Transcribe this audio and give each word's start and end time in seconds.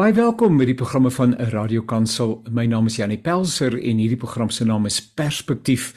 Baie 0.00 0.14
welkom 0.16 0.54
by 0.56 0.64
die 0.64 0.74
programme 0.80 1.10
van 1.12 1.34
Radio 1.52 1.82
Kansel. 1.84 2.38
My 2.48 2.62
naam 2.64 2.86
is 2.88 2.94
Janie 2.96 3.18
Pelser 3.20 3.74
en 3.76 3.98
hierdie 4.00 4.16
program 4.16 4.48
se 4.48 4.64
naam 4.64 4.88
is 4.88 4.96
Perspektief. 4.96 5.90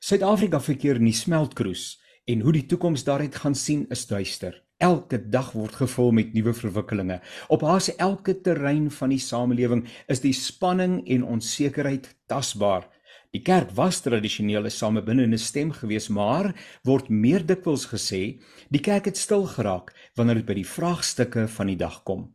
Suid-Afrika 0.00 0.60
verkeer 0.64 0.96
in 0.96 1.10
die 1.10 1.16
smeltkroes 1.16 1.98
en 2.24 2.40
hoe 2.40 2.54
die 2.56 2.64
toekoms 2.68 3.04
daaruit 3.04 3.36
gaan 3.36 3.54
sien 3.54 3.84
is 3.92 4.06
duister. 4.08 4.56
Elke 4.80 5.18
dag 5.28 5.52
word 5.52 5.76
gevul 5.76 6.14
met 6.16 6.32
nuwe 6.32 6.54
verwikkelinge. 6.56 7.18
Op 7.52 7.66
haas 7.68 7.90
elke 8.00 8.38
terrein 8.40 8.88
van 8.96 9.12
die 9.12 9.20
samelewing 9.20 9.84
is 10.08 10.24
die 10.24 10.32
spanning 10.32 11.02
en 11.04 11.26
onsekerheid 11.36 12.08
tasbaar. 12.32 12.88
Die 13.30 13.42
kerk 13.46 13.70
was 13.78 14.00
tradisioneel 14.02 14.64
'n 14.66 14.70
samebindende 14.70 15.38
stem 15.38 15.70
gewees, 15.72 16.08
maar 16.08 16.54
word 16.82 17.08
meer 17.08 17.46
dikwels 17.46 17.86
gesê, 17.86 18.42
die 18.70 18.80
kerk 18.80 19.04
het 19.04 19.16
stil 19.16 19.46
geraak 19.46 19.94
wanneer 20.16 20.34
dit 20.34 20.46
by 20.46 20.54
die 20.54 20.66
vraagstukke 20.66 21.48
van 21.48 21.66
die 21.66 21.76
dag 21.76 22.02
kom. 22.02 22.34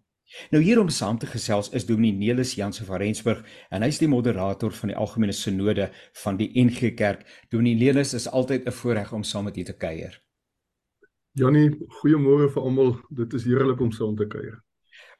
Nou 0.52 0.64
hier 0.64 0.80
om 0.80 0.90
saam 0.90 1.18
te 1.18 1.28
gesels 1.28 1.70
is 1.70 1.86
Dominee 1.86 2.14
Nelis 2.14 2.56
Jansen 2.56 2.86
van 2.86 2.98
Rensburg 2.98 3.44
en 3.70 3.82
hy's 3.82 4.00
die 4.00 4.08
moderator 4.08 4.72
van 4.72 4.90
die 4.90 4.98
algemene 4.98 5.34
sinode 5.34 5.92
van 6.24 6.38
die 6.38 6.50
NG 6.56 6.94
Kerk. 6.96 7.26
Dominee 7.50 7.76
Nelis 7.76 8.14
is 8.14 8.28
altyd 8.28 8.66
'n 8.66 8.72
voorreg 8.72 9.14
om 9.14 9.24
saam 9.24 9.44
met 9.44 9.58
u 9.58 9.64
te 9.64 9.78
kuier. 9.78 10.22
Janie, 11.32 11.70
goeiemôre 12.00 12.50
vir 12.50 12.64
almal. 12.64 13.00
Dit 13.10 13.34
is 13.34 13.44
heerlik 13.44 13.80
om 13.80 13.92
saam 13.92 14.16
te 14.16 14.28
kuier. 14.28 14.65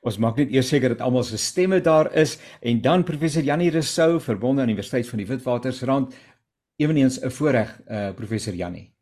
Ons 0.06 0.20
maak 0.22 0.38
net 0.38 0.52
eers 0.54 0.68
seker 0.70 0.94
dat 0.94 1.02
almal 1.02 1.24
se 1.26 1.38
stemme 1.42 1.80
daar 1.82 2.12
is 2.14 2.38
en 2.62 2.82
dan 2.82 3.04
professor 3.04 3.44
Janie 3.44 3.72
Rousseau 3.74 4.20
verbonde 4.22 4.62
aan 4.62 4.70
die 4.70 4.76
Universiteit 4.76 5.10
van 5.10 5.22
die 5.24 5.28
Witwatersrand. 5.28 6.14
Eweneens 6.78 7.18
'n 7.22 7.30
voorreg 7.30 7.80
uh 7.90 8.12
professor 8.14 8.54
Janie. 8.54 8.94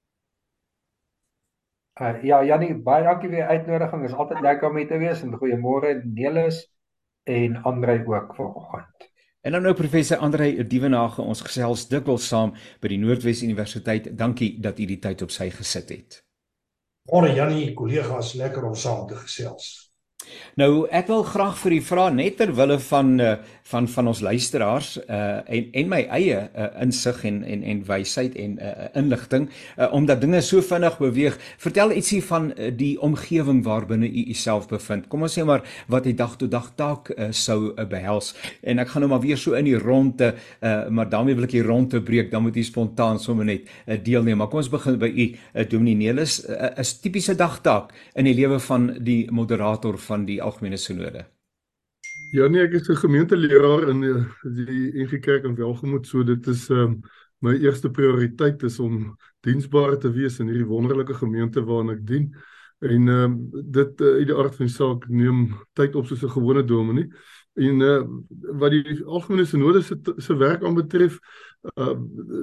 Uh, 2.02 2.24
ja 2.24 2.44
Janie, 2.44 2.74
baie 2.74 3.04
dankie 3.04 3.30
vir 3.30 3.38
die 3.38 3.44
uitnodiging. 3.44 4.02
Dit 4.02 4.12
is 4.12 4.18
altyd 4.18 4.42
lekker 4.42 4.70
om 4.70 4.78
hier 4.78 4.88
te 4.88 4.98
wees 4.98 5.22
en 5.22 5.36
goeiemôre 5.36 6.02
Nelis 6.06 6.72
en 7.24 7.62
Andre 7.64 8.04
ook 8.08 8.36
vanoggend. 8.36 9.12
En 9.42 9.52
dan 9.52 9.62
nou 9.62 9.74
professor 9.74 10.18
Andre 10.18 10.68
Dievenage, 10.68 11.22
ons 11.22 11.42
gesels 11.42 11.88
dikwels 11.88 12.28
saam 12.28 12.54
by 12.80 12.88
die 12.88 12.98
Noordwes 12.98 13.44
Universiteit. 13.44 14.18
Dankie 14.18 14.62
dat 14.62 14.80
u 14.80 14.86
die 14.86 15.00
tyd 15.00 15.22
op 15.22 15.32
sy 15.32 15.50
gesit 15.50 15.90
het. 15.90 16.24
Môre 17.12 17.34
Janie, 17.36 17.74
kollegas, 17.74 18.34
lekker 18.34 18.64
om 18.64 18.76
saam 18.76 19.08
te 19.08 19.16
gesels. 19.16 19.93
Nou 20.60 20.86
ek 20.94 21.08
wil 21.10 21.24
graag 21.26 21.58
vir 21.64 21.78
u 21.78 21.82
vra 21.82 22.08
net 22.14 22.38
ter 22.38 22.52
wille 22.54 22.78
van 22.86 23.14
uh, 23.22 23.34
van 23.72 23.88
van 23.90 24.10
ons 24.12 24.20
luisteraars 24.22 24.90
uh, 25.02 25.40
en 25.56 25.70
en 25.82 25.90
my 25.90 26.02
eie 26.18 26.38
uh, 26.38 26.68
insig 26.84 27.24
en 27.26 27.40
en 27.44 27.64
en 27.72 27.80
wysheid 27.88 28.36
en 28.38 28.58
uh, 28.62 28.72
inligting 29.00 29.48
uh, 29.50 29.88
omdat 29.98 30.22
dinge 30.22 30.42
so 30.46 30.62
vinnig 30.62 30.98
beweeg. 31.00 31.40
Vertel 31.58 31.96
ietsie 31.98 32.22
van 32.24 32.52
uh, 32.52 32.70
die 32.78 32.94
omgewing 33.02 33.64
waarbinne 33.66 34.10
u 34.10 34.26
uself 34.36 34.68
bevind. 34.70 35.08
Kom 35.10 35.26
ons 35.26 35.38
sê 35.40 35.46
maar 35.48 35.64
wat 35.88 36.06
die 36.06 36.16
dag 36.20 36.36
tot 36.38 36.52
dag 36.52 36.70
taak 36.78 37.10
uh, 37.16 37.32
sou 37.32 37.72
uh, 37.72 37.88
behels. 37.90 38.34
En 38.62 38.84
ek 38.84 38.94
gaan 38.94 39.06
nou 39.06 39.12
maar 39.16 39.24
weer 39.26 39.40
so 39.40 39.58
in 39.58 39.66
die 39.70 39.80
ronde 39.80 40.34
uh, 40.36 40.88
maar 40.90 41.10
daarmee 41.10 41.40
wil 41.40 41.48
ek 41.50 41.58
die 41.58 41.66
ronde 41.66 42.04
breek. 42.04 42.30
Dan 42.32 42.46
moet 42.46 42.58
u 42.58 42.64
spontaan 42.64 43.20
sommer 43.20 43.48
net 43.50 43.66
uh, 43.88 43.98
deelneem. 43.98 44.38
Maar 44.38 44.52
kom 44.52 44.62
ons 44.62 44.72
begin 44.72 45.00
by 45.02 45.10
u 45.10 45.28
uh, 45.34 45.66
Dominee 45.70 45.98
Nelis. 46.04 46.44
uh, 46.46 46.76
tipiese 47.04 47.34
dagtaak 47.36 47.92
in 48.16 48.30
die 48.30 48.38
lewe 48.38 48.60
van 48.62 48.92
die 49.02 49.24
moderator 49.34 49.98
van 50.08 50.26
die 50.26 50.42
algemene 50.42 50.78
sinode. 50.78 51.26
Ja 52.34 52.48
nee, 52.50 52.64
ek 52.66 52.80
is 52.80 52.90
'n 52.90 52.96
gemeenteleraar 52.98 53.90
in 53.90 54.02
die, 54.02 54.14
die 54.56 55.04
NG 55.04 55.20
Kerk 55.20 55.44
in 55.46 55.56
Welgemoot, 55.56 56.08
so 56.08 56.24
dit 56.24 56.48
is 56.48 56.70
um, 56.70 57.02
my 57.40 57.54
eerste 57.60 57.92
prioriteit 57.92 58.64
is 58.64 58.80
om 58.80 59.16
diensbaar 59.46 59.98
te 60.00 60.12
wees 60.12 60.40
in 60.40 60.48
hierdie 60.48 60.68
wonderlike 60.70 61.14
gemeente 61.14 61.64
waarin 61.64 61.94
ek 61.94 62.08
dien. 62.08 62.34
En 62.84 63.08
ehm 63.08 63.24
um, 63.24 63.36
dit 63.72 64.02
uh, 64.02 64.16
uit 64.18 64.28
die 64.28 64.36
aard 64.36 64.56
van 64.56 64.66
die 64.66 64.76
saak 64.76 65.08
neem 65.10 65.54
tyd 65.74 65.96
op 65.96 66.08
soos 66.08 66.24
'n 66.24 66.36
gewone 66.36 66.64
dominee. 66.64 67.10
En 67.54 67.82
uh, 67.82 68.02
wat 68.60 68.72
die 68.72 69.04
algemene 69.06 69.46
sinode 69.46 69.82
se 69.82 69.96
se 70.18 70.36
werk 70.36 70.64
aanbetref, 70.64 71.20
uh, 71.64 71.96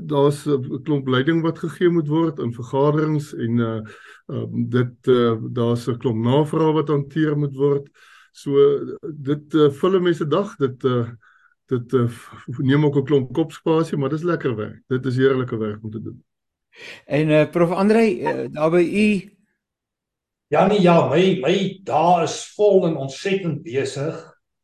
daar's 0.03 0.47
'n 0.47 0.83
klomp 0.83 1.09
leiding 1.09 1.43
wat 1.43 1.59
gegee 1.59 1.89
moet 1.89 2.09
word 2.09 2.39
in 2.39 2.53
vergaderings 2.53 3.35
en 3.35 3.59
uh, 3.59 3.81
uh 4.27 4.47
dit 4.51 5.07
uh, 5.07 5.37
daar's 5.53 5.89
'n 5.89 5.99
klomp 5.99 6.25
navrae 6.25 6.73
wat 6.73 6.89
hanteer 6.89 7.39
moet 7.39 7.57
word. 7.57 7.89
So 8.33 8.51
dit 9.03 9.55
uh, 9.55 9.71
vul 9.71 10.01
mense 10.01 10.27
dag 10.27 10.57
dit 10.57 10.85
uh, 10.85 11.09
dit 11.67 11.93
uh, 11.93 12.11
neem 12.59 12.85
ook 12.85 12.97
'n 12.97 13.05
klomp 13.05 13.33
kopspasie, 13.33 13.99
maar 13.99 14.11
dis 14.11 14.23
lekker 14.23 14.57
werk. 14.57 14.83
Dit 14.87 15.07
is 15.07 15.17
heerlike 15.17 15.57
werk 15.57 15.85
om 15.85 15.91
te 15.91 16.03
doen. 16.03 16.25
En 17.07 17.29
uh, 17.29 17.51
prof 17.51 17.71
Andre, 17.71 18.21
uh, 18.21 18.47
daar 18.51 18.71
by 18.71 18.83
u 18.83 19.39
Ja 20.51 20.67
nee 20.67 20.81
ja, 20.81 21.09
my 21.09 21.39
my 21.41 21.81
daar 21.85 22.23
is 22.23 22.53
vol 22.57 22.87
en 22.87 22.97
ontsettend 22.97 23.63
besig. 23.63 24.17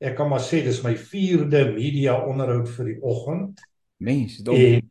Ek 0.02 0.16
kan 0.16 0.28
maar 0.28 0.42
sê 0.42 0.64
dis 0.64 0.82
my 0.82 0.96
4de 0.98 1.60
media 1.76 2.16
onderhoud 2.26 2.68
vir 2.68 2.84
die 2.90 2.96
oggend. 3.02 3.60
Mens, 3.96 4.38
dom. 4.44 4.54
En 4.54 4.82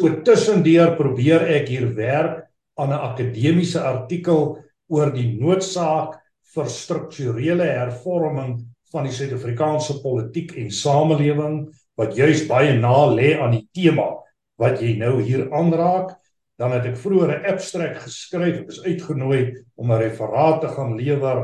so 0.00 0.22
tussendeur 0.24 0.96
probeer 0.98 1.44
ek 1.58 1.68
hier 1.68 1.90
werk 1.94 2.46
aan 2.80 2.92
'n 2.92 3.04
akademiese 3.10 3.80
artikel 3.80 4.58
oor 4.88 5.12
die 5.12 5.36
noodsaak 5.38 6.16
vir 6.54 6.66
strukturele 6.68 7.64
hervorming 7.64 8.58
van 8.92 9.06
die 9.06 9.14
Suid-Afrikaanse 9.14 10.00
politiek 10.02 10.56
en 10.58 10.70
samelewing 10.70 11.68
wat 12.00 12.16
juis 12.16 12.46
baie 12.48 12.74
na 12.78 13.06
lê 13.12 13.36
aan 13.38 13.54
die 13.54 13.68
tema 13.72 14.08
wat 14.60 14.80
jy 14.82 14.96
nou 14.98 15.20
hier 15.22 15.46
aanraak 15.52 16.16
dan 16.60 16.74
het 16.76 16.90
ek 16.90 16.98
vroeër 17.00 17.30
'n 17.38 17.46
abstract 17.52 18.02
geskryf 18.04 18.62
ek 18.62 18.68
is 18.68 18.82
uitgenooi 18.84 19.40
om 19.76 19.92
'n 19.92 20.02
referaat 20.02 20.60
te 20.60 20.68
gaan 20.68 20.96
lewer 20.96 21.38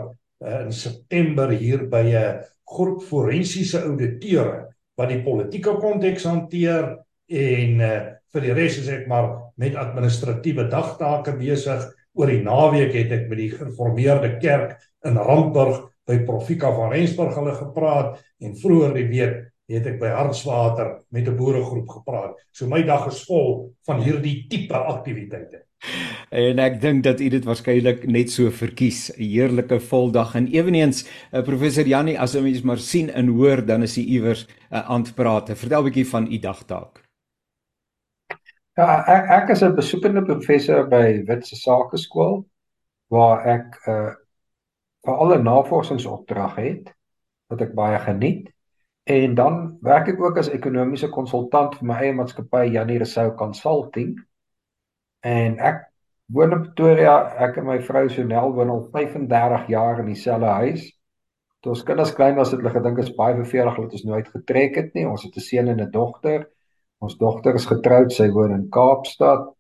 uh, 0.45 0.61
in 0.65 0.73
September 0.73 1.51
hier 1.51 1.87
by 1.89 2.03
'n 2.03 2.41
groep 2.65 3.03
forensiese 3.03 3.81
ouditeure 3.83 4.76
wat 4.97 5.13
die 5.13 5.23
politieke 5.25 5.77
konteks 5.81 6.25
hanteer 6.29 6.95
en 7.29 7.83
uh, 7.83 7.97
vir 8.33 8.47
die 8.47 8.55
res 8.57 8.79
is 8.83 8.89
ek 8.93 9.07
maar 9.11 9.29
met 9.61 9.77
administratiewe 9.81 10.69
dagtake 10.73 11.37
besig 11.39 11.85
oor 12.17 12.33
die 12.33 12.43
naweek 12.45 12.95
het 12.97 13.13
ek 13.13 13.29
met 13.31 13.41
die 13.43 13.51
gereformeerde 13.53 14.37
kerk 14.41 14.77
in 15.07 15.19
Randburg 15.21 15.85
by 16.07 16.21
Profika 16.25 16.71
van 16.75 16.93
Rensburg 16.95 17.37
hulle 17.37 17.55
gepraat 17.59 18.17
en 18.41 18.57
vroeër 18.57 18.97
die 18.97 19.07
week 19.11 19.37
het 19.67 19.87
ek 19.91 19.99
by 19.99 20.13
Hartswater 20.15 20.93
met 21.11 21.27
'n 21.27 21.37
boeregroep 21.37 21.89
gepraat. 21.89 22.37
So 22.53 22.67
my 22.67 22.83
dag 22.83 23.09
is 23.09 23.25
vol 23.27 23.75
van 23.87 24.03
hierdie 24.03 24.47
tipe 24.49 24.77
aktiwiteite. 24.77 25.66
En 26.43 26.59
ek 26.59 26.81
dink 26.81 27.05
dat 27.05 27.21
u 27.21 27.29
dit 27.29 27.45
waarskynlik 27.45 28.07
net 28.11 28.31
so 28.31 28.51
verkies, 28.51 29.11
'n 29.15 29.23
heerlike 29.23 29.81
voldag 29.81 30.35
en 30.35 30.49
eweneens 30.49 31.05
uh, 31.33 31.43
professor 31.43 31.87
Jannie 31.87 32.19
as 32.21 32.35
ons 32.35 32.63
maar 32.63 32.79
sien 32.79 33.11
en 33.11 33.29
hoor 33.29 33.65
dan 33.67 33.83
is 33.83 33.99
u 33.99 34.03
iewers 34.03 34.47
uh, 34.47 34.83
aan 34.91 35.03
te 35.03 35.15
praat. 35.15 35.51
Vertel 35.55 35.81
'n 35.81 35.85
bietjie 35.85 36.09
van 36.09 36.33
u 36.33 36.39
dagtaak. 36.39 37.03
Ja, 38.77 39.05
ek, 39.07 39.31
ek 39.43 39.49
is 39.55 39.63
'n 39.63 39.75
besoekende 39.75 40.23
professor 40.23 40.89
by 40.89 41.25
Witse 41.27 41.57
Sake 41.57 41.97
Skool 41.97 42.47
waar 43.09 43.47
ek 43.47 43.79
'n 43.87 43.91
uh, 43.91 44.13
veral 45.07 45.39
'n 45.39 45.43
navorsingsopdrag 45.45 46.57
het 46.57 46.93
wat 47.49 47.61
ek 47.61 47.75
baie 47.75 47.99
geniet. 47.99 48.51
En 49.07 49.35
dan 49.35 49.79
werk 49.81 50.09
ek 50.09 50.21
ook 50.21 50.39
as 50.39 50.51
ekonomiese 50.51 51.09
konsultant 51.09 51.77
vir 51.79 51.87
my 51.87 51.99
eie 52.03 52.13
maatskappy 52.13 52.65
Janie 52.75 52.99
Resou 52.99 53.31
Consulting. 53.39 54.17
En 55.27 55.57
ek 55.59 55.81
woon 56.35 56.55
in 56.55 56.63
Pretoria, 56.63 57.15
ek 57.47 57.59
en 57.61 57.67
my 57.67 57.81
vrou 57.83 58.05
Sonel 58.13 58.53
woon 58.55 58.71
al 58.71 58.85
35 58.93 59.67
jaar 59.73 60.03
in 60.03 60.11
dieselfde 60.13 60.53
huis. 60.61 60.85
Toe 61.65 61.73
ons 61.75 61.83
kinders 61.89 62.13
klein 62.15 62.37
was 62.39 62.53
het 62.55 62.61
hulle 62.61 62.75
gedink 62.75 63.01
is 63.03 63.15
baie 63.17 63.35
vervelig 63.35 63.79
dat 63.81 63.97
ons 63.99 64.05
nooit 64.07 64.29
getrek 64.35 64.79
het 64.79 64.93
nie. 64.95 65.07
Ons 65.09 65.25
het 65.27 65.37
'n 65.37 65.47
seun 65.49 65.69
en 65.73 65.83
'n 65.83 65.91
dogter. 65.91 66.47
Ons 67.03 67.19
dogter 67.19 67.55
is 67.55 67.67
getroud, 67.67 68.13
sy 68.13 68.29
woon 68.31 68.53
in 68.53 68.69
Kaapstad. 68.71 69.51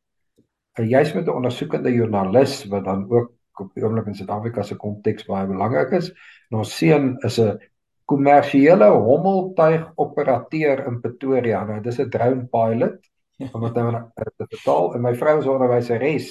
En 0.78 0.88
jy's 0.88 1.14
met 1.14 1.26
'n 1.26 1.38
ondersoekende 1.40 1.92
joernalis 1.92 2.64
wat 2.70 2.84
dan 2.84 3.10
ook 3.10 3.32
op 3.60 3.74
die 3.74 3.84
oomblik 3.84 4.06
in 4.06 4.14
Suid-Afrika 4.14 4.62
se 4.62 4.76
konteks 4.76 5.26
baie 5.26 5.46
belangrik 5.46 5.90
is. 5.90 6.12
En 6.50 6.58
ons 6.58 6.76
seun 6.76 7.16
is 7.24 7.40
'n 7.40 7.58
kommersiële 8.04 8.88
hommeltuig 8.90 9.92
operateur 9.96 10.86
in 10.86 11.00
Pretoria. 11.00 11.64
Nou 11.64 11.80
dis 11.80 11.98
'n 11.98 12.10
drone 12.10 12.46
pilot 12.46 13.00
om 13.44 13.60
wat 13.60 13.76
nou 13.76 13.88
te 14.36 14.46
vertaal 14.48 14.94
en 14.96 15.04
my 15.04 15.12
vrou 15.18 15.38
is 15.40 15.48
onderwyseres 15.50 16.30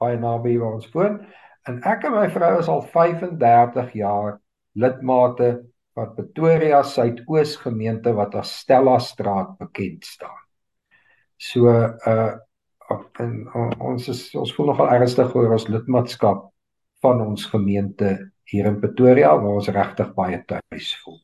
baie 0.00 0.18
naby 0.20 0.56
waar 0.60 0.76
ons 0.76 0.90
woon. 0.92 1.20
En 1.66 1.80
ek 1.88 2.04
en 2.06 2.14
my 2.14 2.26
vrou 2.32 2.52
is 2.60 2.68
al 2.70 2.82
35 2.92 3.94
jaar 3.98 4.36
lidmate 4.76 5.50
van 5.96 6.12
Pretoria 6.14 6.82
Suidoos 6.84 7.56
gemeente 7.62 8.12
wat 8.16 8.36
as 8.36 8.52
Stella 8.60 8.98
Straat 9.00 9.56
bekend 9.60 10.04
staan. 10.04 10.42
So 11.36 11.72
uh 11.72 12.34
en, 13.18 13.32
ons 13.82 14.04
is 14.12 14.20
ons 14.38 14.52
voel 14.54 14.68
nogal 14.70 14.92
ernstig 14.94 15.32
oor 15.34 15.56
ons 15.56 15.64
lidmaatskap 15.66 16.44
van 17.02 17.22
ons 17.24 17.48
gemeente 17.50 18.12
hier 18.46 18.68
in 18.70 18.78
Pretoria 18.78 19.32
waar 19.34 19.58
ons 19.58 19.70
regtig 19.74 20.12
baie 20.14 20.38
tuis 20.46 20.92
voel. 21.02 21.18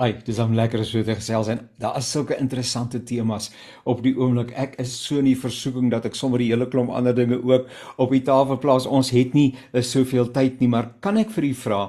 Ai, 0.00 0.14
dis 0.24 0.38
om 0.40 0.54
lekker 0.56 0.80
so 0.88 1.04
te 1.04 1.12
gesels 1.18 1.50
en 1.52 1.58
daar 1.80 1.98
is 2.00 2.08
sulke 2.08 2.38
interessante 2.40 3.02
temas 3.04 3.50
op 3.84 3.98
die 4.04 4.14
oomblik. 4.16 4.54
Ek 4.56 4.78
is 4.80 4.94
so 4.96 5.20
in 5.20 5.28
die 5.28 5.36
versoeking 5.36 5.90
dat 5.92 6.06
ek 6.08 6.16
sommer 6.16 6.40
die 6.40 6.48
hele 6.48 6.68
klomp 6.72 6.92
ander 6.96 7.12
dinge 7.16 7.36
ook 7.36 7.68
op 8.00 8.14
die 8.14 8.22
tafel 8.24 8.56
plaas. 8.62 8.88
Ons 8.88 9.12
het 9.12 9.36
nie 9.36 9.50
eh, 9.72 9.82
soveel 9.84 10.30
tyd 10.32 10.62
nie, 10.62 10.70
maar 10.72 10.94
kan 11.04 11.20
ek 11.20 11.34
vir 11.36 11.50
u 11.50 11.52
vra 11.66 11.80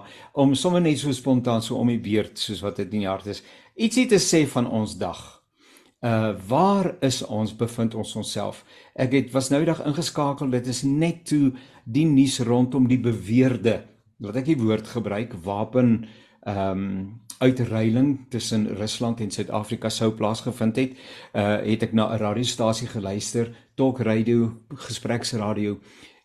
om 0.43 0.55
sommer 0.59 0.83
net 0.83 0.99
so 0.99 1.15
spontaan 1.15 1.63
so 1.63 1.79
om 1.79 1.93
die 1.93 2.01
beurt 2.03 2.41
soos 2.41 2.59
wat 2.65 2.81
dit 2.83 2.91
in 2.91 3.05
die 3.05 3.09
hart 3.11 3.31
is, 3.31 3.43
ietsie 3.79 4.09
te 4.11 4.19
sê 4.19 4.43
van 4.51 4.67
ons 4.67 4.97
dag? 4.99 5.21
Uh 6.01 6.33
waar 6.49 6.95
is 7.05 7.21
ons 7.23 7.53
bevind 7.55 7.95
ons 7.95 8.15
onsself? 8.19 8.65
Ek 8.99 9.13
het 9.15 9.31
was 9.31 9.51
nou 9.53 9.61
die 9.61 9.69
dag 9.69 9.83
ingeskakel. 9.85 10.49
Dit 10.51 10.67
is 10.67 10.81
net 10.83 11.27
toe 11.29 11.53
die 11.85 12.07
nuus 12.09 12.41
rondom 12.43 12.89
die 12.89 12.99
beweerde 12.99 13.83
wat 14.21 14.41
ek 14.41 14.51
die 14.51 14.59
woord 14.59 14.89
gebruik 14.91 15.37
wapen 15.45 16.01
ehm 16.41 16.81
um, 16.81 17.21
uitreiling 17.41 18.27
tussen 18.29 18.67
Rusland 18.77 19.19
en 19.21 19.31
Suid-Afrika 19.31 19.89
sou 19.89 20.11
plaasgevind 20.13 20.75
het, 20.77 20.97
uh 21.33 21.57
het 21.65 21.83
ek 21.83 21.93
na 21.93 22.11
'n 22.13 22.21
radiostasie 22.21 22.87
geluister, 22.87 23.51
Talk 23.75 23.99
Radio, 23.99 24.61
gespreksradio 24.69 25.79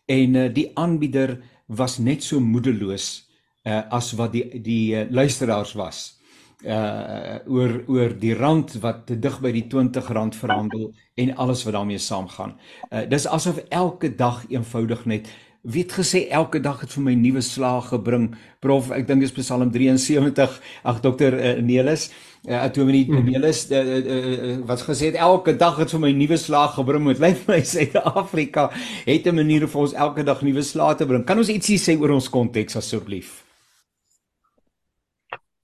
en 0.05 0.35
uh, 0.35 0.53
die 0.53 0.71
aanbieder 0.75 1.39
was 1.67 1.97
net 1.97 2.23
so 2.23 2.39
moedeloos 2.39 3.27
uh 3.67 3.81
as 3.91 4.13
wat 4.15 4.31
die 4.31 4.61
die 4.61 4.95
uh, 4.95 5.09
luisteraars 5.09 5.73
was 5.73 6.17
uh 6.65 7.37
oor 7.45 7.83
oor 7.87 8.13
die 8.19 8.33
rand 8.33 8.73
wat 8.81 9.05
te 9.05 9.19
dig 9.19 9.35
by 9.41 9.51
die 9.51 9.65
R20 9.67 10.37
verhandel 10.39 10.93
en 11.15 11.35
alles 11.35 11.63
wat 11.63 11.73
daarmee 11.73 11.97
saamgaan. 12.01 12.55
Uh 12.89 13.03
dis 13.09 13.27
asof 13.27 13.59
elke 13.69 14.15
dag 14.15 14.45
eenvoudig 14.49 15.05
net 15.05 15.29
Wie 15.67 15.83
het 15.83 15.91
gesê 15.91 16.29
elke 16.31 16.61
dag 16.63 16.79
het 16.79 16.93
vir 16.95 17.03
my 17.03 17.13
nuwe 17.19 17.41
slaag 17.43 17.89
gebring? 17.91 18.29
Prof, 18.63 18.87
ek 18.95 19.03
dink 19.09 19.25
dis 19.25 19.33
Psalm 19.35 19.67
73. 19.73 20.53
Ag 20.87 21.01
dokter 21.03 21.35
uh, 21.35 21.49
Nelis, 21.59 22.05
uh, 22.47 22.61
Atominie 22.61 23.03
mm. 23.09 23.27
Nelis 23.27 23.65
uh, 23.75 23.81
uh, 23.81 23.97
uh, 23.97 24.53
wat 24.69 24.85
gesê 24.87 25.11
het 25.11 25.19
elke 25.19 25.57
dag 25.59 25.75
het 25.81 25.91
vir 25.91 26.05
my 26.05 26.13
nuwe 26.15 26.39
slaag 26.39 26.77
gebring. 26.77 27.03
Moet 27.03 27.19
lyk 27.19 27.43
my 27.51 27.59
Suid-Afrika 27.67 28.69
het 29.03 29.27
'n 29.27 29.35
manier 29.35 29.67
vir 29.67 29.83
ons 29.83 29.97
elke 30.07 30.23
dag 30.23 30.39
nuwe 30.41 30.63
slaag 30.63 31.03
te 31.03 31.09
bring. 31.09 31.27
Kan 31.27 31.43
ons 31.43 31.51
ietsie 31.51 31.75
sê 31.75 31.99
oor 31.99 32.15
ons 32.15 32.31
konteks 32.31 32.79
asseblief? 32.79 33.43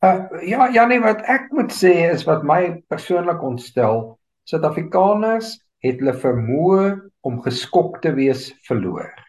Uh, 0.03 0.27
ja, 0.43 0.67
ja 0.67 0.83
nee, 0.85 0.99
wat 0.99 1.23
ek 1.31 1.47
moet 1.55 1.71
sê 1.71 2.11
is 2.11 2.27
wat 2.27 2.43
my 2.43 2.83
persoonlik 2.91 3.39
ontstel, 3.39 4.19
Suid-Afrikaners 4.51 5.61
het 5.79 6.03
hulle 6.03 6.19
vermoë 6.19 6.89
om 7.23 7.39
geskok 7.39 8.01
te 8.03 8.11
wees 8.11 8.51
verloor. 8.67 9.22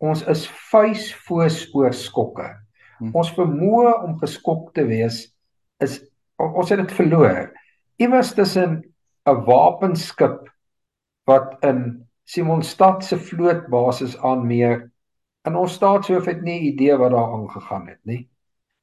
Ons 0.00 0.22
is 0.32 0.46
vuisfoos 0.70 1.62
oor 1.76 1.92
skokke. 1.96 2.48
Hmm. 2.98 3.12
Ons 3.16 3.32
vermoë 3.36 3.94
om 4.06 4.16
geskok 4.20 4.70
te 4.76 4.86
wees 4.88 5.26
is 5.84 6.00
ons 6.40 6.72
het 6.72 6.80
dit 6.80 6.94
verloor. 6.96 7.50
Iewers 8.00 8.32
tussen 8.34 8.80
'n 9.28 9.44
wapenskip 9.44 10.48
wat 11.28 11.58
in 11.64 12.06
Simonstad 12.24 13.04
se 13.04 13.18
vlootbasis 13.18 14.16
aanmeer 14.18 14.90
en 15.44 15.56
ons 15.56 15.74
staatshoof 15.74 16.24
het 16.30 16.42
nie 16.42 16.60
idee 16.72 16.96
wat 16.96 17.10
daar 17.10 17.32
aangegaan 17.34 17.88
het 17.88 18.00
nie. 18.04 18.28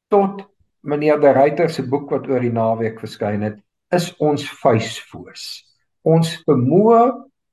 Tot 0.10 0.46
meneer 0.82 1.20
De 1.20 1.32
Ruyter 1.32 1.70
se 1.70 1.84
boek 1.88 2.10
wat 2.10 2.28
oor 2.28 2.40
die 2.40 2.54
naweek 2.54 3.00
verskyn 3.00 3.42
het, 3.42 3.58
is 3.92 4.12
ons 4.24 4.44
vuisfoos. 4.62 5.64
Ons 6.04 6.38
vermoë 6.48 7.02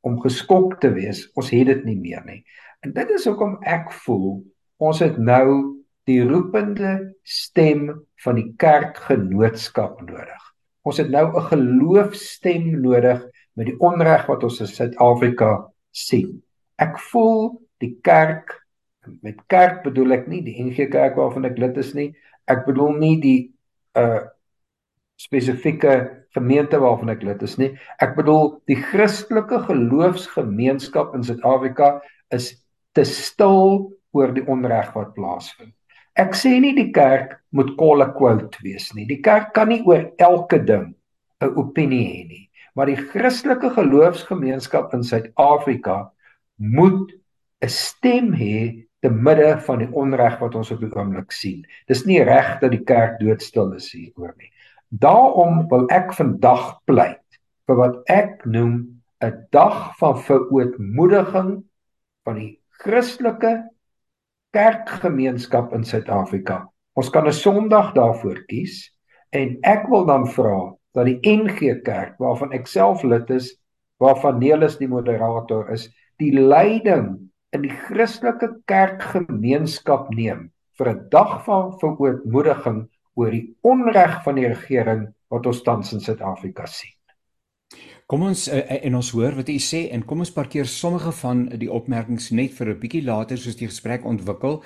om 0.05 0.21
geskok 0.21 0.81
te 0.81 0.91
wees, 0.95 1.25
ons 1.35 1.51
het 1.51 1.67
dit 1.67 1.85
nie 1.85 1.97
meer 1.97 2.25
nie. 2.27 2.45
En 2.85 2.93
dit 2.93 3.11
is 3.17 3.25
hoekom 3.25 3.57
ek 3.65 3.93
voel 4.05 4.43
ons 4.85 4.99
het 5.01 5.17
nou 5.17 5.81
die 6.05 6.21
roepende 6.27 7.15
stem 7.25 7.87
van 8.25 8.37
die 8.37 8.51
kerkgenootskap 8.61 10.03
nodig. 10.05 10.43
Ons 10.85 11.01
het 11.01 11.09
nou 11.09 11.33
'n 11.33 11.49
geloofstem 11.49 12.81
nodig 12.83 13.25
met 13.57 13.67
die 13.67 13.79
onreg 13.81 14.27
wat 14.27 14.45
ons 14.45 14.61
in 14.61 14.67
Suid-Afrika 14.67 15.73
sien. 15.91 16.43
Ek 16.77 16.99
voel 16.99 17.63
die 17.81 17.97
kerk 18.03 18.61
met 19.23 19.41
kerk 19.47 19.83
bedoel 19.85 20.13
ek 20.13 20.29
nie 20.29 20.43
die 20.43 20.57
NG 20.65 20.89
Kerk 20.91 21.17
waarvan 21.17 21.45
ek 21.45 21.59
lid 21.59 21.77
is 21.77 21.95
nie. 21.95 22.15
Ek 22.49 22.65
bedoel 22.67 22.93
nie 22.99 23.21
die 23.21 23.55
uh 23.97 24.25
spesifieke 25.17 26.27
gemeente 26.35 26.79
waarvan 26.83 27.09
ek 27.09 27.23
lid 27.23 27.43
is 27.43 27.57
nie. 27.57 27.71
Ek 28.03 28.17
bedoel 28.17 28.61
die 28.67 28.77
Christelike 28.77 29.61
geloofsgemeenskap 29.69 31.15
in 31.15 31.23
Suid-Afrika 31.23 32.03
is 32.35 32.64
te 32.95 33.05
stil 33.05 33.91
oor 34.15 34.33
die 34.35 34.45
onreg 34.51 34.93
wat 34.95 35.15
plaasvind. 35.17 35.75
Ek 36.15 36.37
sê 36.39 36.61
nie 36.63 36.75
die 36.77 36.93
kerk 36.95 37.41
moet 37.51 37.73
kolle 37.79 38.07
quote 38.15 38.61
wees 38.63 38.93
nie. 38.95 39.07
Die 39.11 39.19
kerk 39.23 39.51
kan 39.57 39.69
nie 39.73 39.83
oor 39.83 40.13
elke 40.23 40.61
ding 40.63 40.95
'n 41.43 41.57
opinie 41.59 42.07
hê 42.07 42.23
nie, 42.29 42.51
maar 42.77 42.87
die 42.87 42.97
Christelike 42.97 43.71
geloofsgemeenskap 43.75 44.95
in 44.95 45.03
Suid-Afrika 45.03 46.13
moet 46.57 47.11
'n 47.63 47.69
stem 47.69 48.33
hê 48.33 48.87
te 49.03 49.11
midde 49.11 49.59
van 49.67 49.79
die 49.79 49.91
onreg 49.93 50.39
wat 50.41 50.55
ons 50.55 50.71
op 50.71 50.81
die 50.81 50.93
oomblik 50.95 51.33
sien. 51.33 51.67
Dis 51.89 52.07
nie 52.07 52.23
reg 52.23 52.61
dat 52.61 52.71
die 52.71 52.85
kerk 52.85 53.19
doodstil 53.21 53.75
is 53.77 53.93
hieroor 53.93 54.35
nie. 54.39 54.51
Daarom 54.89 55.69
wil 55.69 55.87
ek 55.91 56.15
vandag 56.15 56.81
pleit 56.87 57.41
vir 57.67 57.77
wat 57.77 58.03
ek 58.09 58.47
noem 58.47 59.03
'n 59.21 59.47
dag 59.51 59.97
van 59.99 60.17
verootmoediging 60.17 61.65
van 62.25 62.35
die 62.35 62.61
Christelike 62.85 63.53
kerkgemeenskap 64.53 65.73
in 65.73 65.87
Suid-Afrika. 65.89 66.67
Ons 66.95 67.09
kan 67.11 67.27
'n 67.27 67.33
Sondag 67.33 67.95
daarvoor 67.97 68.45
kies 68.47 68.93
en 69.33 69.59
ek 69.65 69.89
wil 69.89 70.05
dan 70.05 70.27
vra 70.29 70.77
dat 70.95 71.07
die 71.07 71.19
NG 71.25 71.81
Kerk 71.83 72.19
waarvan 72.19 72.53
ek 72.53 72.67
self 72.67 73.03
lid 73.03 73.31
is, 73.31 73.57
waarvan 73.99 74.39
Nelis 74.39 74.77
die 74.77 74.89
moderator 74.89 75.73
is, 75.73 75.89
die 76.21 76.33
leiding 76.37 77.31
in 77.53 77.63
die 77.63 77.73
Christelike 77.73 78.53
kerkgemeenskap 78.67 80.11
neem 80.11 80.53
vir 80.79 80.89
'n 80.93 81.09
dag 81.09 81.45
van 81.45 81.73
verootmoediging 81.81 82.89
oor 83.17 83.31
die 83.31 83.57
onreg 83.63 84.23
van 84.25 84.35
die 84.35 84.49
regering 84.49 85.15
wat 85.31 85.47
ons 85.47 85.63
tans 85.63 85.93
in 85.93 86.01
Suid-Afrika 86.01 86.67
sien. 86.67 86.93
Kom 88.05 88.21
ons 88.21 88.43
uh, 88.53 88.59
en 88.85 88.99
ons 88.99 89.09
hoor 89.17 89.33
wat 89.39 89.49
u 89.49 89.55
sê 89.65 89.79
en 89.97 90.03
kom 90.05 90.21
ons 90.21 90.31
parkeer 90.37 90.67
sommige 90.69 91.09
van 91.23 91.39
die 91.57 91.71
opmerkings 91.73 92.27
net 92.37 92.53
vir 92.53 92.75
'n 92.75 92.81
bietjie 92.83 93.01
later 93.01 93.39
soos 93.41 93.57
die 93.57 93.69
gesprek 93.71 94.05
ontwikkel. 94.05 94.59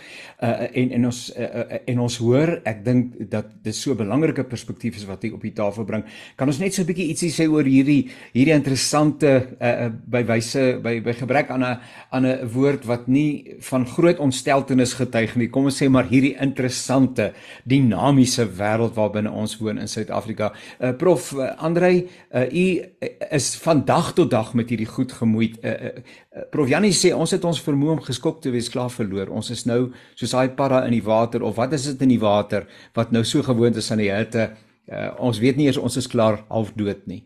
Uh 0.42 0.66
en 0.74 0.90
en 0.96 1.06
ons 1.06 1.20
uh, 1.38 1.78
en 1.86 2.00
ons 2.02 2.16
hoor, 2.18 2.58
ek 2.66 2.82
dink 2.84 3.12
dat 3.30 3.46
dit 3.62 3.74
so 3.74 3.92
'n 3.92 3.96
belangrike 3.96 4.42
perspektief 4.42 4.96
is 4.96 5.06
wat 5.06 5.22
u 5.22 5.30
op 5.38 5.42
die 5.42 5.52
tafel 5.52 5.84
bring. 5.84 6.02
Kan 6.36 6.48
ons 6.48 6.58
net 6.58 6.74
so 6.74 6.82
'n 6.82 6.86
bietjie 6.86 7.06
ietsie 7.14 7.30
sê 7.30 7.46
oor 7.46 7.62
hierdie 7.62 8.10
hierdie 8.34 8.54
interessante 8.54 9.54
uh 9.60 9.88
by 10.06 10.24
wyse 10.26 10.80
by 10.82 10.98
by 11.00 11.12
gebrek 11.12 11.50
aan 11.50 11.62
'n 11.62 11.78
aan 12.10 12.26
'n 12.26 12.48
woord 12.48 12.86
wat 12.86 13.06
nie 13.06 13.54
van 13.60 13.86
groot 13.86 14.18
ontsteltenis 14.18 14.94
getuig 14.94 15.36
nie. 15.36 15.48
Kom 15.48 15.64
ons 15.64 15.80
sê 15.80 15.88
maar 15.88 16.10
hierdie 16.10 16.34
interessante 16.40 17.32
dinamiese 17.64 18.48
wêreld 18.58 18.96
waarbinne 18.96 19.30
ons 19.30 19.58
woon 19.58 19.78
in 19.78 19.88
Suid-Afrika. 19.88 20.52
Uh 20.80 20.92
prof 20.92 21.32
uh, 21.32 21.54
Andrei, 21.62 22.08
uh, 22.34 22.52
u 22.52 22.82
is 23.30 23.56
van 23.62 23.84
dag 23.84 24.12
tot 24.16 24.30
dag 24.30 24.54
met 24.54 24.70
hierdie 24.72 24.88
goed 24.88 25.12
gemoeid. 25.12 25.58
Uh, 25.62 25.72
uh, 25.72 26.44
Prof 26.52 26.68
Janie 26.68 26.94
sê 26.96 27.12
ons 27.14 27.30
het 27.34 27.44
ons 27.44 27.62
vermoë 27.64 27.96
om 27.96 28.04
geskok 28.04 28.40
te 28.42 28.52
wees 28.54 28.70
klaar 28.72 28.90
verloor. 28.92 29.32
Ons 29.34 29.50
is 29.54 29.64
nou 29.68 29.90
soos 30.18 30.34
daai 30.34 30.54
para 30.56 30.84
in 30.86 30.96
die 30.96 31.04
water 31.04 31.44
of 31.46 31.56
wat 31.58 31.74
is 31.76 31.88
dit 31.90 32.06
in 32.06 32.14
die 32.16 32.22
water 32.22 32.68
wat 32.96 33.12
nou 33.12 33.24
so 33.24 33.44
gewoond 33.44 33.76
is 33.76 33.90
aan 33.92 34.02
die 34.04 34.12
hitte. 34.12 34.50
Uh, 34.88 35.10
ons 35.20 35.40
weet 35.42 35.58
nie 35.58 35.68
eers 35.68 35.80
ons 35.80 35.98
is 36.00 36.08
klaar 36.08 36.42
half 36.48 36.72
dood 36.76 37.04
nie. 37.10 37.24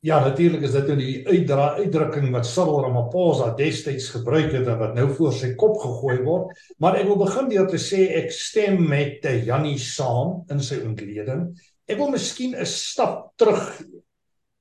Ja, 0.00 0.22
natuurlik 0.24 0.62
is 0.64 0.72
dit 0.72 0.86
nou 0.88 0.94
die 0.96 1.16
uitdra 1.28 1.74
uitdrukking 1.76 2.30
wat 2.32 2.46
Cyril 2.48 2.78
Ramaphosa 2.86 3.50
destyds 3.58 4.06
gebruik 4.14 4.54
het 4.54 4.64
en 4.64 4.78
wat 4.80 4.94
nou 4.96 5.10
voor 5.18 5.34
sy 5.36 5.50
kop 5.60 5.76
gegooi 5.82 6.22
word. 6.24 6.54
Maar 6.80 7.02
ek 7.02 7.10
wil 7.10 7.18
begin 7.20 7.50
deur 7.52 7.68
te 7.68 7.76
sê 7.76 8.06
ek 8.22 8.32
stem 8.32 8.80
met 8.88 9.28
Janie 9.44 9.76
saam 9.76 10.38
in 10.48 10.64
sy 10.64 10.80
ontleding. 10.86 11.50
Ek 11.84 12.00
wil 12.00 12.14
miskien 12.14 12.56
'n 12.56 12.64
stap 12.64 13.34
terug 13.36 13.60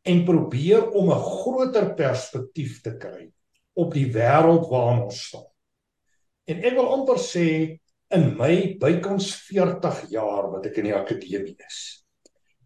en 0.10 0.24
probeer 0.26 0.90
om 0.98 1.12
'n 1.12 1.26
groter 1.40 1.94
perspektief 1.96 2.82
te 2.82 2.98
kry 2.98 3.30
op 3.74 3.94
die 3.94 4.10
wêreld 4.12 4.68
waarin 4.70 5.04
ons 5.04 5.22
staan. 5.28 5.48
En 6.50 6.64
ek 6.66 6.74
wil 6.74 6.90
amper 6.98 7.20
sê 7.22 7.48
in 8.10 8.26
my 8.38 8.76
bykans 8.82 9.30
40 9.50 10.10
jaar 10.10 10.50
wat 10.52 10.66
ek 10.66 10.78
in 10.82 10.90
die 10.90 10.96
akademie 10.96 11.56
is, 11.68 12.06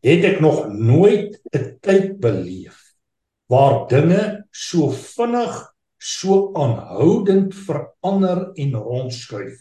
het 0.03 0.23
ek 0.23 0.39
nog 0.39 0.67
nooit 0.71 1.39
'n 1.51 1.77
tyd 1.81 2.19
beleef 2.19 2.79
waar 3.51 3.87
dinge 3.87 4.47
so 4.51 4.89
vinnig 4.89 5.53
so 5.99 6.51
aanhoudend 6.55 7.55
verander 7.55 8.51
en 8.55 8.73
rondskuif 8.75 9.59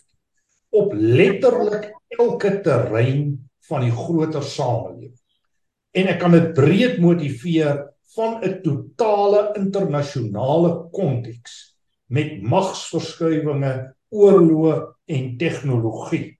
op 0.70 0.94
letterlik 0.94 1.90
elke 2.18 2.60
terrein 2.64 3.50
van 3.68 3.84
die 3.84 3.92
groter 3.92 4.42
samelewing. 4.42 5.21
En 5.92 6.08
ek 6.08 6.20
kan 6.22 6.32
dit 6.32 6.52
breed 6.56 7.00
motiveer 7.02 7.82
van 8.16 8.40
'n 8.44 8.60
totale 8.64 9.52
internasionale 9.56 10.88
konteks 10.92 11.76
met 12.08 12.42
magsverskuiwinge, 12.42 13.94
oorloë 14.12 14.74
en 15.06 15.36
tegnologie 15.40 16.38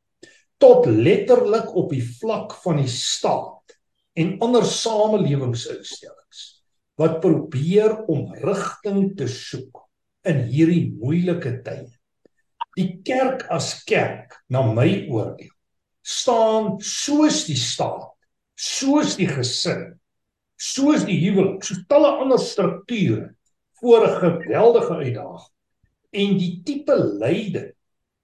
tot 0.63 0.87
letterlik 0.87 1.73
op 1.75 1.91
die 1.91 2.05
vlak 2.21 2.53
van 2.63 2.79
die 2.83 2.91
staat 2.91 3.77
en 4.15 4.37
ander 4.45 4.65
samelewingsinstellings 4.69 6.43
wat 7.01 7.21
probeer 7.25 7.97
om 8.13 8.29
rigting 8.45 9.17
te 9.19 9.27
soek 9.27 9.81
in 10.29 10.45
hierdie 10.53 10.93
moeilike 11.01 11.57
tye. 11.67 11.89
Die 12.77 13.01
kerk 13.05 13.47
as 13.53 13.83
kerk, 13.89 14.37
na 14.49 14.63
my 14.63 15.09
oordeel, 15.11 15.51
staan 16.03 16.77
soos 16.85 17.43
die 17.49 17.59
staat, 17.59 18.12
soos 18.55 19.17
die 19.19 19.29
gesin, 19.29 19.93
soos 20.57 21.07
die 21.09 21.19
huwelik, 21.25 21.65
soos 21.65 21.83
talle 21.89 22.13
ander 22.23 22.39
strukture 22.39 23.35
voor 23.81 24.07
'n 24.07 24.21
geweldige 24.21 24.95
uitdaging. 24.95 25.53
En 26.13 26.39
die 26.39 26.61
tipe 26.65 26.97
leiding 26.97 27.73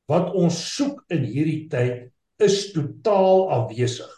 wat 0.07 0.33
ons 0.35 0.75
soek 0.77 1.05
in 1.09 1.25
hierdie 1.25 1.69
tyd 1.69 2.13
is 2.39 2.73
totaal 2.73 3.51
afwesig. 3.51 4.13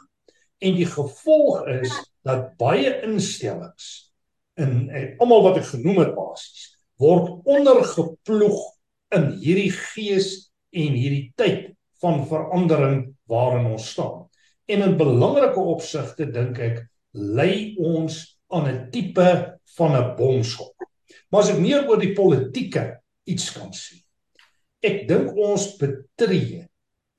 En 0.58 0.74
die 0.74 0.86
gevolg 0.86 1.66
is 1.66 1.92
dat 2.22 2.56
baie 2.60 3.00
instellings 3.02 4.12
in 4.60 4.90
almal 5.18 5.42
wat 5.42 5.56
ek 5.62 5.70
genoem 5.72 6.02
het 6.04 6.14
basies 6.14 6.76
word 7.00 7.46
ondergeploeg 7.48 8.60
in 9.16 9.30
hierdie 9.40 9.72
gees 9.72 10.50
en 10.70 10.96
hierdie 11.00 11.32
tyd 11.40 11.70
van 12.02 12.26
verandering 12.28 13.14
waarin 13.30 13.70
ons 13.72 13.88
staan. 13.94 14.19
En 14.70 14.84
in 14.86 14.96
belangrike 14.98 15.60
opsigte 15.60 16.28
dink 16.30 16.60
ek 16.62 16.82
lei 17.12 17.74
ons 17.78 18.20
aan 18.54 18.68
'n 18.68 18.90
tipe 18.90 19.30
van 19.76 19.96
'n 19.96 20.16
bomskop. 20.16 20.74
Maar 21.30 21.42
as 21.42 21.50
ek 21.50 21.58
meer 21.58 21.88
oor 21.88 21.98
die 21.98 22.14
politieke 22.14 23.00
iets 23.26 23.50
kan 23.52 23.70
sê. 23.74 23.98
Ek 24.82 25.08
dink 25.08 25.36
ons 25.36 25.76
betree 25.76 26.66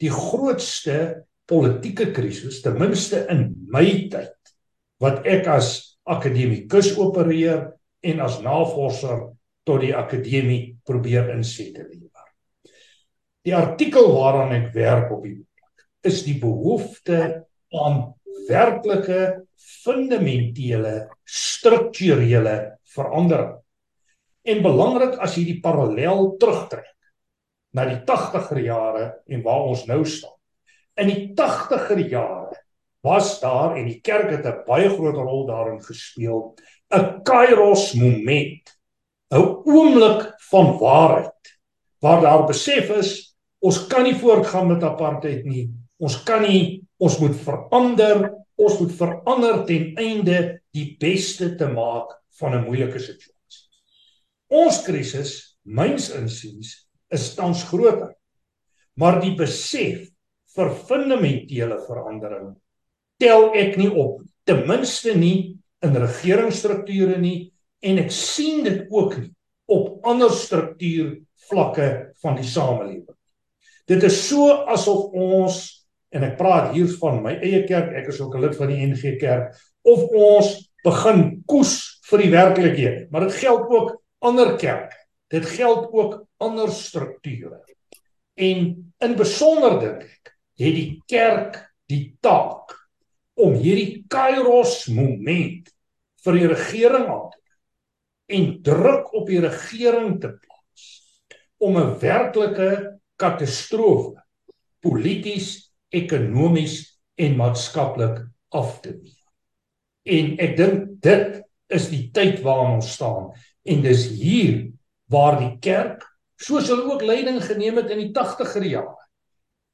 die 0.02 0.10
grootste 0.10 1.26
politieke 1.46 2.12
krisis 2.16 2.62
ten 2.62 2.78
minste 2.80 3.26
in 3.30 3.52
my 3.68 3.86
tyd 4.10 4.54
wat 5.02 5.26
ek 5.28 5.48
as 5.48 5.98
akademikus 6.06 6.96
opereer 6.98 7.72
en 8.02 8.20
as 8.20 8.42
navorser 8.42 9.30
tot 9.68 9.82
die 9.82 9.94
akademie 9.96 10.78
probeer 10.88 11.30
inset 11.36 11.76
te 11.76 11.86
lewer. 11.86 12.28
Die 13.46 13.56
artikel 13.56 14.12
waaraan 14.14 14.54
ek 14.58 14.74
werk 14.74 15.12
op 15.14 15.24
die 15.26 15.38
is 16.08 16.24
die 16.26 16.38
behoefte 16.42 17.46
aan 17.72 18.14
werklike 18.48 19.48
fundamentele 19.56 21.10
strukturele 21.24 22.56
verandering. 22.96 23.58
En 24.42 24.64
belangrik 24.66 25.20
as 25.22 25.38
jy 25.38 25.46
die 25.52 25.60
parallel 25.62 26.36
terugtrek 26.42 26.90
na 27.78 27.86
die 27.88 28.02
80er 28.08 28.60
jare 28.66 29.06
en 29.32 29.44
waar 29.46 29.70
ons 29.70 29.86
nou 29.88 30.02
staan. 30.06 30.36
In 31.00 31.08
die 31.08 31.30
80er 31.38 32.02
jare 32.10 32.58
was 33.06 33.40
daar 33.42 33.78
en 33.80 33.88
die 33.88 34.02
kerk 34.02 34.30
het 34.30 34.46
'n 34.46 34.64
baie 34.68 34.90
groot 34.90 35.16
rol 35.16 35.46
daarin 35.48 35.82
gespeel, 35.82 36.56
'n 36.92 37.24
kairos 37.24 37.94
moment, 37.94 38.78
'n 39.32 39.64
oomblik 39.66 40.34
van 40.50 40.78
waarheid 40.78 41.42
waar 42.02 42.22
daar 42.22 42.46
besef 42.46 42.90
is 42.90 43.38
ons 43.60 43.88
kan 43.88 44.04
nie 44.04 44.16
voortgaan 44.16 44.68
met 44.68 44.84
apartheid 44.84 45.46
nie. 45.46 45.70
Ons 46.02 46.18
kan 46.26 46.42
nie, 46.42 46.82
ons 46.98 47.20
moet 47.22 47.36
verander, 47.46 48.24
ons 48.58 48.80
moet 48.82 48.94
verander 48.98 49.62
ten 49.70 49.92
einde 50.02 50.38
die 50.74 50.96
beste 51.02 51.52
te 51.58 51.68
maak 51.70 52.16
van 52.40 52.56
'n 52.58 52.66
moeilike 52.66 53.00
situasie. 53.00 53.68
Ons 54.50 54.82
krisis, 54.84 55.58
myns 55.64 56.10
insiens, 56.10 56.88
is 57.12 57.36
tans 57.36 57.64
groter. 57.64 58.16
Maar 58.96 59.22
die 59.22 59.36
besef 59.36 60.10
vir 60.56 60.70
fundamentele 60.88 61.78
verandering 61.88 62.56
tel 63.20 63.54
ek 63.54 63.78
nie 63.78 63.90
op, 63.90 64.22
ten 64.44 64.66
minste 64.68 65.14
nie 65.16 65.58
in 65.86 65.96
regeringsstrukture 65.96 67.18
nie 67.22 67.52
en 67.82 68.00
ek 68.02 68.12
sien 68.12 68.64
dit 68.64 68.88
ook 68.90 69.18
nie 69.18 69.32
op 69.72 70.06
ander 70.06 70.30
struktuurvlakke 70.30 72.14
van 72.22 72.36
die 72.36 72.48
samelewing. 72.48 73.18
Dit 73.88 74.04
is 74.04 74.18
so 74.28 74.52
asof 74.68 75.14
ons 75.14 75.81
en 76.12 76.26
ek 76.28 76.38
praat 76.38 76.74
hier 76.76 76.90
van 77.00 77.22
my 77.24 77.38
eie 77.40 77.64
kerk, 77.68 77.94
ek 77.96 78.12
is 78.12 78.20
ook 78.22 78.36
'n 78.36 78.42
lid 78.42 78.56
van 78.56 78.68
die 78.68 78.86
NG 78.86 79.18
Kerk, 79.20 79.56
of 79.84 80.04
ons 80.12 80.72
begin 80.84 81.44
koes 81.48 82.02
vir 82.10 82.20
die 82.20 82.32
werklikhede, 82.32 83.08
maar 83.12 83.28
dit 83.28 83.34
geld 83.34 83.70
ook 83.70 84.02
ander 84.20 84.58
kerke. 84.58 84.98
Dit 85.30 85.46
geld 85.46 85.88
ook 85.92 86.26
ander 86.38 86.70
strukture. 86.70 87.62
En 88.36 88.94
in 89.00 89.16
besonder 89.16 89.80
dink 89.80 90.04
ek, 90.04 90.34
het 90.60 90.76
die 90.76 91.02
kerk 91.08 91.58
die 91.88 92.18
taak 92.22 92.76
om 93.34 93.54
hierdie 93.54 94.04
kairos 94.12 94.88
moment 94.88 95.72
vir 96.24 96.34
die 96.34 96.48
regering 96.48 97.08
aan 97.08 97.30
te 97.32 97.40
en 98.32 98.62
druk 98.64 99.14
op 99.18 99.28
die 99.28 99.42
regering 99.44 100.20
te 100.22 100.32
plaas 100.32 100.86
om 101.58 101.78
'n 101.78 102.00
werklike 102.00 103.00
katastrofe 103.16 104.22
polities, 104.80 105.71
ekonomies 105.92 106.80
en 107.22 107.38
maatskaplik 107.40 108.24
af 108.56 108.80
te 108.84 108.96
weer. 108.98 109.28
En 110.08 110.36
ek 110.42 110.58
dink 110.58 110.88
dit 111.04 111.42
is 111.72 111.88
die 111.92 112.08
tyd 112.16 112.42
waarin 112.46 112.80
ons 112.80 112.94
staan 112.96 113.30
en 113.64 113.84
dis 113.86 114.08
hier 114.18 114.72
waar 115.12 115.38
die 115.40 115.54
kerk 115.64 116.04
soos 116.42 116.70
hulle 116.72 116.88
ook 116.90 117.06
leiding 117.06 117.40
geneem 117.44 117.78
het 117.80 117.92
in 117.94 118.02
die 118.08 118.14
80er 118.16 118.66
jare 118.66 118.98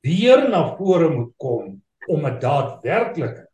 weer 0.05 0.47
na 0.50 0.63
vore 0.77 1.09
moet 1.13 1.33
kom 1.41 1.77
om 2.07 2.25
'n 2.25 2.39
daadwerklike 2.39 3.47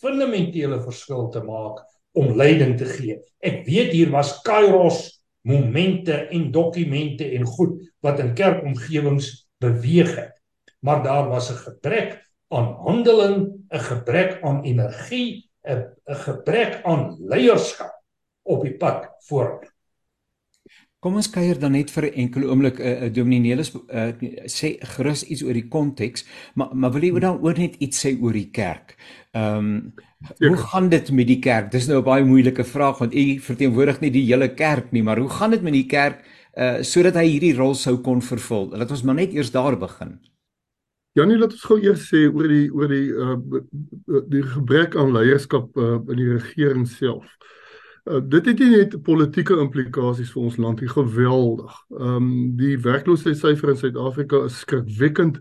fundamentele 0.00 0.80
verskil 0.80 1.28
te 1.28 1.42
maak 1.44 1.80
om 2.12 2.36
leiding 2.36 2.76
te 2.78 2.84
gee. 2.84 3.18
Ek 3.38 3.66
weet 3.66 3.92
hier 3.92 4.10
was 4.10 4.40
kairos 4.42 5.20
momente 5.42 6.28
en 6.28 6.50
dokumente 6.50 7.24
en 7.36 7.44
goed 7.44 7.80
wat 8.00 8.20
in 8.20 8.34
kerkomgewings 8.34 9.48
beweeg 9.58 10.16
het. 10.16 10.39
Maar 10.80 11.02
daar 11.02 11.28
was 11.28 11.50
'n 11.50 11.56
gebrek 11.56 12.10
aan 12.48 12.74
handeling, 12.84 13.66
'n 13.68 13.78
gebrek 13.78 14.42
aan 14.42 14.62
energie, 14.62 15.50
'n 15.62 15.84
'n 16.04 16.14
gebrek 16.14 16.80
aan 16.82 17.16
leierskap 17.18 18.02
op 18.42 18.62
die 18.62 18.76
pad 18.76 19.08
vorentoe. 19.18 19.70
Kom 21.00 21.14
ons 21.16 21.30
kuier 21.32 21.56
dan 21.56 21.72
net 21.72 21.90
vir 21.90 22.04
'n 22.10 22.16
enkele 22.24 22.46
oomblik 22.46 22.78
'n 22.78 22.82
uh, 22.82 23.02
uh, 23.04 23.12
Dominee 23.12 23.40
Nelis 23.40 23.72
uh, 23.72 24.12
sê 24.44 24.76
gerus 24.96 25.22
iets 25.24 25.42
oor 25.42 25.56
die 25.56 25.68
konteks, 25.68 26.26
maar 26.54 26.76
maar 26.76 26.92
wil 26.92 27.02
jy 27.02 27.20
dan 27.20 27.40
ook 27.40 27.56
net 27.56 27.74
iets 27.80 28.04
sê 28.04 28.12
oor 28.20 28.32
die 28.32 28.50
kerk? 28.50 28.96
Ehm 29.32 29.56
um, 29.56 29.94
hoe 30.38 30.56
gaan 30.56 30.88
dit 30.88 31.10
met 31.10 31.26
die 31.26 31.38
kerk? 31.38 31.70
Dis 31.72 31.86
nou 31.86 31.98
'n 32.00 32.04
baie 32.04 32.24
moeilike 32.24 32.64
vraag 32.64 32.98
want 32.98 33.14
u 33.14 33.38
verteenwoordig 33.38 34.00
nie 34.00 34.10
die 34.10 34.26
hele 34.26 34.54
kerk 34.54 34.92
nie, 34.92 35.02
maar 35.02 35.18
hoe 35.18 35.28
gaan 35.28 35.50
dit 35.50 35.62
met 35.62 35.72
die 35.72 35.86
kerk 35.86 36.20
uh 36.54 36.82
sodat 36.82 37.14
hy 37.14 37.24
hierdie 37.24 37.56
rol 37.56 37.74
sou 37.74 37.96
kon 37.96 38.20
vervul? 38.20 38.68
Laat 38.76 38.90
ons 38.90 39.02
maar 39.02 39.14
net 39.14 39.32
eers 39.32 39.50
daar 39.50 39.78
begin. 39.78 40.18
Janie, 41.18 41.36
laat 41.38 41.54
ons 41.56 41.64
gou 41.66 41.76
eers 41.82 42.04
sê 42.06 42.26
oor 42.28 42.46
die 42.46 42.66
oor 42.70 42.92
die 42.92 43.08
uh 43.10 43.36
die 44.30 44.42
gebrek 44.46 44.94
aan 44.98 45.10
leierskap 45.10 45.74
uh, 45.74 45.96
in 46.06 46.20
die 46.20 46.28
regering 46.30 46.84
self. 46.86 47.26
Uh, 48.06 48.20
dit 48.22 48.46
het 48.46 48.60
nie 48.62 48.68
net 48.76 48.94
politieke 49.02 49.56
implikasies 49.58 50.30
vir 50.30 50.44
ons 50.46 50.58
land 50.62 50.80
nie, 50.80 50.90
geweldig. 50.90 51.72
Ehm 51.98 52.12
um, 52.20 52.28
die 52.60 52.76
werkloosheidssyfer 52.84 53.72
in 53.72 53.80
Suid-Afrika 53.80 54.44
is 54.46 54.60
skrikwekkend. 54.62 55.40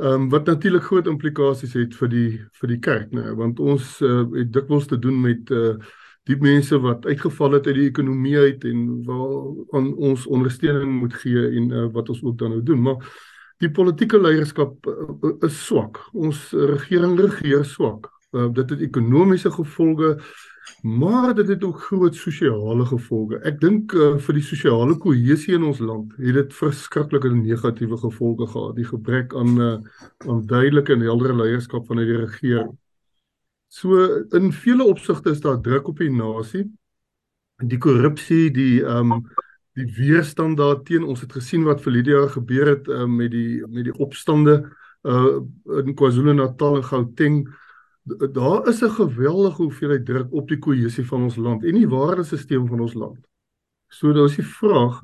Ehm 0.00 0.24
um, 0.24 0.24
wat 0.32 0.50
natuurlik 0.50 0.88
groot 0.88 1.06
implikasies 1.06 1.76
het 1.78 1.94
vir 2.00 2.10
die 2.10 2.30
vir 2.60 2.72
die 2.72 2.80
kerk, 2.82 3.12
né, 3.14 3.28
want 3.38 3.62
ons 3.62 4.00
uh, 4.02 4.24
het 4.34 4.50
dikwels 4.56 4.90
te 4.90 4.98
doen 4.98 5.20
met 5.20 5.54
uh 5.54 5.76
die 6.24 6.38
mense 6.40 6.78
wat 6.80 7.04
uitgeval 7.04 7.58
het 7.58 7.66
uit 7.68 7.76
die 7.76 7.88
ekonomie 7.90 8.38
uit 8.38 8.62
en 8.64 8.84
waar 9.04 9.76
aan 9.76 9.90
ons 9.94 10.22
ondersteuning 10.26 10.94
moet 11.02 11.14
gee 11.20 11.42
en 11.58 11.66
uh, 11.70 11.82
wat 11.92 12.08
ons 12.08 12.22
ook 12.24 12.38
dan 12.40 12.54
nou 12.56 12.62
doen. 12.64 12.80
Maar 12.80 13.04
die 13.62 13.70
politieke 13.70 14.18
leierskap 14.18 14.86
uh, 14.90 15.34
is 15.46 15.60
swak. 15.66 16.00
Ons 16.12 16.50
regering 16.52 17.18
regeer 17.20 17.64
swak. 17.64 18.10
Uh, 18.34 18.48
dit 18.54 18.70
het 18.70 18.80
ekonomiese 18.88 19.52
gevolge 19.54 20.16
Maar 20.84 21.34
dit 21.34 21.48
het 21.48 21.64
ook 21.64 21.80
groot 21.80 22.14
sosiale 22.14 22.84
gevolge. 22.86 23.38
Ek 23.48 23.56
dink 23.60 23.92
uh, 23.92 24.14
vir 24.20 24.36
die 24.36 24.44
sosiale 24.44 24.96
kohesie 25.00 25.54
in 25.56 25.64
ons 25.64 25.80
land 25.80 26.12
het 26.16 26.36
dit 26.36 26.56
verskriklike 26.56 27.30
negatiewe 27.32 27.96
gevolge 28.00 28.48
gehad, 28.52 28.74
die 28.76 28.86
gebrek 28.88 29.34
aan 29.36 29.54
uh, 29.60 29.76
aan 30.28 30.42
duidelike 30.48 30.92
en 30.92 31.04
heldere 31.04 31.36
leierskap 31.40 31.86
vanuit 31.88 32.08
die 32.08 32.20
regering. 32.20 32.72
So 33.68 34.04
in 34.36 34.52
vele 34.52 34.84
opsigte 34.84 35.32
is 35.32 35.40
daar 35.44 35.60
druk 35.60 35.88
op 35.88 36.04
die 36.04 36.12
nasie. 36.12 36.66
Die 37.64 37.78
korrupsie, 37.78 38.50
die 38.52 38.84
ehm 38.84 39.18
um, 39.18 39.26
die 39.74 39.86
weerstand 39.96 40.56
daarteen. 40.56 41.04
Ons 41.04 41.20
het 41.24 41.32
gesien 41.32 41.64
wat 41.66 41.82
vir 41.82 41.92
Lydia 41.92 42.26
gebeur 42.32 42.66
het 42.76 42.88
um, 42.88 43.16
met 43.16 43.30
die 43.34 43.66
met 43.66 43.84
die 43.84 43.98
opstande 43.98 44.62
uh 45.04 45.40
in 45.82 45.94
KwaZulu-Natal 45.94 46.76
en 46.76 46.84
Gauteng 46.84 47.38
daar 48.32 48.68
is 48.68 48.82
'n 48.82 48.90
geweldige 48.90 49.62
hoeveelheid 49.62 50.06
druk 50.06 50.32
op 50.32 50.48
die 50.48 50.58
kohesie 50.58 51.06
van 51.06 51.22
ons 51.22 51.36
land 51.36 51.64
en 51.64 51.74
die 51.74 51.88
waardesisteem 51.88 52.66
van 52.68 52.80
ons 52.80 52.94
land. 52.94 53.18
So 53.88 54.12
daar 54.12 54.24
is 54.24 54.36
die 54.36 54.46
vraag 54.46 55.00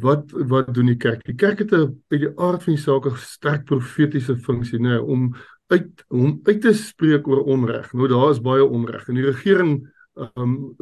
wat 0.00 0.30
wat 0.30 0.74
doen 0.74 0.86
die 0.86 0.96
kerk? 0.96 1.24
Die 1.24 1.34
kerk 1.34 1.58
het 1.58 1.72
'n 1.72 2.02
uit 2.08 2.20
die 2.20 2.38
aard 2.38 2.62
van 2.62 2.74
die 2.74 2.82
saak 2.82 3.06
'n 3.06 3.16
sterk 3.16 3.64
profetiese 3.64 4.36
funksie, 4.36 4.78
nê, 4.78 4.98
om 4.98 5.34
uit 5.66 6.04
om 6.08 6.40
uit 6.42 6.60
te 6.60 6.72
spreek 6.72 7.28
oor 7.28 7.44
onreg. 7.44 7.92
Nou 7.92 8.08
daar 8.08 8.30
is 8.30 8.40
baie 8.40 8.64
onreg 8.64 9.08
en 9.08 9.14
die 9.14 9.30
regering 9.30 9.92
um 10.16 10.74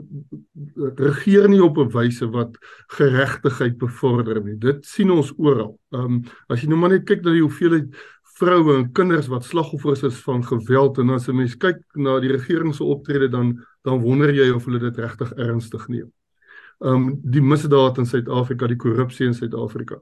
regeer 0.96 1.48
nie 1.48 1.62
op 1.62 1.78
'n 1.78 1.90
wyse 1.90 2.26
wat 2.30 2.56
geregtigheid 2.86 3.78
bevorder 3.78 4.42
nie. 4.44 4.56
Dit 4.58 4.84
sien 4.86 5.10
ons 5.10 5.32
oral. 5.36 5.78
Um 5.90 6.22
as 6.48 6.62
jy 6.62 6.68
nou 6.68 6.78
maar 6.78 6.90
net 6.90 7.04
kyk 7.04 7.24
na 7.24 7.32
die 7.32 7.42
hoeveelheid 7.42 7.94
vroue 8.38 8.76
en 8.78 8.92
kinders 8.92 9.26
wat 9.26 9.44
slagoffers 9.44 10.02
is 10.02 10.18
van 10.22 10.42
geweld 10.44 10.98
en 10.98 11.10
as 11.10 11.28
'n 11.28 11.36
mens 11.36 11.56
kyk 11.56 11.82
na 11.94 12.20
die 12.20 12.32
regering 12.32 12.74
se 12.74 12.84
optrede 12.84 13.28
dan 13.28 13.64
dan 13.82 14.00
wonder 14.00 14.30
jy 14.30 14.50
of 14.50 14.64
hulle 14.64 14.78
dit 14.78 14.96
regtig 14.96 15.32
ernstig 15.32 15.88
neem. 15.88 16.12
Um 16.80 17.20
die 17.22 17.42
misdaad 17.42 17.98
in 17.98 18.06
Suid-Afrika, 18.06 18.66
die 18.66 18.76
korrupsie 18.76 19.26
in 19.26 19.34
Suid-Afrika. 19.34 20.00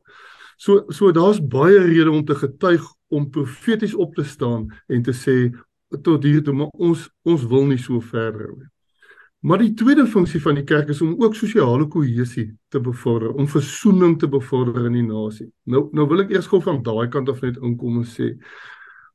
So 0.56 0.84
so 0.88 1.12
daar's 1.12 1.40
baie 1.40 1.78
redes 1.78 2.08
om 2.08 2.24
te 2.24 2.34
getuig 2.34 2.82
om 3.08 3.30
profeties 3.30 3.94
op 3.94 4.14
te 4.14 4.24
staan 4.24 4.68
en 4.88 5.02
te 5.02 5.12
sê 5.12 5.52
tot 6.02 6.22
hier 6.22 6.42
toe 6.42 6.54
maar 6.54 6.70
ons 6.78 7.10
ons 7.22 7.46
wil 7.46 7.66
nie 7.66 7.78
so 7.78 8.00
verder 8.00 8.52
nie. 8.56 8.68
Maar 9.42 9.58
die 9.58 9.72
tweede 9.74 10.04
funksie 10.06 10.38
van 10.42 10.54
die 10.54 10.62
kerk 10.64 10.92
is 10.94 11.00
om 11.02 11.16
ook 11.18 11.34
sosiale 11.34 11.88
kohesie 11.90 12.44
te 12.70 12.80
bevorder, 12.80 13.32
om 13.34 13.48
versoening 13.50 14.14
te 14.18 14.28
bevorder 14.30 14.84
in 14.86 14.94
die 15.00 15.02
nasie. 15.06 15.48
Nou 15.66 15.88
nou 15.90 16.06
wil 16.12 16.22
ek 16.22 16.30
eers 16.30 16.46
gou 16.46 16.60
van 16.62 16.78
daai 16.86 17.08
kant 17.10 17.32
af 17.32 17.42
net 17.42 17.58
inkom 17.58 17.98
en 18.04 18.06
sê 18.06 18.28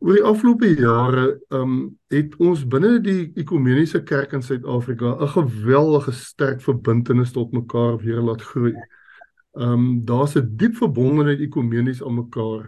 oor 0.03 0.19
die 0.19 0.25
afgelope 0.27 0.73
jare 0.81 1.23
um 1.55 1.79
het 2.11 2.35
ons 2.43 2.65
binne 2.67 2.97
die 3.07 3.31
ekumeniese 3.39 4.03
kerk 4.03 4.35
in 4.35 4.43
Suid-Afrika 4.43 5.15
'n 5.15 5.31
geweldige 5.37 6.11
sterk 6.11 6.61
verbintenis 6.61 7.31
tot 7.31 7.55
mekaar 7.55 7.95
weer 8.03 8.19
laat 8.19 8.43
groei. 8.51 8.75
Um 9.55 10.03
daar's 10.05 10.35
'n 10.35 10.57
diep 10.57 10.75
verbondenheid 10.75 11.39
ekumenies 11.39 12.03
aan 12.03 12.19
mekaar 12.19 12.67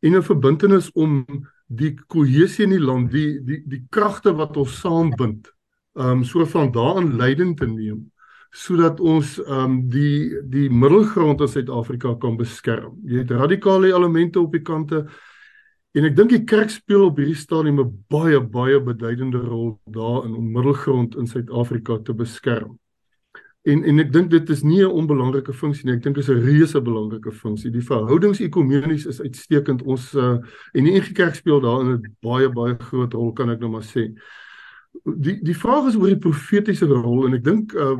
en 0.00 0.14
'n 0.14 0.22
verbintenis 0.22 0.92
om 0.94 1.26
die 1.66 1.94
kohesie 2.06 2.64
in 2.64 2.78
die 2.78 2.86
land, 2.86 3.10
die 3.10 3.40
die 3.42 3.62
die 3.66 3.86
kragte 3.90 4.32
wat 4.32 4.56
ons 4.56 4.78
saambind 4.78 5.50
um 5.94 6.24
so 6.24 6.44
van 6.46 6.70
daarin 6.72 7.16
leiding 7.16 7.56
te 7.56 7.66
neem 7.66 8.10
sodat 8.50 9.00
ons 9.00 9.38
um 9.46 9.88
die 9.90 10.42
die 10.50 10.68
middelgrond 10.70 11.40
in 11.40 11.48
Suid-Afrika 11.48 12.16
kan 12.18 12.36
beskerm. 12.36 12.98
Jy 13.06 13.22
het 13.22 13.30
radikale 13.30 13.92
elemente 13.94 14.40
op 14.40 14.52
die 14.52 14.62
kante 14.62 15.04
en 15.94 16.06
ek 16.06 16.16
dink 16.16 16.34
die 16.34 16.44
kerk 16.44 16.70
speel 16.70 17.06
op 17.06 17.18
hierdie 17.18 17.38
stadium 17.38 17.80
'n 17.80 18.04
baie 18.10 18.40
baie 18.40 18.80
beduidende 18.80 19.38
rol 19.38 19.78
daarin 19.86 20.34
om 20.34 20.52
middelgrond 20.52 21.16
in 21.16 21.26
Suid-Afrika 21.26 21.98
te 22.02 22.14
beskerm. 22.14 22.78
En 23.68 23.84
en 23.84 23.98
ek 24.00 24.12
dink 24.12 24.30
dit 24.30 24.50
is 24.50 24.62
nie 24.62 24.82
'n 24.82 24.90
onbelangrike 24.90 25.52
funksie 25.52 25.86
nie. 25.86 25.94
Ek 25.96 26.02
dink 26.02 26.16
dit 26.16 26.24
is 26.24 26.30
'n 26.30 26.42
reuse 26.42 26.80
belangrike 26.80 27.32
funksie. 27.32 27.70
Die 27.70 27.84
verhoudings 27.84 28.40
ekumenies 28.40 29.06
is 29.06 29.20
uitstekend. 29.20 29.82
Ons 29.82 30.14
uh, 30.14 30.38
en 30.72 30.84
die 30.84 30.98
NG 30.98 31.12
Kerk 31.12 31.34
speel 31.34 31.60
daarin 31.60 31.92
'n 31.92 32.16
baie 32.22 32.48
baie 32.48 32.74
groot 32.74 33.12
rol 33.12 33.32
kan 33.32 33.50
ek 33.50 33.60
nou 33.60 33.70
maar 33.70 33.84
sê 33.84 34.14
die 35.04 35.36
die 35.42 35.56
vraag 35.56 35.88
is 35.90 35.96
oor 35.96 36.10
die 36.12 36.20
profetiese 36.20 36.86
rol 36.90 37.26
en 37.28 37.36
ek 37.38 37.44
dink 37.44 37.74
uh, 37.74 37.96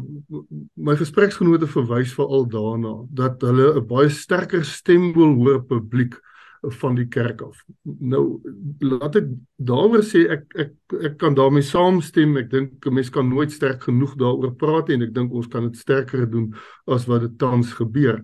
my 0.77 0.97
gespreksgenote 1.01 1.69
verwys 1.71 2.13
veral 2.17 2.47
daarna 2.51 2.95
dat 3.23 3.43
hulle 3.47 3.75
'n 3.81 3.87
baie 3.87 4.11
sterker 4.11 4.65
stem 4.65 5.13
wil 5.15 5.35
hoor 5.39 5.63
publiek 5.65 6.19
van 6.61 6.95
die 6.95 7.09
kerk 7.09 7.41
af. 7.43 7.63
Nou 7.85 8.41
laat 8.85 9.17
ek 9.17 9.31
daaroor 9.57 10.05
sê 10.05 10.27
ek 10.29 10.45
ek 10.57 10.73
ek 11.09 11.17
kan 11.19 11.35
daarmee 11.35 11.65
saamstem. 11.65 12.37
Ek 12.37 12.51
dink 12.51 12.87
'n 12.87 12.95
mens 12.95 13.11
kan 13.11 13.29
nooit 13.29 13.53
sterk 13.53 13.83
genoeg 13.89 14.15
daaroor 14.17 14.55
praat 14.55 14.91
en 14.91 15.03
ek 15.03 15.15
dink 15.15 15.33
ons 15.33 15.49
kan 15.49 15.65
dit 15.71 15.77
sterker 15.77 16.31
doen 16.31 16.55
as 16.87 17.07
wat 17.07 17.21
dit 17.21 17.39
tans 17.39 17.73
gebeur. 17.73 18.21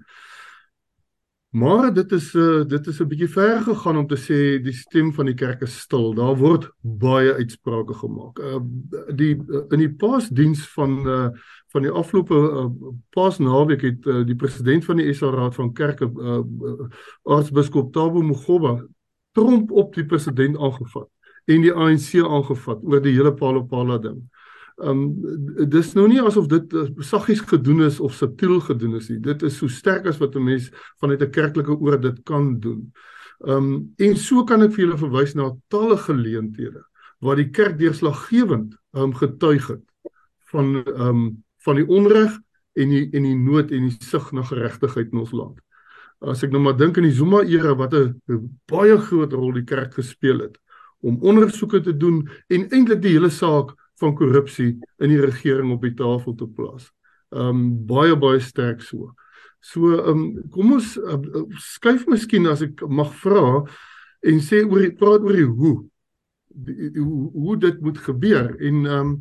Maar 1.51 1.93
dit 1.95 2.13
is 2.13 2.35
'n 2.35 2.39
uh, 2.39 2.65
dit 2.65 2.87
is 2.87 3.01
'n 3.01 3.07
bietjie 3.07 3.29
ver 3.29 3.61
gegaan 3.61 3.97
om 3.97 4.07
te 4.07 4.17
sê 4.17 4.63
die 4.63 4.73
stem 4.73 5.13
van 5.13 5.27
die 5.27 5.35
kerk 5.35 5.63
is 5.63 5.79
stil. 5.79 6.15
Daar 6.15 6.37
word 6.37 6.71
baie 6.81 7.35
uitsprake 7.35 7.95
gemaak. 7.95 8.39
Uh, 8.39 8.61
die 9.15 9.37
uh, 9.49 9.63
in 9.69 9.79
die 9.79 9.95
paasdiens 9.95 10.69
van 10.73 11.07
uh, 11.07 11.29
van 11.73 11.83
die 11.83 11.91
afgelope 11.91 12.35
uh, 12.35 12.67
paasnaweek 13.11 13.83
het 13.83 14.07
uh, 14.07 14.25
die 14.27 14.37
president 14.37 14.85
van 14.85 14.97
die 14.97 15.13
SA 15.15 15.31
Raad 15.31 15.55
van 15.55 15.73
Kerke 15.73 16.11
uh, 16.15 16.41
uh, 16.63 16.89
aartsbiskop 17.23 17.93
Tabo 17.93 18.23
Mogoba 18.23 18.87
tromp 19.33 19.71
op 19.71 19.95
die 19.95 20.07
president 20.07 20.57
aangevat 20.57 21.09
en 21.45 21.61
die 21.61 21.73
ANC 21.73 22.15
aangevat 22.25 22.83
oor 22.83 23.03
die 23.03 23.15
hele 23.15 23.35
Palopala 23.35 23.99
ding. 23.99 24.23
Ehm 24.77 25.03
um, 25.03 25.69
dis 25.73 25.95
nou 25.97 26.05
nie 26.09 26.21
asof 26.21 26.51
dit 26.53 26.73
uh, 26.77 26.89
saggies 27.01 27.41
gedoen 27.49 27.87
is 27.87 28.01
of 28.01 28.15
subtiel 28.15 28.59
gedoen 28.61 28.99
is 28.99 29.09
nie. 29.09 29.21
Dit 29.25 29.43
is 29.43 29.57
so 29.57 29.73
sterk 29.73 30.07
as 30.07 30.19
wat 30.21 30.37
'n 30.37 30.45
mens 30.45 30.71
vanuit 31.01 31.23
'n 31.23 31.31
kerklike 31.31 31.79
oor 31.81 32.01
dit 32.01 32.23
kan 32.25 32.61
doen. 32.61 32.93
Ehm 33.45 33.57
um, 33.57 33.95
en 33.97 34.17
so 34.17 34.45
kan 34.45 34.63
ek 34.63 34.73
vir 34.73 34.85
julle 34.85 34.99
verwys 34.99 35.35
na 35.35 35.57
talle 35.69 35.97
geleenthede 35.97 36.85
waar 37.21 37.37
die 37.37 37.51
kerk 37.51 37.79
deurslaggewend 37.79 38.77
ehm 38.93 39.03
um, 39.03 39.15
getuig 39.15 39.67
het 39.67 39.85
van 40.53 40.85
ehm 40.85 41.09
um, 41.09 41.45
van 41.65 41.77
die 41.77 41.89
onreg 41.89 42.37
en 42.77 42.89
die 42.89 43.09
en 43.13 43.23
die 43.23 43.37
nood 43.37 43.71
en 43.71 43.89
die 43.89 43.97
sug 44.05 44.33
na 44.33 44.43
geregtigheid 44.43 45.13
in 45.13 45.25
ons 45.25 45.33
land. 45.33 45.59
As 46.21 46.43
ek 46.45 46.53
nou 46.53 46.61
maar 46.61 46.77
dink 46.77 46.97
in 46.97 47.09
die 47.09 47.17
Zuma 47.17 47.43
era 47.45 47.75
wat 47.75 47.95
'n 47.95 48.21
baie 48.69 48.99
groot 48.99 49.33
rol 49.33 49.53
die 49.53 49.65
kerk 49.65 49.95
gespeel 49.95 50.41
het 50.41 50.61
om 51.01 51.21
ondersoeke 51.21 51.81
te 51.81 51.97
doen 51.97 52.29
en 52.49 52.69
eintlik 52.71 53.03
die 53.03 53.13
hele 53.17 53.31
saak 53.31 53.75
van 54.01 54.17
korrupsie 54.17 54.73
in 55.03 55.13
die 55.13 55.21
regering 55.23 55.73
op 55.73 55.85
die 55.87 55.95
tafel 55.97 56.35
te 56.35 56.49
plaas. 56.49 56.91
Um 57.31 57.69
baie 57.89 58.17
baie 58.17 58.41
sterk 58.41 58.83
so. 58.85 59.15
So 59.65 59.97
um 60.13 60.29
kom 60.55 60.77
ons 60.77 60.95
uh, 61.01 61.19
skuif 61.63 62.07
miskien 62.11 62.47
as 62.51 62.63
ek 62.67 62.85
mag 62.89 63.13
vra 63.23 63.65
en 64.27 64.43
sê 64.45 64.63
oor 64.65 64.85
die 64.85 64.95
praat 64.97 65.25
oor 65.25 65.37
die 65.37 65.47
hoe 65.49 65.77
die, 66.57 66.93
hoe, 66.97 67.31
hoe 67.33 67.57
dit 67.61 67.81
moet 67.85 67.99
gebeur 68.05 68.53
en 68.57 68.85
um 68.99 69.17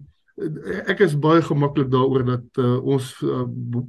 ek 0.91 0.99
is 1.05 1.15
baie 1.15 1.39
gemaklik 1.43 1.87
daaroor 1.93 2.25
dat 2.27 2.59
uh, 2.59 2.75
ons 2.83 3.13
uh, 3.23 3.45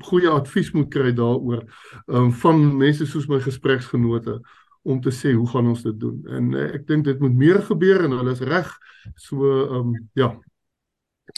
goeie 0.06 0.30
advies 0.30 0.70
moet 0.76 0.90
kry 0.94 1.10
daaroor 1.16 1.64
um 2.06 2.30
van 2.42 2.62
mense 2.78 3.06
soos 3.10 3.26
my 3.30 3.40
gespreksgenote 3.42 4.38
om 4.86 5.00
te 5.02 5.10
sê 5.10 5.32
hoe 5.34 5.46
gaan 5.50 5.72
ons 5.72 5.82
dit 5.82 5.96
doen 5.98 6.20
en 6.30 6.52
uh, 6.54 6.68
ek 6.78 6.86
dink 6.86 7.06
dit 7.08 7.22
moet 7.22 7.40
meer 7.42 7.58
gebeur 7.66 8.06
en 8.06 8.14
hulle 8.20 8.36
is 8.38 8.44
reg 8.46 8.70
so 9.18 9.50
um 9.80 9.96
ja 10.18 10.36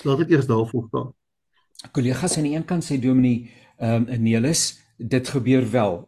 Laat 0.07 0.27
ek 0.27 0.35
eers 0.35 0.47
daarvoor 0.47 0.85
staan. 0.89 1.09
Kollegas 1.95 2.37
aan 2.39 2.47
die 2.47 2.55
een 2.57 2.67
kant 2.67 2.87
sê 2.87 2.99
Dominee 3.03 3.51
ehm 3.79 4.07
um, 4.11 4.23
Nelis, 4.23 4.79
dit 4.99 5.29
gebeur 5.29 5.67
wel. 5.71 6.01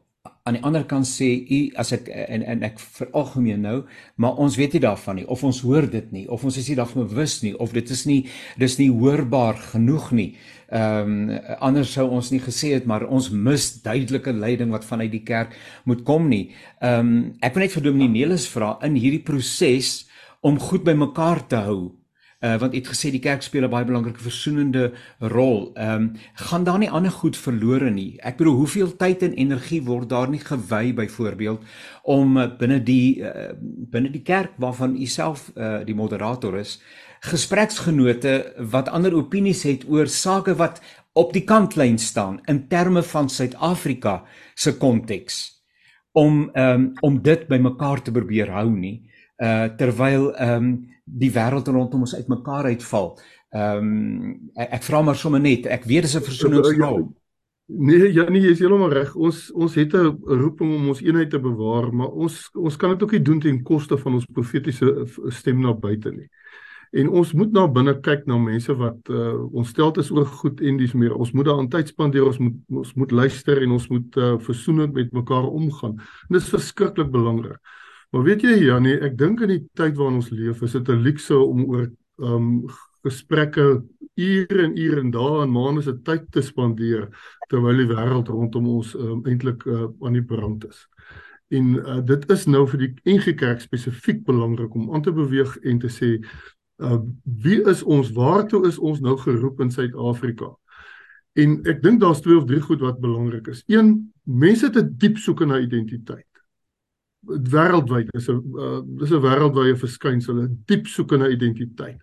Aan 0.42 0.56
die 0.56 0.62
ander 0.66 0.84
kant 0.84 1.06
sê 1.06 1.28
u 1.46 1.58
as 1.78 1.92
ek 1.94 2.08
en 2.10 2.42
en 2.42 2.64
ek 2.66 2.80
veralgemeen 2.82 3.62
nou, 3.62 3.76
maar 4.16 4.40
ons 4.42 4.56
weet 4.58 4.74
nie 4.74 4.82
daarvan 4.82 5.20
nie 5.20 5.26
of 5.30 5.44
ons 5.46 5.60
hoor 5.62 5.86
dit 5.90 6.10
nie 6.12 6.24
of 6.28 6.44
ons 6.44 6.56
is 6.58 6.68
nie 6.68 6.76
daarvan 6.76 7.06
bewus 7.06 7.36
nie 7.42 7.54
of 7.58 7.72
dit 7.72 7.90
is 7.90 8.02
nie 8.06 8.18
dis 8.58 8.76
nie 8.78 8.90
hoorbaar 8.90 9.58
genoeg 9.70 10.10
nie. 10.12 10.28
Ehm 10.70 11.14
um, 11.30 11.38
anders 11.70 11.94
sou 11.94 12.08
ons 12.10 12.30
nie 12.34 12.42
gesê 12.42 12.74
het 12.74 12.86
maar 12.86 13.06
ons 13.06 13.30
mis 13.30 13.70
duidelike 13.82 14.32
leiding 14.32 14.74
wat 14.74 14.84
vanuit 14.84 15.12
die 15.12 15.24
kerk 15.24 15.54
moet 15.84 16.02
kom 16.02 16.28
nie. 16.28 16.50
Ehm 16.80 17.14
um, 17.14 17.32
ek 17.40 17.54
wil 17.54 17.66
net 17.66 17.78
vir 17.78 17.86
Dominee 17.86 18.14
Nelis 18.18 18.50
vra 18.50 18.76
in 18.86 18.98
hierdie 18.98 19.22
proses 19.22 20.10
om 20.42 20.58
goed 20.58 20.82
by 20.84 20.98
mekaar 20.98 21.46
te 21.46 21.62
hou 21.62 21.99
uh, 22.40 22.56
want 22.58 22.74
het 22.74 22.88
gesê 22.88 23.10
die 23.12 23.20
kerk 23.20 23.42
speel 23.42 23.64
'n 23.64 23.70
baie 23.70 23.84
belangrike 23.84 24.20
versoenende 24.20 24.92
rol. 25.18 25.70
Ehm 25.74 25.94
um, 25.94 26.12
gaan 26.34 26.64
daar 26.64 26.78
nie 26.78 26.90
ander 26.90 27.10
goed 27.10 27.36
verlore 27.36 27.90
nie. 27.90 28.16
Ek 28.22 28.36
bedoel 28.36 28.54
hoeveel 28.54 28.96
tyd 28.96 29.22
en 29.22 29.32
energie 29.32 29.82
word 29.82 30.08
daar 30.08 30.28
nie 30.28 30.40
gewy 30.40 30.94
byvoorbeeld 30.94 31.60
om 32.02 32.36
uh, 32.36 32.48
binne 32.58 32.82
die 32.82 33.20
uh, 33.20 33.52
binne 33.90 34.10
die 34.10 34.22
kerk 34.22 34.50
waarvan 34.56 34.96
u 34.96 35.06
self 35.06 35.50
uh, 35.56 35.84
die 35.84 35.94
moderator 35.94 36.58
is, 36.58 36.80
gespreksgenote 37.20 38.54
wat 38.70 38.88
ander 38.88 39.14
opinies 39.14 39.62
het 39.62 39.84
oor 39.88 40.06
sake 40.06 40.54
wat 40.54 40.80
op 41.12 41.32
die 41.32 41.44
kantlyn 41.44 41.98
staan 41.98 42.40
in 42.46 42.68
terme 42.68 43.02
van 43.02 43.28
Suid-Afrika 43.28 44.24
se 44.54 44.76
konteks 44.76 45.60
om 46.12 46.50
um, 46.54 46.92
om 47.00 47.22
dit 47.22 47.46
bymekaar 47.48 48.02
te 48.02 48.12
probeer 48.12 48.50
hou 48.50 48.70
nie 48.70 49.10
uh 49.40 49.68
terwyl 49.76 50.32
ehm 50.36 50.64
um, 50.64 50.88
die 51.18 51.30
wêreld 51.34 51.68
rondom 51.68 52.06
ons 52.06 52.14
uitmekaar 52.14 52.70
uitval. 52.74 53.14
Ehm 53.50 53.78
um, 53.78 54.50
ek, 54.54 54.78
ek 54.78 54.84
vra 54.86 55.02
maar 55.02 55.18
sommer 55.18 55.40
net, 55.42 55.66
ek 55.66 55.84
weet 55.84 56.06
dis 56.06 56.16
'n 56.16 56.22
versoeningsrol. 56.22 57.08
Nee, 57.70 58.12
ja 58.12 58.24
nee, 58.28 58.42
jy 58.42 58.50
is 58.50 58.58
heeltemal 58.58 58.90
reg. 58.90 59.12
Ons 59.14 59.50
ons 59.54 59.74
het 59.74 59.94
'n 59.94 60.18
roeping 60.26 60.74
om 60.74 60.88
ons 60.88 61.02
eenheid 61.02 61.30
te 61.30 61.38
bewaar, 61.38 61.92
maar 61.94 62.10
ons 62.10 62.50
ons 62.54 62.76
kan 62.76 62.90
dit 62.90 63.02
ook 63.02 63.12
nie 63.12 63.22
doen 63.22 63.40
ten 63.40 63.62
koste 63.62 63.98
van 63.98 64.14
ons 64.14 64.26
profetiese 64.26 65.06
stem 65.28 65.60
na 65.60 65.72
buite 65.72 66.10
nie. 66.10 66.28
En 66.90 67.08
ons 67.08 67.32
moet 67.32 67.52
na 67.52 67.68
binne 67.70 67.94
kyk 68.02 68.26
na 68.26 68.38
mense 68.38 68.74
wat 68.74 69.10
uh, 69.14 69.46
ons 69.54 69.68
stel 69.68 69.92
dit 69.92 70.02
is 70.02 70.10
oor 70.10 70.26
goed 70.26 70.60
en 70.60 70.76
dis 70.76 70.92
meer. 70.92 71.14
Ons 71.14 71.30
moet 71.32 71.46
daaraan 71.46 71.68
tyd 71.70 71.88
spandeer, 71.88 72.26
ons 72.26 72.38
moet 72.38 72.56
ons 72.82 72.94
moet 72.94 73.10
luister 73.10 73.62
en 73.62 73.70
ons 73.70 73.88
moet 73.88 74.16
uh, 74.16 74.38
versoenend 74.38 74.92
met 74.92 75.12
mekaar 75.12 75.46
omgaan. 75.46 75.94
En 76.00 76.34
dit 76.34 76.42
is 76.42 76.50
verskriklik 76.50 77.10
belangrik. 77.10 77.60
Maar 78.10 78.22
weet 78.26 78.42
jy 78.42 78.56
Janie, 78.64 78.96
ek 79.06 79.18
dink 79.18 79.40
in 79.40 79.52
die 79.54 79.64
tyd 79.78 79.94
waarin 79.98 80.18
ons 80.18 80.32
leef, 80.34 80.62
is 80.66 80.72
dit 80.72 80.88
'n 80.88 81.02
luukse 81.02 81.36
om 81.36 81.64
oor 81.70 81.90
um 82.18 82.66
gesprekke 83.06 83.82
ure 84.20 84.62
en 84.64 84.76
ure 84.76 85.00
en 85.00 85.10
dae 85.10 85.42
en 85.42 85.52
maande 85.52 85.82
se 85.82 85.94
tyd 86.04 86.26
te 86.34 86.42
spandeer 86.42 87.08
terwyl 87.48 87.80
die 87.80 87.88
wêreld 87.88 88.28
rondom 88.28 88.68
ons 88.68 88.94
um, 88.94 89.22
eintlik 89.26 89.64
uh, 89.66 89.88
aan 90.04 90.18
die 90.18 90.24
brand 90.24 90.66
is. 90.68 90.86
En 91.50 91.74
uh, 91.78 91.98
dit 92.06 92.26
is 92.30 92.46
nou 92.46 92.66
vir 92.70 92.84
die 92.84 92.90
NG 93.16 93.34
Kerk 93.40 93.62
spesifiek 93.64 94.24
belangrik 94.26 94.74
om 94.74 94.92
aan 94.94 95.02
te 95.02 95.12
beweeg 95.12 95.56
en 95.66 95.80
te 95.82 95.90
sê 95.90 96.16
uh, 96.18 97.00
wie 97.24 97.60
is 97.70 97.82
ons 97.82 98.12
waartoe 98.16 98.66
is 98.68 98.78
ons 98.78 99.00
nou 99.00 99.16
geroep 99.18 99.60
in 99.64 99.72
Suid-Afrika? 99.74 100.52
En 101.38 101.60
ek 101.70 101.82
dink 101.82 102.00
daar's 102.02 102.22
twee 102.22 102.36
of 102.36 102.46
drie 102.50 102.60
goed 102.60 102.82
wat 102.84 103.00
belangrik 103.00 103.48
is. 103.48 103.62
Een, 103.70 104.12
mense 104.24 104.66
het 104.66 104.76
'n 104.76 104.94
diep 104.98 105.18
soeke 105.18 105.46
na 105.46 105.58
identiteit. 105.58 106.29
Wêreldwyd 107.26 108.08
is 108.16 108.28
'n 108.28 108.40
uh, 108.56 108.80
dis 108.98 109.10
'n 109.12 109.22
wêreldwye 109.22 109.76
verskynsel, 109.76 110.42
'n 110.42 110.62
diep 110.66 110.86
soeke 110.86 111.16
na 111.16 111.28
identiteit. 111.28 112.00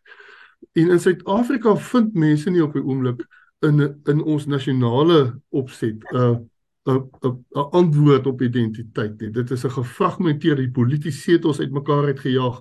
En 0.74 0.90
in 0.90 1.00
Suid-Afrika 1.00 1.76
vind 1.76 2.14
mense 2.14 2.50
nie 2.50 2.64
op 2.64 2.74
die 2.74 2.84
oomblik 2.84 3.26
in 3.66 3.82
in 4.06 4.22
ons 4.22 4.46
nasionale 4.46 5.42
opset 5.50 5.98
'n 6.14 6.18
uh, 6.18 6.38
'n 6.88 7.10
'n 7.52 7.70
antwoord 7.72 8.28
op 8.28 8.42
identiteit 8.42 9.20
nie. 9.20 9.32
Dit 9.32 9.52
is 9.52 9.66
'n 9.66 9.70
gefragmenteerde 9.70 10.72
politieke 10.72 11.12
setels 11.12 11.60
uitmekaar 11.60 12.06
uitgejaag. 12.06 12.60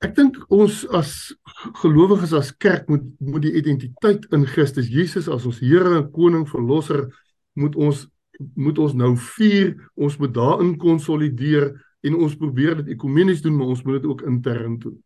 Ek 0.00 0.14
dink 0.14 0.38
ons 0.48 0.86
as 0.88 1.34
gelowiges 1.82 2.32
as 2.32 2.56
kerk 2.56 2.88
moet 2.88 3.02
moet 3.18 3.42
die 3.42 3.52
identiteit 3.52 4.26
in 4.32 4.46
Christus 4.46 4.88
Jesus 4.88 5.28
as 5.28 5.44
ons 5.46 5.58
Here 5.60 5.96
en 5.96 6.10
koning 6.10 6.48
verlosser 6.48 7.08
moet 7.52 7.76
ons 7.76 8.06
moet 8.54 8.78
ons 8.78 8.94
nou 8.94 9.16
vier, 9.36 9.74
ons 9.94 10.16
moet 10.16 10.34
daarin 10.34 10.76
konsolideer 10.80 11.70
en 12.00 12.16
ons 12.16 12.36
probeer 12.36 12.80
dit 12.80 12.94
ekumenies 12.94 13.42
doen, 13.44 13.56
maar 13.56 13.74
ons 13.74 13.82
moet 13.84 14.00
dit 14.00 14.10
ook 14.10 14.22
intern 14.28 14.78
doen. 14.78 14.96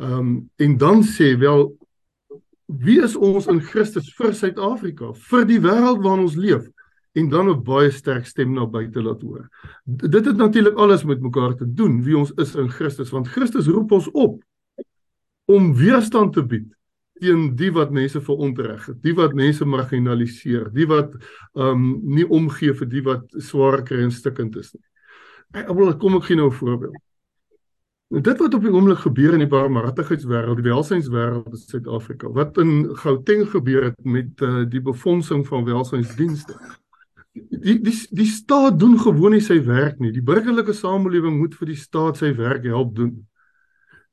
Ehm 0.00 0.18
um, 0.18 0.30
en 0.56 0.76
dan 0.76 1.02
sê 1.04 1.36
wel 1.38 1.68
wie 2.66 3.02
is 3.02 3.16
ons 3.16 3.46
in 3.46 3.60
Christus 3.62 4.08
vir 4.18 4.34
Suid-Afrika, 4.34 5.12
vir 5.30 5.44
die 5.46 5.60
wêreld 5.62 6.02
waarin 6.02 6.26
ons 6.26 6.36
leef 6.36 6.66
en 7.16 7.28
dan 7.28 7.48
'n 7.48 7.62
baie 7.62 7.90
sterk 7.90 8.26
stem 8.26 8.52
na 8.52 8.66
buite 8.66 9.02
laat 9.02 9.22
hoor. 9.22 9.48
D 9.84 10.10
dit 10.10 10.24
het 10.24 10.36
natuurlik 10.36 10.76
alles 10.76 11.04
met 11.04 11.20
mekaar 11.20 11.54
te 11.54 11.72
doen 11.74 12.02
wie 12.02 12.16
ons 12.16 12.32
is 12.36 12.54
in 12.54 12.68
Christus 12.68 13.10
want 13.10 13.28
Christus 13.28 13.66
roep 13.66 13.92
ons 13.92 14.10
op 14.10 14.42
om 15.44 15.74
weerstand 15.74 16.32
te 16.32 16.44
bied 16.44 16.75
teen 17.20 17.48
die 17.56 17.70
wat 17.72 17.94
mense 17.94 18.20
verontreg, 18.20 18.88
die 19.02 19.14
wat 19.16 19.34
mense 19.34 19.64
marginaliseer, 19.64 20.68
die 20.74 20.86
wat 20.90 21.16
ehm 21.56 21.72
um, 21.72 21.88
nie 22.16 22.26
omgee 22.26 22.74
vir 22.76 22.90
die 22.92 23.02
wat 23.06 23.40
swaar 23.40 23.82
kry 23.86 24.02
en 24.04 24.12
stikkend 24.12 24.56
is 24.60 24.74
nie. 24.74 24.84
Ek 25.56 25.72
wil 25.74 25.94
kom 26.00 26.18
ek 26.18 26.28
gee 26.28 26.36
nou 26.36 26.50
'n 26.50 26.58
voorbeeld. 26.60 27.02
En 28.14 28.22
dit 28.22 28.38
wat 28.38 28.54
op 28.54 28.62
die 28.62 28.70
oomblik 28.70 28.98
gebeur 29.02 29.32
in 29.34 29.42
die 29.42 29.50
barmhartigheidswêreld, 29.50 30.60
die 30.60 30.70
welsynswêreld 30.70 31.46
in 31.50 31.58
Suid-Afrika, 31.58 32.28
wat 32.30 32.58
in 32.62 32.96
Gauteng 33.02 33.48
gebeur 33.50 33.88
het 33.88 34.04
met 34.04 34.42
uh, 34.46 34.62
die 34.70 34.80
befondsing 34.80 35.42
van 35.46 35.64
welsynsdienste. 35.66 36.54
Die 37.34 37.80
die 37.82 37.96
die 38.10 38.28
staat 38.30 38.78
doen 38.78 38.94
gewoon 38.98 39.34
nie 39.34 39.42
sy 39.42 39.58
werk 39.64 39.98
nie. 39.98 40.12
Die 40.14 40.22
burgerlike 40.22 40.72
samelewing 40.72 41.40
moet 41.40 41.56
vir 41.58 41.72
die 41.72 41.80
staat 41.80 42.22
sy 42.22 42.30
werk 42.36 42.64
help 42.64 42.94
doen. 42.94 43.26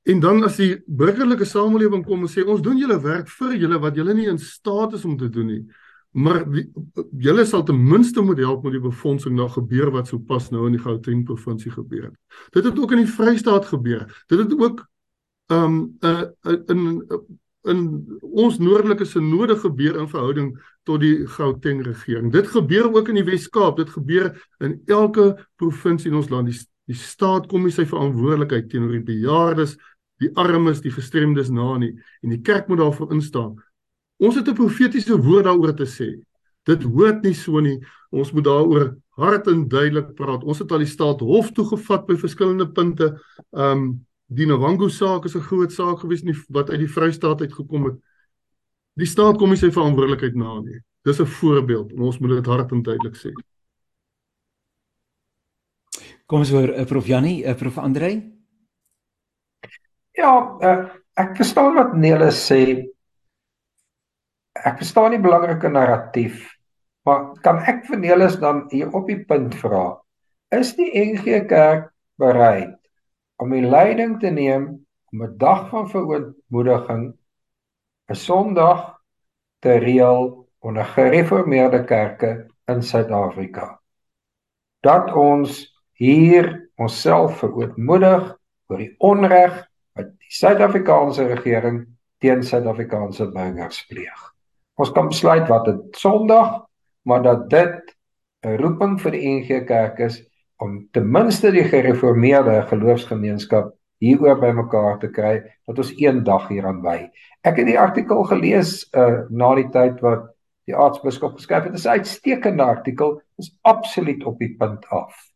En 0.03 0.19
dan 0.19 0.43
as 0.43 0.57
die 0.59 0.81
burgerlike 0.87 1.45
samelewing 1.47 2.03
kom 2.05 2.25
en 2.25 2.31
sê 2.31 2.43
ons 2.43 2.61
doen 2.61 2.77
julle 2.77 2.99
werk 3.01 3.29
vir 3.39 3.55
julle 3.55 3.79
wat 3.79 3.95
julle 3.95 4.13
nie 4.13 4.27
in 4.27 4.39
staat 4.41 4.97
is 4.97 5.05
om 5.07 5.17
te 5.17 5.29
doen 5.31 5.47
nie, 5.47 5.63
Maar 6.13 6.45
julle 7.17 7.45
sal 7.45 7.63
ten 7.63 7.79
minste 7.89 8.21
moet 8.21 8.37
help 8.37 8.63
met 8.63 8.75
die 8.75 8.81
befondsing 8.81 9.33
na 9.35 9.47
gebeur 9.49 9.89
wat 9.91 10.11
sopas 10.11 10.51
nou 10.53 10.67
in 10.67 10.75
die 10.75 10.81
Gauteng 10.81 11.23
provinsie 11.25 11.71
gebeur 11.73 12.11
het. 12.11 12.17
Dit 12.53 12.67
het 12.69 12.77
ook 12.79 12.91
in 12.93 13.01
die 13.01 13.09
Vrystaat 13.09 13.65
gebeur. 13.65 14.05
Dit 14.29 14.43
het 14.43 14.53
ook 14.53 14.83
um 15.53 15.97
uh, 16.05 16.29
in 16.69 17.01
in 17.63 17.79
ons 18.21 18.57
noordelike 18.59 19.05
sinode 19.07 19.55
gebeur 19.55 19.97
in 20.01 20.07
verhouding 20.11 20.51
tot 20.83 20.99
die 20.99 21.25
Gauteng 21.27 21.81
regering. 21.81 22.29
Dit 22.31 22.47
gebeur 22.51 22.91
ook 22.93 23.09
in 23.09 23.15
die 23.21 23.25
Wes-Kaap. 23.25 23.77
Dit 23.77 23.89
gebeur 23.89 24.33
in 24.59 24.81
elke 24.85 25.47
provinsie 25.55 26.11
in 26.11 26.17
ons 26.19 26.29
land. 26.29 26.51
Die, 26.51 26.59
die 26.91 26.99
staat 26.99 27.47
kom 27.47 27.63
nie 27.63 27.71
sy 27.71 27.87
verantwoordelikheid 27.87 28.67
teenoor 28.69 28.97
die 28.97 29.07
bejaardes, 29.07 29.77
die 30.23 30.31
armes, 30.39 30.81
die 30.81 30.93
gestremdes 30.93 31.51
na 31.53 31.77
nie 31.81 31.93
en 32.23 32.33
die 32.33 32.41
kerk 32.41 32.69
moet 32.71 32.81
daarvoor 32.81 33.13
instaan. 33.15 33.57
Ons 34.23 34.35
het 34.35 34.47
'n 34.47 34.55
profetiese 34.55 35.17
woord 35.17 35.45
daaroor 35.45 35.75
te 35.75 35.85
sê. 35.85 36.23
Dit 36.65 36.83
hoort 36.83 37.23
nie 37.23 37.33
so 37.33 37.59
nie. 37.59 37.79
Ons 38.11 38.31
moet 38.31 38.43
daaroor 38.43 38.95
hard 39.19 39.47
en 39.47 39.67
duidelik 39.67 40.15
praat. 40.15 40.43
Ons 40.43 40.59
het 40.59 40.71
al 40.71 40.83
die 40.83 40.87
staat 40.87 41.19
hof 41.19 41.51
toe 41.51 41.65
gevat 41.65 42.07
by 42.07 42.15
verskillende 42.15 42.67
punte. 42.71 43.19
Um 43.51 44.05
die 44.27 44.45
Nwangu 44.45 44.89
saak 44.89 45.25
is 45.25 45.35
'n 45.35 45.41
groot 45.41 45.71
saak 45.71 45.99
gewees 45.99 46.23
nie 46.23 46.35
wat 46.49 46.69
uit 46.69 46.79
die 46.79 46.87
Vrystaat 46.87 47.41
uitgekom 47.41 47.85
het. 47.85 47.95
Die 48.95 49.05
staat 49.05 49.37
kom 49.37 49.49
nie 49.49 49.57
sy 49.57 49.71
verantwoordelikheid 49.71 50.35
na 50.35 50.61
nie. 50.61 50.79
Dis 51.03 51.19
'n 51.19 51.25
voorbeeld 51.25 51.91
en 51.91 51.99
ons 51.99 52.19
moet 52.19 52.29
dit 52.29 52.45
hard 52.45 52.71
en 52.71 52.81
duidelik 52.81 53.15
sê. 53.15 53.31
Kom 56.25 56.39
ons 56.39 56.49
hoor 56.49 56.69
uh, 56.69 56.85
Prof 56.85 57.05
Jannie, 57.05 57.45
uh, 57.45 57.53
Prof 57.53 57.77
Andrei. 57.77 58.42
Ja, 60.13 60.33
uh, 60.61 60.89
ek 61.17 61.31
verstaan 61.39 61.73
wat 61.73 61.95
Nele 61.97 62.29
sê 62.37 62.59
ek 64.53 64.77
verstaan 64.83 65.15
die 65.15 65.21
belangrike 65.21 65.71
narratief, 65.73 66.43
maar 67.07 67.31
kan 67.41 67.63
ek 67.65 67.81
vir 67.87 67.97
Nelis 68.03 68.37
dan 68.37 68.67
hier 68.69 68.93
op 68.93 69.09
die 69.09 69.17
punt 69.25 69.57
vra? 69.57 69.97
Is 70.53 70.75
die 70.77 70.91
NG 70.93 71.47
Kerk 71.49 71.89
bereid 72.21 72.77
om 73.41 73.57
die 73.57 73.63
leiding 73.65 74.19
te 74.21 74.29
neem 74.29 74.69
om 75.09 75.25
'n 75.25 75.33
dag 75.41 75.65
van 75.73 75.89
verootmoediging 75.89 77.09
'n 78.09 78.15
Sondag 78.15 78.85
te 79.65 79.81
reël 79.81 80.45
onder 80.61 80.85
gereformeerde 80.85 81.83
kerke 81.89 82.47
in 82.69 82.85
Suid-Afrika? 82.85 83.81
Dat 84.85 85.09
ons 85.09 85.65
hier 85.97 86.69
onsself 86.77 87.41
verootmoedig 87.41 88.37
oor 88.69 88.77
die 88.77 88.95
onreg 88.99 89.72
wat 89.97 90.09
die 90.09 90.33
Suid-Afrikaanse 90.33 91.27
regering 91.29 91.83
teen 92.23 92.43
Suid-Afrikaanse 92.43 93.29
burgers 93.33 93.83
pleeg. 93.89 94.29
Ons 94.79 94.91
kan 94.95 95.09
besluit 95.11 95.47
wat 95.51 95.65
dit 95.69 95.99
Sondag, 95.99 96.63
maar 97.05 97.23
dat 97.23 97.49
dit 97.49 97.95
'n 98.45 98.57
roeping 98.57 98.99
vir 99.01 99.11
die 99.11 99.27
NG 99.27 99.65
Kerk 99.65 99.99
is 99.99 100.23
om 100.57 100.87
ten 100.91 101.11
minste 101.11 101.51
die 101.51 101.63
gereformeerde 101.63 102.61
geloofsgemeenskap 102.67 103.73
hieroor 104.03 104.39
bymekaar 104.39 104.99
te 104.99 105.07
kry 105.07 105.41
dat 105.67 105.77
ons 105.77 105.93
een 105.97 106.23
dag 106.23 106.47
hieraan 106.47 106.81
wy. 106.83 107.09
Ek 107.43 107.57
het 107.57 107.67
die 107.67 107.79
artikel 107.79 108.23
gelees 108.23 108.83
uh 108.91 109.23
na 109.29 109.55
die 109.55 109.69
tyd 109.69 110.01
wat 110.01 110.31
die 110.67 110.75
aartsbiskop 110.75 111.35
geskryf 111.35 111.63
het. 111.63 111.71
Dit 111.75 111.79
is 111.79 111.85
'n 111.85 111.99
uitstekende 111.99 112.63
artikel, 112.63 113.21
is 113.37 113.55
absoluut 113.61 114.23
op 114.23 114.39
die 114.39 114.55
punt 114.57 114.85
af. 114.87 115.32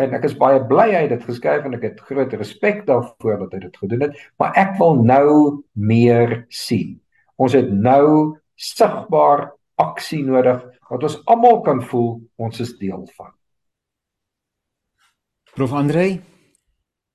En 0.00 0.14
ek 0.16 0.24
is 0.24 0.36
baie 0.38 0.60
bly 0.68 0.88
hy 0.90 1.02
het 1.04 1.12
dit 1.12 1.24
geskryf 1.28 1.66
en 1.68 1.76
ek 1.76 1.84
het 1.90 2.00
groot 2.08 2.32
respek 2.40 2.84
daarvoor 2.88 3.44
dat 3.44 3.56
hy 3.56 3.60
dit 3.66 3.76
gedoen 3.84 4.06
het, 4.06 4.16
maar 4.40 4.56
ek 4.56 4.78
wil 4.80 4.96
nou 5.04 5.28
meer 5.76 6.46
sien. 6.48 6.96
Ons 7.36 7.56
het 7.58 7.68
nou 7.68 8.38
sigbaar 8.56 9.50
aksie 9.80 10.22
nodig 10.24 10.62
wat 10.88 11.06
ons 11.08 11.20
almal 11.30 11.62
kan 11.66 11.80
voel 11.88 12.20
ons 12.40 12.60
is 12.60 12.74
deel 12.80 13.04
van. 13.16 13.32
Prof 15.52 15.72
Andrei 15.76 16.22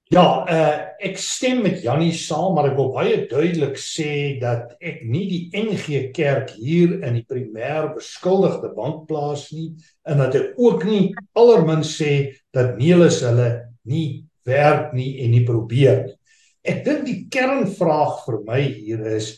Ja, 0.07 0.23
uh, 0.47 0.75
ek 1.03 1.17
stem 1.19 1.65
met 1.65 1.81
Jannie 1.83 2.13
saam, 2.15 2.53
maar 2.55 2.69
ek 2.69 2.77
wil 2.77 2.93
baie 2.95 3.17
duidelik 3.27 3.75
sê 3.75 4.37
dat 4.39 4.77
ek 4.79 5.01
nie 5.03 5.25
die 5.27 5.41
NG 5.59 6.13
Kerk 6.15 6.53
hier 6.55 6.93
in 7.01 7.17
die 7.17 7.25
primêr 7.27 7.89
beskuldigde 7.91 8.71
bank 8.77 9.03
plaas 9.09 9.49
nie 9.51 9.73
en 10.07 10.23
dat 10.23 10.37
ek 10.39 10.55
ook 10.63 10.87
nie 10.87 11.11
allermins 11.35 11.91
sê 11.99 12.13
dat 12.55 12.79
Nelis 12.79 13.19
hulle 13.27 13.49
nie 13.83 14.23
werk 14.47 14.95
nie 14.95 15.17
en 15.25 15.35
nie 15.35 15.43
probeer 15.43 16.05
nie. 16.05 16.17
Ek 16.63 16.85
dink 16.87 17.03
die 17.03 17.19
kernvraag 17.31 18.23
vir 18.29 18.41
my 18.47 18.63
hier 18.63 19.03
is 19.11 19.33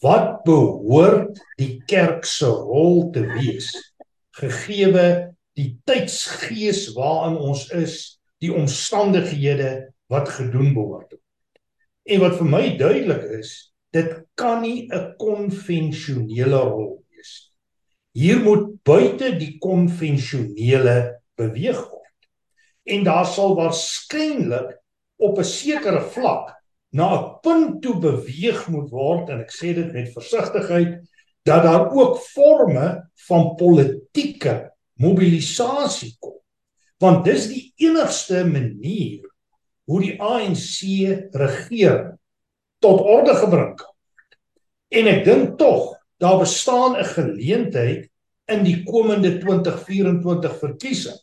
wat 0.00 0.40
behoort 0.48 1.36
die 1.60 1.82
kerk 1.88 2.24
se 2.24 2.48
rol 2.48 3.10
te 3.12 3.28
wees 3.36 3.68
gegeewe 4.40 5.34
die 5.52 5.74
tydsgees 5.84 6.94
waarin 6.96 7.36
ons 7.36 7.68
is 7.76 8.14
die 8.40 8.52
omstandighede 8.52 9.93
wat 10.12 10.28
gedoen 10.28 10.74
behoort 10.74 11.16
en 12.04 12.20
wat 12.20 12.36
vir 12.38 12.50
my 12.56 12.64
duidelik 12.76 13.24
is 13.40 13.74
dit 13.94 14.12
kan 14.34 14.62
nie 14.62 14.88
'n 14.90 15.14
konvensionele 15.18 16.60
rol 16.70 17.04
wees 17.10 17.54
hier 18.14 18.38
moet 18.42 18.70
buite 18.86 19.32
die 19.40 19.56
konvensionele 19.58 20.96
beweeg 21.38 21.80
word. 21.90 22.28
En 22.86 23.04
daar 23.06 23.26
sal 23.26 23.56
waarskynlik 23.58 24.76
op 25.18 25.38
'n 25.38 25.44
sekere 25.44 26.00
vlak 26.14 26.54
na 26.92 27.06
'n 27.14 27.40
punt 27.42 27.82
toe 27.82 27.98
beweeg 27.98 28.68
moet 28.68 28.90
word 28.90 29.30
en 29.30 29.40
ek 29.40 29.50
sê 29.50 29.74
dit 29.74 29.92
met 29.92 30.12
versigtigheid 30.12 31.02
dat 31.42 31.62
daar 31.62 31.90
ook 31.90 32.18
forme 32.18 33.10
van 33.28 33.54
politieke 33.56 34.72
mobilisasie 34.94 36.16
kom. 36.20 36.38
Want 36.98 37.24
dis 37.24 37.48
die 37.48 37.72
enigste 37.76 38.44
manier 38.44 39.26
hoe 39.88 40.00
die 40.00 40.14
ANC 40.20 40.80
regering 41.36 42.14
tot 42.84 43.00
orde 43.00 43.34
gebring 43.40 43.74
kan 43.78 43.92
word. 43.92 44.38
En 44.94 45.10
ek 45.10 45.22
dink 45.26 45.54
tog 45.60 45.94
daar 46.22 46.40
bestaan 46.40 46.96
'n 46.96 47.04
geleentheid 47.04 48.10
in 48.48 48.64
die 48.64 48.82
komende 48.84 49.38
2024 49.38 50.58
verkiesing 50.60 51.18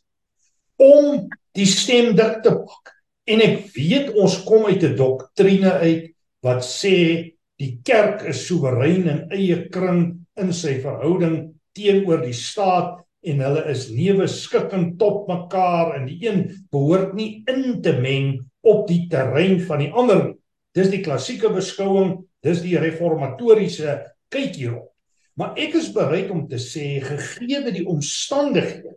om 0.82 1.30
die 1.54 1.65
stem 1.65 2.15
dik 2.15 2.41
te 2.43 2.50
maak. 2.50 2.93
En 3.30 3.41
ek 3.41 3.69
weet 3.76 4.13
ons 4.17 4.43
kom 4.43 4.65
uit 4.65 4.84
'n 4.84 4.95
doktrine 4.95 5.71
uit 5.71 6.13
wat 6.41 6.63
sê 6.65 7.32
die 7.62 7.80
kerk 7.86 8.26
is 8.26 8.47
soewerein 8.47 9.08
in 9.08 9.21
eie 9.32 9.69
kring 9.69 10.26
in 10.38 10.54
sy 10.54 10.80
verhouding 10.82 11.54
teenoor 11.78 12.21
die 12.26 12.34
staat 12.34 13.06
en 13.21 13.43
hulle 13.45 13.63
is 13.69 13.89
neuwe 13.93 14.28
skikkend 14.28 14.97
tot 15.00 15.28
mekaar 15.30 15.95
en 15.97 16.08
die 16.10 16.17
een 16.26 16.47
behoort 16.74 17.13
nie 17.13 17.43
in 17.47 17.82
te 17.82 17.93
meng 17.93 18.39
op 18.62 18.88
die 18.89 19.08
terrein 19.10 19.60
van 19.65 19.82
die 19.84 19.91
ander 19.91 20.24
nie. 20.26 20.38
Dis 20.71 20.91
die 20.91 21.02
klassieke 21.04 21.50
beskouing, 21.52 22.21
dis 22.45 22.62
die 22.63 22.78
reformatoriese 22.80 23.97
kyk 24.32 24.56
hierop. 24.56 24.88
Maar 25.36 25.58
ek 25.60 25.76
is 25.80 25.91
bereid 25.95 26.32
om 26.32 26.45
te 26.47 26.60
sê 26.62 27.00
gegee 27.04 27.71
die 27.71 27.86
omstandighede 27.88 28.95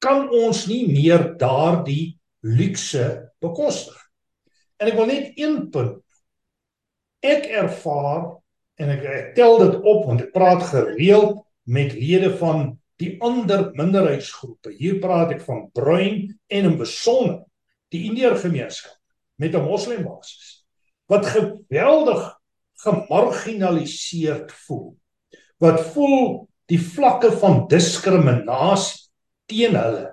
kan 0.00 0.28
ons 0.32 0.64
nie 0.68 0.86
meer 0.88 1.34
daardie 1.38 2.16
luukse 2.40 3.04
bekostig. 3.42 3.96
En 4.80 4.88
ek 4.88 4.96
wil 4.96 5.10
net 5.10 5.36
een 5.36 5.58
punt. 5.72 6.00
Ek 7.20 7.44
ervaar 7.52 8.30
en 8.80 8.92
ek, 8.94 9.04
ek 9.04 9.32
tel 9.36 9.58
dit 9.60 9.76
op 9.84 10.06
want 10.08 10.24
ek 10.24 10.32
praat 10.32 10.64
gereeld 10.70 11.42
met 11.68 11.92
lede 11.92 12.32
van 12.40 12.70
die 13.00 13.12
ander 13.24 13.68
minderheidsgroepe. 13.76 14.72
Hier 14.76 14.96
praat 15.04 15.36
ek 15.36 15.44
van 15.44 15.66
bruin 15.76 16.30
en 16.48 16.70
in 16.72 16.78
besonder 16.80 17.42
die 17.90 18.04
Indiër 18.08 18.36
gemeenskap 18.38 18.96
met 19.36 19.54
'n 19.54 19.66
moslimbasis 19.66 20.64
wat 21.10 21.26
geweldig 21.26 22.38
gemarginaliseerd 22.84 24.52
voel. 24.52 24.96
Wat 25.58 25.80
voel 25.92 26.48
die 26.70 26.80
vlakke 26.80 27.32
van 27.32 27.66
diskriminasie 27.68 29.10
teen 29.50 29.74
hulle 29.74 30.06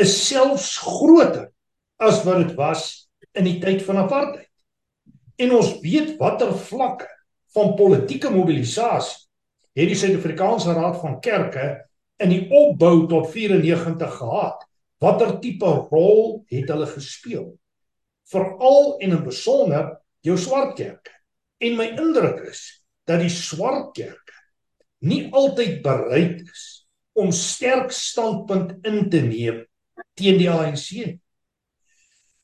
is 0.00 0.14
selfs 0.26 0.78
groter 0.82 1.50
as 2.02 2.24
wat 2.24 2.42
dit 2.42 2.54
was 2.58 3.10
in 3.38 3.46
die 3.46 3.58
tyd 3.62 3.84
van 3.86 4.02
apartheid. 4.02 4.48
En 5.40 5.54
ons 5.56 5.76
weet 5.84 6.16
watter 6.18 6.52
vlakke 6.66 7.08
van 7.54 7.76
politieke 7.78 8.30
mobilisasie 8.32 9.28
het 9.78 9.88
die 9.88 9.98
Suid-Afrikaanse 9.98 10.74
Raad 10.74 10.98
van 11.00 11.20
Kerke 11.22 11.68
in 12.20 12.32
die 12.32 12.42
opbou 12.50 13.06
tot 13.08 13.30
94 13.32 14.16
gehad. 14.18 14.64
Watter 15.00 15.38
tipe 15.40 15.70
rol 15.88 16.42
het 16.52 16.68
hulle 16.68 16.88
gespeel? 16.90 17.46
Veral 18.30 18.98
en 19.00 19.16
in 19.16 19.24
besonder 19.24 19.94
jou 20.26 20.36
swart 20.38 20.76
kerke. 20.76 21.14
En 21.60 21.78
my 21.78 21.88
indruk 21.96 22.44
is 22.50 22.62
dat 23.08 23.22
die 23.24 23.32
swart 23.32 23.94
kerke 23.96 24.36
nie 25.00 25.30
altyd 25.32 25.80
bereid 25.84 26.42
is 26.44 26.64
om 27.16 27.32
sterk 27.32 27.92
standpunt 27.92 28.76
in 28.86 29.08
te 29.12 29.22
neem 29.24 29.64
teen 30.20 30.38
die 30.40 30.50
ANC. 30.52 31.16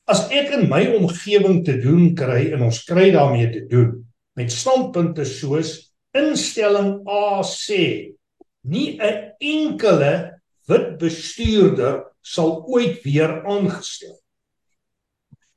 As 0.09 0.25
ek 0.33 0.53
in 0.57 0.65
my 0.71 0.83
omgewing 0.97 1.61
te 1.67 1.77
doen 1.81 2.13
kry 2.17 2.47
en 2.55 2.65
ons 2.67 2.81
kry 2.87 3.09
daarmee 3.13 3.51
te 3.53 3.63
doen 3.69 3.91
met 4.37 4.53
standpunte 4.53 5.25
soos 5.27 5.75
instelling 6.17 7.01
A 7.09 7.43
sê 7.45 8.13
nie 8.65 8.97
'n 8.97 9.33
enkele 9.39 10.41
wit 10.67 10.97
bestuurder 10.97 12.03
sal 12.27 12.63
ooit 12.67 13.01
weer 13.05 13.39
aangestel. 13.47 14.17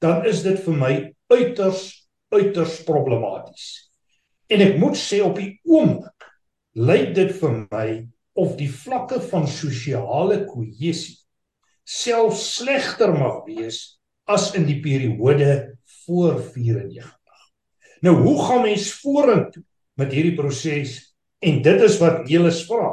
Dan 0.01 0.27
is 0.31 0.45
dit 0.47 0.61
vir 0.65 0.79
my 0.79 0.93
uiters 1.33 1.89
uiters 2.31 2.79
problematies. 2.87 3.91
En 4.51 4.63
ek 4.63 4.79
moet 4.79 4.99
sê 4.99 5.19
op 5.27 5.35
die 5.39 5.59
oomblik 5.67 6.29
lyk 6.79 7.11
dit 7.17 7.33
vir 7.41 7.57
my 7.67 7.87
of 8.39 8.55
die 8.59 8.71
vlakke 8.71 9.19
van 9.33 9.49
sosiale 9.51 10.45
kohesie 10.47 11.19
self 11.83 12.39
slegter 12.39 13.11
mag 13.11 13.43
wees 13.49 13.99
as 14.31 14.53
in 14.55 14.69
die 14.71 14.79
periode 14.85 15.75
voor 16.05 16.39
94 16.39 17.17
nou 18.01 18.15
hoe 18.23 18.37
gaan 18.47 18.63
mens 18.63 18.93
vorentoe 19.01 19.63
met 20.01 20.13
hierdie 20.13 20.35
proses? 20.35 20.99
En 21.39 21.63
dit 21.63 21.83
is 21.85 21.99
wat 22.01 22.29
julle 22.29 22.53
vra. 22.53 22.91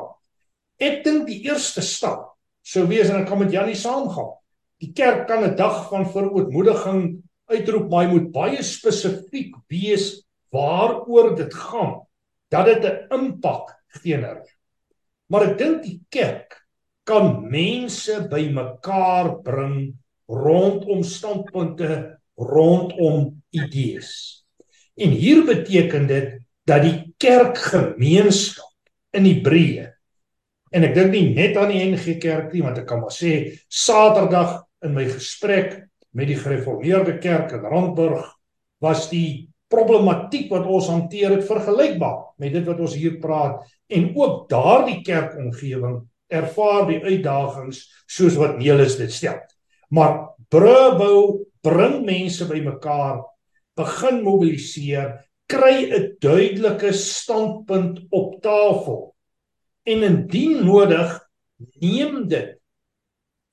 Ek 0.83 1.03
dink 1.05 1.27
die 1.29 1.41
eerste 1.47 1.83
stap 1.83 2.26
sou 2.67 2.83
wees 2.89 3.07
en 3.11 3.21
ek 3.21 3.29
kan 3.29 3.39
met 3.39 3.53
Jannie 3.53 3.77
saamgaan. 3.79 4.35
Die 4.83 4.91
kerk 4.93 5.25
kan 5.29 5.43
'n 5.43 5.55
dag 5.55 5.87
van 5.89 6.05
verootmoediging 6.05 7.23
uitroep, 7.47 7.89
maar 7.89 8.05
hy 8.05 8.11
moet 8.11 8.31
baie 8.31 8.63
spesifiek 8.63 9.55
wees 9.71 10.27
waaroor 10.51 11.35
dit 11.35 11.53
gaan 11.53 12.03
dat 12.51 12.65
dit 12.65 12.83
'n 12.85 13.07
impak 13.11 13.73
geener. 14.01 14.43
Maar 15.29 15.51
ek 15.51 15.57
dink 15.57 15.83
die 15.83 16.01
kerk 16.09 16.67
kan 17.03 17.49
mense 17.49 18.27
bymekaar 18.29 19.41
bring 19.43 19.95
rondom 20.27 21.03
standpunte, 21.03 22.19
rondom 22.35 23.43
idees. 23.51 24.43
En 24.95 25.09
hier 25.09 25.45
beteken 25.45 26.07
dit 26.07 26.39
dat 26.65 26.81
die 26.81 27.13
kerkgemeenskap 27.17 28.75
in 29.11 29.25
Hebreë 29.25 29.86
en 30.77 30.85
ek 30.85 30.93
dink 30.93 31.13
nie 31.15 31.33
net 31.33 31.57
aan 31.57 31.73
die 31.73 31.81
NG 31.89 32.19
Kerk 32.21 32.53
nie 32.53 32.61
want 32.61 32.77
ek 32.77 32.85
kan 32.89 33.01
maar 33.01 33.13
sê 33.13 33.57
Saterdag 33.65 34.59
in 34.85 34.93
my 34.93 35.07
gesprek 35.09 35.87
met 36.13 36.29
die 36.29 36.37
gereformeerde 36.37 37.17
kerk 37.21 37.53
in 37.57 37.65
Randburg 37.65 38.25
was 38.83 39.07
die 39.09 39.49
problematiek 39.71 40.51
wat 40.53 40.67
ons 40.69 40.89
hanteer 40.91 41.35
het 41.35 41.47
vergelykbaar 41.47 42.37
met 42.41 42.53
dit 42.55 42.67
wat 42.67 42.79
ons 42.83 42.95
hier 42.95 43.17
praat 43.21 43.65
en 43.89 44.11
ook 44.15 44.45
daardie 44.51 45.01
kerkomgewing 45.05 45.99
ervaar 46.27 46.87
die 46.89 47.01
uitdagings 47.03 47.83
soos 48.07 48.37
wat 48.39 48.57
Nelis 48.59 48.97
dit 48.99 49.11
stel. 49.11 49.39
Maar 49.91 50.35
brubou 50.51 51.47
bring 51.63 52.01
mense 52.07 52.47
bymekaar, 52.47 53.21
begin 53.77 54.23
mobiliseer 54.23 55.13
kry 55.47 55.87
'n 55.87 56.17
duidelike 56.19 56.91
standpunt 56.93 58.03
op 58.11 58.41
tafel 58.43 59.15
en 59.87 60.03
indien 60.03 60.63
nodig 60.65 61.13
neem 61.81 62.25
dit 62.29 62.55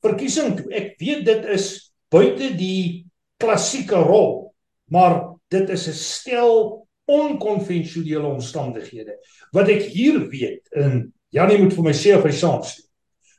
verkiesing 0.04 0.56
toe. 0.58 0.68
Ek 0.74 0.94
weet 1.00 1.24
dit 1.26 1.46
is 1.54 1.68
buite 2.12 2.52
die 2.58 3.06
klassieke 3.40 3.98
rol, 4.04 4.54
maar 4.90 5.36
dit 5.52 5.70
is 5.70 5.88
'n 5.88 5.98
stel 5.98 6.86
onkonvensionele 7.06 8.26
omstandighede. 8.26 9.18
Wat 9.52 9.68
ek 9.68 9.82
hier 9.92 10.28
weet 10.28 10.68
in 10.72 11.12
Janie 11.28 11.58
moet 11.58 11.74
vir 11.74 11.84
my 11.84 11.92
sê 11.92 12.16
of 12.16 12.24
hy 12.24 12.32
saamstem. 12.32 12.84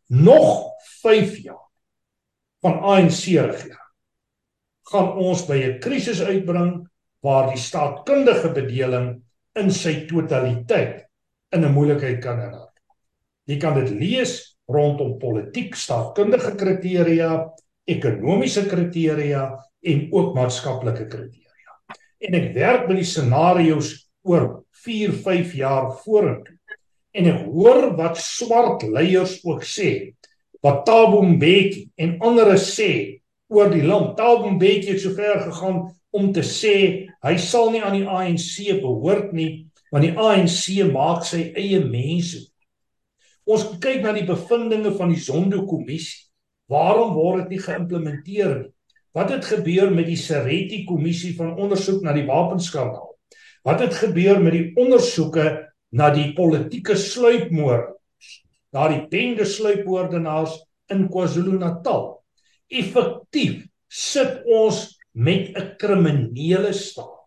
Nog 0.07 0.71
5 1.01 1.37
jaar 1.43 1.65
van 2.61 2.79
ANC 2.79 3.25
regering 3.25 3.85
gaan 4.91 5.17
ons 5.17 5.45
by 5.47 5.57
'n 5.57 5.79
krisis 5.79 6.21
uitbring 6.21 6.87
waar 7.25 7.49
die 7.49 7.61
staatkundige 7.61 8.51
bedeling 8.53 9.23
in 9.55 9.71
sy 9.71 10.05
totaliteit 10.05 11.07
in 11.51 11.65
'n 11.65 11.73
moeilikheid 11.73 12.21
kan 12.21 12.37
raak. 12.37 12.74
Jy 13.45 13.57
kan 13.61 13.77
dit 13.77 13.91
lees 13.93 14.35
rondom 14.71 15.15
politiek 15.21 15.75
staatkundige 15.77 16.55
kriteria, 16.57 17.31
ekonomiese 17.85 18.65
kriteria 18.69 19.45
en 19.85 20.07
ook 20.11 20.33
maatskaplike 20.37 21.05
kriteria. 21.05 21.53
En 22.25 22.37
ek 22.39 22.51
werk 22.55 22.87
met 22.89 23.03
die 23.03 23.07
scenario's 23.07 23.91
oor 24.25 24.63
4, 24.85 25.13
5 25.25 25.53
jaar 25.59 25.91
vorentoe. 26.01 26.57
En 27.15 27.29
ek 27.31 27.45
hoor 27.53 27.91
wat 27.95 28.17
swart 28.19 28.83
leiers 28.89 29.37
ook 29.45 29.63
sê, 29.63 30.15
wat 30.65 30.81
Thabo 30.87 31.21
Mbeki 31.23 31.85
en 32.01 32.17
ander 32.25 32.55
sê 32.59 33.21
oor 33.53 33.69
die 33.69 33.85
land. 33.85 34.15
Thabo 34.17 34.49
Mbeki 34.55 34.95
het 34.95 35.03
sover 35.03 35.45
gegaan 35.45 35.83
om 36.15 36.31
te 36.33 36.41
sê 36.41 36.75
hy 37.25 37.35
sal 37.41 37.71
nie 37.73 37.83
aan 37.85 37.99
die 37.99 38.07
ANC 38.09 38.81
behoort 38.81 39.33
nie 39.35 39.67
want 39.93 40.03
die 40.03 40.15
ANC 40.17 40.91
maak 40.91 41.23
sy 41.27 41.51
eie 41.55 41.79
mense. 41.85 42.41
Ons 43.45 43.67
kyk 43.81 44.01
na 44.01 44.13
die 44.15 44.25
bevindinge 44.25 44.91
van 44.97 45.11
die 45.13 45.21
Zondo-kommissie. 45.21 46.25
Waarom 46.71 47.13
word 47.13 47.43
dit 47.43 47.55
nie 47.55 47.61
geïmplementeer 47.61 48.55
nie? 48.55 48.71
Wat 49.15 49.29
het 49.31 49.45
gebeur 49.47 49.93
met 49.95 50.09
die 50.09 50.19
Sereti 50.19 50.81
kommissie 50.83 51.35
van 51.37 51.53
ondersoek 51.55 52.01
na 52.03 52.11
die 52.15 52.25
wapenskandaal? 52.27 53.13
Wat 53.65 53.79
het 53.85 53.95
gebeur 53.95 54.41
met 54.43 54.57
die 54.57 54.65
ondersoeke 54.81 55.45
na 55.95 56.09
die 56.13 56.33
politieke 56.35 56.97
sluipmoord? 56.99 57.93
Daardie 58.75 59.05
bende 59.07 59.45
sluipmoordenaars 59.47 60.57
in 60.91 61.05
KwaZulu-Natal. 61.07 62.03
Effektief 62.67 63.63
sit 63.87 64.43
ons 64.51 64.97
met 65.13 65.55
'n 65.55 65.75
kriminele 65.77 66.73
staat. 66.73 67.23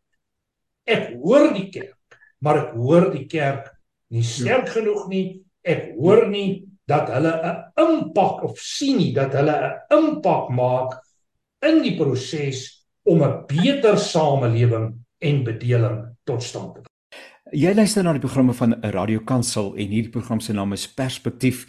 Ek 0.85 1.15
hoor 1.17 1.55
die 1.55 1.71
kerk, 1.71 2.21
maar 2.41 2.69
ek 2.69 2.75
hoor 2.75 3.11
die 3.13 3.27
kerk 3.27 3.73
nie 4.11 4.23
sterk 4.23 4.69
genoeg 4.69 5.09
nie. 5.09 5.45
Ek 5.69 5.93
hoor 5.99 6.25
nie 6.33 6.65
dat 6.89 7.11
hulle 7.13 7.33
'n 7.45 7.57
impak 7.85 8.45
of 8.49 8.59
sien 8.59 8.97
nie 8.99 9.13
dat 9.13 9.35
hulle 9.37 9.55
'n 9.55 9.99
impak 9.99 10.49
maak 10.51 10.97
in 11.69 11.83
die 11.85 11.97
proses 12.01 12.87
om 13.05 13.23
'n 13.23 13.45
beter 13.47 13.97
samelewing 13.99 14.89
en 15.21 15.45
bedeling 15.45 15.99
tot 16.25 16.43
stand 16.43 16.75
te 16.75 16.81
kom. 16.81 16.98
Jy 17.49 17.71
luister 17.73 18.05
na 18.05 18.13
die 18.13 18.21
programme 18.21 18.53
van 18.53 18.75
Radio 18.93 19.23
Kansel 19.25 19.71
en 19.81 19.89
hierdie 19.89 20.13
program 20.13 20.41
se 20.45 20.53
naam 20.53 20.75
is 20.77 20.83
Perspektief. 20.93 21.63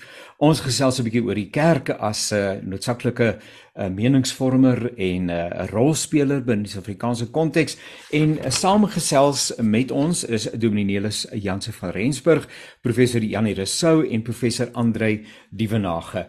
Ons 0.43 0.59
gesels 0.59 0.99
'n 0.99 1.05
bietjie 1.07 1.23
oor 1.23 1.35
die 1.35 1.49
kerke 1.49 1.95
as 1.95 2.33
'n 2.33 2.35
uh, 2.35 2.59
noodsaaklike 2.67 3.39
uh, 3.39 3.87
meningsvormer 3.87 4.91
en 4.97 5.25
'n 5.25 5.29
uh, 5.29 5.67
rolspeler 5.71 6.43
binne 6.43 6.63
die 6.63 6.71
Suid-Afrikaanse 6.71 7.31
konteks 7.31 7.77
en 8.11 8.39
uh, 8.39 8.49
saamgesels 8.49 9.53
met 9.61 9.91
ons 9.91 10.23
is 10.25 10.49
Dominee 10.51 10.83
Nelis 10.99 11.25
Janse 11.31 11.71
van 11.71 11.91
Rensburg, 11.91 12.47
professor 12.81 13.21
Janie 13.21 13.55
Rousseau 13.55 14.03
en 14.03 14.21
professor 14.21 14.67
Andrei 14.73 15.25
Dievenage. 15.49 16.27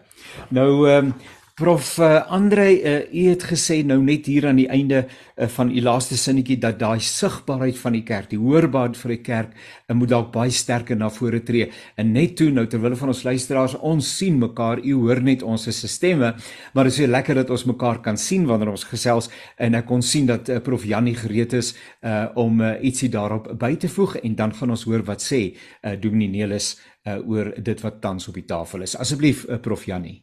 Nou 0.49 0.87
um, 0.87 1.13
Prof 1.55 1.97
uh, 1.99 2.23
Andre, 2.31 2.65
uh, 2.81 2.91
u 3.11 3.23
het 3.27 3.43
gesê 3.43 3.81
nou 3.83 3.97
net 3.99 4.25
hier 4.31 4.45
aan 4.47 4.59
die 4.61 4.69
einde 4.71 5.01
uh, 5.03 5.49
van 5.51 5.67
u 5.67 5.81
laaste 5.83 6.15
sinnetjie 6.15 6.55
dat 6.63 6.77
daai 6.79 7.03
sigbaarheid 7.03 7.75
van 7.81 7.97
die 7.97 8.03
kerk, 8.07 8.29
die 8.31 8.39
hoorbaarheid 8.39 8.95
vir 8.95 9.13
die 9.13 9.19
kerk, 9.25 9.57
uh, 9.57 9.95
moet 9.99 10.13
dalk 10.13 10.29
baie 10.31 10.53
sterker 10.55 10.95
na 10.95 11.09
vore 11.11 11.41
tree. 11.43 11.67
En 11.99 12.13
net 12.15 12.37
toe 12.39 12.47
nou 12.55 12.63
terwyl 12.71 12.95
van 12.95 13.11
ons 13.11 13.23
luisteraars 13.27 13.75
ons 13.83 14.13
sien 14.21 14.39
mekaar, 14.39 14.79
u 14.79 14.95
hoor 15.03 15.19
net 15.27 15.43
ons 15.43 15.67
se 15.67 15.91
stemme, 15.91 16.31
maar 16.73 16.87
dit 16.87 16.95
is 16.95 17.01
so 17.03 17.11
lekker 17.11 17.41
dat 17.43 17.51
ons 17.51 17.67
mekaar 17.73 17.99
kan 18.05 18.17
sien 18.17 18.47
wanneer 18.47 18.71
ons 18.71 18.87
gesels 18.87 19.27
en 19.59 19.75
ek 19.75 19.89
kon 19.91 20.01
sien 20.05 20.31
dat 20.31 20.49
uh, 20.49 20.61
Prof 20.63 20.87
Jannie 20.87 21.17
gereed 21.19 21.59
is 21.59 21.75
uh, 21.99 22.29
om 22.39 22.63
uh, 22.63 22.77
ietsie 22.79 23.11
daarop 23.11 23.51
by 23.59 23.75
te 23.75 23.91
voeg 23.91 24.21
en 24.23 24.39
dan 24.39 24.55
gaan 24.55 24.71
ons 24.71 24.87
hoor 24.87 25.03
wat 25.11 25.23
sê 25.25 25.43
uh, 25.51 25.97
Dominee 25.99 26.31
Nelis 26.31 26.77
uh, 27.05 27.19
oor 27.27 27.51
dit 27.59 27.83
wat 27.83 27.99
tans 28.01 28.31
op 28.31 28.39
die 28.39 28.47
tafel 28.47 28.87
is. 28.87 28.95
Asseblief 28.95 29.45
uh, 29.49 29.59
Prof 29.59 29.85
Jannie. 29.89 30.21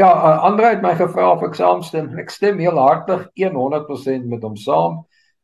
Ja, 0.00 0.08
uh, 0.08 0.42
Andre 0.42 0.66
het 0.66 0.82
my 0.82 0.94
gevra 0.96 1.34
of 1.34 1.42
ek 1.44 1.56
saamstem. 1.58 2.14
Ek 2.16 2.30
stem 2.32 2.60
heel 2.62 2.78
hartig 2.80 3.26
100% 3.36 4.28
met 4.30 4.44
hom 4.46 4.54
saam. 4.56 5.02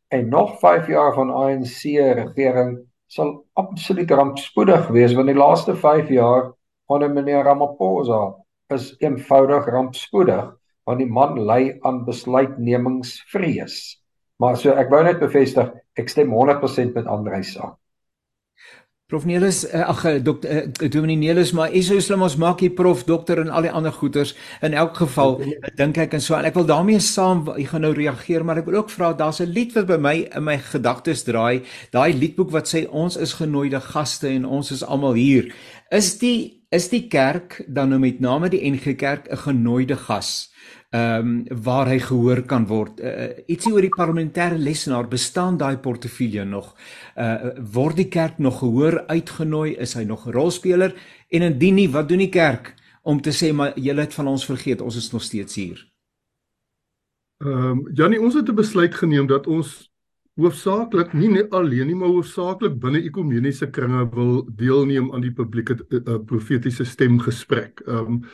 En 0.08 0.30
nog 0.32 0.54
5 0.62 0.88
jaar 0.88 1.12
van 1.14 1.30
ANC 1.30 1.82
regering 2.16 2.78
sal 3.12 3.34
absoluut 3.60 4.10
rampspoedig 4.10 4.88
wees 4.92 5.14
want 5.16 5.28
die 5.28 5.36
laaste 5.36 5.74
5 5.76 6.08
jaar 6.12 6.50
onder 6.88 7.12
meneer 7.12 7.44
Ramaphosa 7.44 8.36
is 8.72 8.94
eenvoudig 9.04 9.68
rampspoedig 9.68 10.48
want 10.88 11.00
die 11.04 11.08
man 11.08 11.36
ly 11.44 11.76
aan 11.84 12.04
besluitnemingsvrees. 12.06 13.76
Maar 14.40 14.56
so 14.56 14.72
ek 14.72 14.88
wou 14.88 15.02
net 15.04 15.20
bevestig, 15.20 15.68
ek 16.00 16.08
stem 16.08 16.32
100% 16.32 16.96
met 16.96 17.08
Andre 17.08 17.42
saam. 17.44 17.76
Prof 19.08 19.24
Nelis, 19.24 19.62
uh, 19.64 19.86
ag 19.88 20.02
eh, 20.04 20.18
dokter 20.20 20.66
uh, 20.68 20.88
Dominee 20.92 21.16
Nelis, 21.16 21.54
maar 21.56 21.72
is 21.72 21.86
so 21.88 21.96
slim 22.04 22.20
ons 22.26 22.34
maak 22.36 22.60
hier 22.60 22.74
prof, 22.76 23.06
dokter 23.08 23.38
en 23.40 23.48
al 23.48 23.64
die 23.64 23.70
ander 23.72 23.94
goeters. 23.96 24.34
In 24.60 24.74
elk 24.76 24.98
geval 25.00 25.38
dink 25.78 25.96
ek 25.96 26.18
en 26.18 26.20
so 26.20 26.36
en 26.36 26.44
ek 26.44 26.58
wil 26.58 26.66
daarmee 26.68 27.00
saam 27.00 27.40
ek 27.54 27.70
gaan 27.70 27.86
nou 27.86 27.94
reageer, 27.96 28.44
maar 28.44 28.60
ek 28.60 28.68
wil 28.68 28.82
ook 28.82 28.92
vra 28.92 29.14
daar's 29.16 29.40
'n 29.40 29.48
lied 29.48 29.72
wat 29.78 29.88
by 29.88 29.96
my 29.96 30.14
in 30.36 30.44
my 30.44 30.58
gedagtes 30.60 31.24
draai. 31.24 31.64
Daai 31.88 32.12
liedboek 32.12 32.52
wat 32.52 32.68
sê 32.68 32.84
ons 32.84 33.16
is 33.16 33.32
genooide 33.40 33.80
gaste 33.80 34.28
en 34.28 34.44
ons 34.44 34.70
is 34.76 34.84
almal 34.84 35.16
hier. 35.16 35.54
Is 35.88 36.18
die 36.20 36.60
is 36.68 36.90
die 36.92 37.08
kerk 37.08 37.64
dan 37.66 37.88
nou 37.88 37.98
met 37.98 38.20
name 38.20 38.52
die 38.52 38.60
NG 38.60 38.92
Kerk 38.92 39.32
'n 39.32 39.36
genooide 39.36 39.96
gas? 39.96 40.52
Ehm 40.90 41.26
um, 41.50 41.62
waar 41.62 41.86
hy 41.86 41.98
gehoor 42.00 42.42
kan 42.48 42.66
word. 42.66 43.00
Uh, 43.00 43.28
ietsie 43.46 43.72
oor 43.72 43.84
die 43.84 43.92
parlementêre 43.92 44.56
lesenaar, 44.56 45.08
bestaan 45.08 45.58
daai 45.60 45.76
portefeulje 45.76 46.44
nog? 46.44 46.74
Uh 47.16 47.52
word 47.74 47.96
die 47.96 48.08
kerk 48.08 48.38
nog 48.38 48.58
gehoor 48.58 49.04
uitgenooi? 49.06 49.76
Is 49.76 49.94
hy 49.94 50.04
nog 50.04 50.26
'n 50.26 50.32
rolspeler? 50.32 50.94
En 51.28 51.42
indien 51.42 51.74
nie, 51.74 51.90
wat 51.90 52.08
doen 52.08 52.18
die 52.18 52.32
kerk 52.32 52.74
om 53.02 53.20
te 53.20 53.30
sê 53.30 53.52
maar 53.52 53.78
julle 53.78 54.00
het 54.00 54.14
van 54.14 54.26
ons 54.26 54.44
vergeet, 54.44 54.80
ons 54.80 54.96
is 54.96 55.12
nog 55.12 55.22
steeds 55.22 55.54
hier? 55.54 55.84
Ehm 57.44 57.70
um, 57.70 57.88
Janie, 57.92 58.20
ons 58.20 58.34
het 58.34 58.48
'n 58.48 58.54
besluit 58.54 58.94
geneem 58.94 59.26
dat 59.26 59.46
ons 59.46 59.92
hoofsaaklik 60.38 61.12
nie 61.12 61.28
net 61.28 61.50
alleen 61.50 61.86
nie, 61.86 61.94
maar 61.94 62.08
hoofsaaklik 62.08 62.78
binne 62.80 63.02
ekumeniese 63.02 63.70
kringe 63.70 64.08
wil 64.14 64.48
deelneem 64.56 65.12
aan 65.14 65.20
die 65.20 65.32
publieke 65.32 65.76
uh, 65.88 66.18
profetiese 66.24 66.84
stemgesprek. 66.84 67.82
Ehm 67.86 67.98
um, 67.98 68.24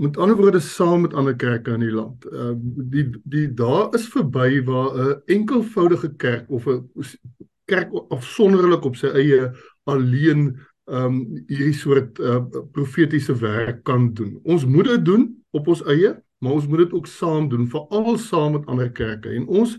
met 0.00 0.16
ander 0.16 0.36
woorde 0.36 0.60
saam 0.60 1.00
met 1.00 1.14
ander 1.14 1.36
kerke 1.36 1.74
in 1.76 1.84
die 1.84 1.92
land. 1.92 2.24
Uh 2.32 2.54
die 2.92 3.04
die 3.28 3.48
daar 3.54 3.94
is 3.94 4.08
verby 4.08 4.62
waar 4.64 4.96
'n 4.96 5.22
enkelvoudige 5.26 6.14
kerk 6.16 6.50
of 6.50 6.66
'n 6.66 6.88
kerk 7.64 7.92
afsonderlik 8.08 8.84
op 8.84 8.96
sy 8.96 9.06
eie 9.06 9.50
alleen 9.84 10.56
um 10.84 11.44
hierdie 11.46 11.76
soort 11.76 12.18
uh 12.18 12.40
profetiese 12.72 13.36
werk 13.38 13.84
kan 13.84 14.14
doen. 14.14 14.40
Ons 14.42 14.64
moet 14.64 14.84
dit 14.84 15.04
doen 15.04 15.44
op 15.50 15.68
ons 15.68 15.84
eie, 15.84 16.16
maar 16.38 16.52
ons 16.52 16.66
moet 16.66 16.78
dit 16.78 16.92
ook 16.92 17.06
saam 17.06 17.48
doen, 17.48 17.68
veral 17.68 18.18
saam 18.18 18.52
met 18.52 18.66
ander 18.66 18.90
kerke. 18.90 19.28
En 19.28 19.46
ons 19.46 19.78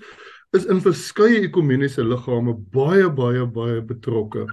is 0.52 0.66
in 0.66 0.82
verskeie 0.82 1.42
ekumeniese 1.42 2.04
liggame 2.04 2.54
baie 2.54 3.10
baie 3.10 3.46
baie 3.46 3.82
betrokke 3.82 4.46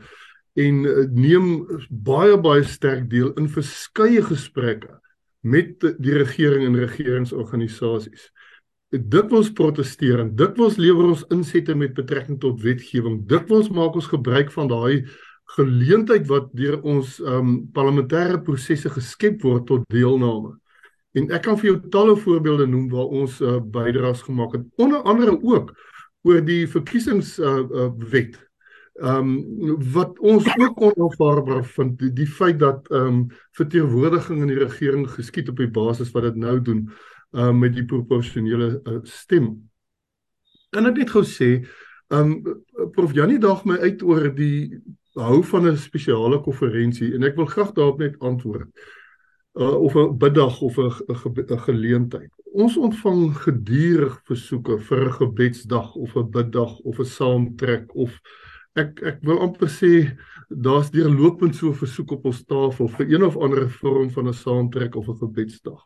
en 0.54 0.84
uh, 0.84 1.04
neem 1.10 1.66
baie 1.90 2.38
baie 2.40 2.64
sterk 2.64 3.10
deel 3.10 3.32
in 3.36 3.48
verskeie 3.48 4.22
gesprekke 4.22 4.97
met 5.40 5.80
die 5.98 6.14
regering 6.18 6.66
en 6.66 6.78
regeringsorganisasies. 6.78 8.28
Dikwels 8.88 9.50
protesteer 9.52 10.22
en 10.22 10.30
dikwels 10.36 10.78
lewer 10.80 11.10
ons 11.12 11.24
insette 11.34 11.74
met 11.76 11.94
betrekking 11.96 12.38
tot 12.40 12.62
wetgewing. 12.64 13.20
Dikwels 13.28 13.68
maak 13.68 13.98
ons 14.00 14.08
gebruik 14.08 14.52
van 14.54 14.70
daai 14.70 15.04
geleentheid 15.56 16.26
wat 16.28 16.48
deur 16.56 16.80
ons 16.84 17.18
um 17.20 17.52
parlementêre 17.72 18.40
prosesse 18.44 18.90
geskep 18.92 19.44
word 19.44 19.66
tot 19.68 19.84
deelname. 19.92 20.56
En 21.16 21.30
ek 21.32 21.46
kan 21.46 21.56
vir 21.60 21.72
jou 21.72 21.78
talle 21.92 22.16
voorbeelde 22.20 22.66
noem 22.68 22.88
waar 22.92 23.14
ons 23.22 23.38
uh, 23.40 23.56
bydraes 23.60 24.24
gemaak 24.26 24.58
het, 24.58 24.66
onder 24.76 25.04
andere 25.08 25.38
ook 25.40 25.72
oor 26.28 26.42
die 26.44 26.66
verkiesings 26.68 27.38
uh, 27.40 27.62
uh, 27.64 27.88
wet 28.12 28.36
Ehm 28.98 29.28
um, 29.62 29.76
wat 29.92 30.18
ons 30.18 30.46
ook 30.58 30.80
onaanvaarbaar 30.80 31.64
vind 31.64 31.98
die, 31.98 32.12
die 32.12 32.26
feit 32.26 32.58
dat 32.58 32.88
ehm 32.90 33.06
um, 33.06 33.26
verteenwoordiging 33.54 34.40
in 34.42 34.50
die 34.50 34.58
regering 34.58 35.04
geskied 35.10 35.48
op 35.48 35.56
die 35.62 35.70
basis 35.70 36.10
wat 36.10 36.26
dit 36.26 36.36
nou 36.36 36.56
doen 36.62 36.88
ehm 37.30 37.48
um, 37.48 37.58
met 37.58 37.74
die 37.76 37.84
proporsionele 37.84 38.80
uh, 38.84 38.98
stem. 39.02 39.52
Kan 40.74 40.90
ek 40.90 40.98
net 40.98 41.12
gou 41.14 41.22
sê 41.22 41.50
ehm 42.10 42.32
um, 42.42 42.90
Prof 42.96 43.14
Janie 43.14 43.38
daag 43.38 43.62
my 43.70 43.78
uit 43.86 44.02
oor 44.02 44.26
die 44.34 44.82
hou 45.14 45.42
van 45.46 45.70
'n 45.70 45.78
spesiale 45.78 46.42
konferensie 46.42 47.14
en 47.14 47.22
ek 47.22 47.36
wil 47.36 47.46
graag 47.46 47.72
daarop 47.78 48.02
net 48.02 48.18
antwoord. 48.18 48.68
Uh, 49.54 49.78
of 49.78 49.94
'n 49.94 50.18
biddag 50.18 50.60
of 50.60 50.78
'n 50.78 51.58
geleentheid. 51.58 52.30
Ons 52.52 52.76
ontvang 52.76 53.36
gedurig 53.36 54.20
versoeke 54.24 54.78
vir 54.78 55.06
'n 55.06 55.18
gebedsdag 55.22 55.94
of 55.94 56.16
'n 56.16 56.30
biddag 56.30 56.78
of 56.78 56.98
'n 56.98 57.04
saamtrek 57.04 57.94
of 57.94 58.20
ek 58.74 59.02
ek 59.02 59.22
wil 59.22 59.40
amper 59.40 59.68
sê 59.68 60.16
daar's 60.48 60.90
deurlopend 60.90 61.54
so 61.54 61.68
'n 61.68 61.74
versoek 61.74 62.12
op 62.12 62.24
ons 62.24 62.44
tafel 62.44 62.88
vir 62.88 63.06
een 63.12 63.24
of 63.24 63.36
ander 63.36 63.70
vorm 63.70 64.10
van 64.10 64.28
'n 64.28 64.34
saamtrek 64.34 64.94
of 64.96 65.08
'n 65.08 65.18
gebedsdag. 65.18 65.80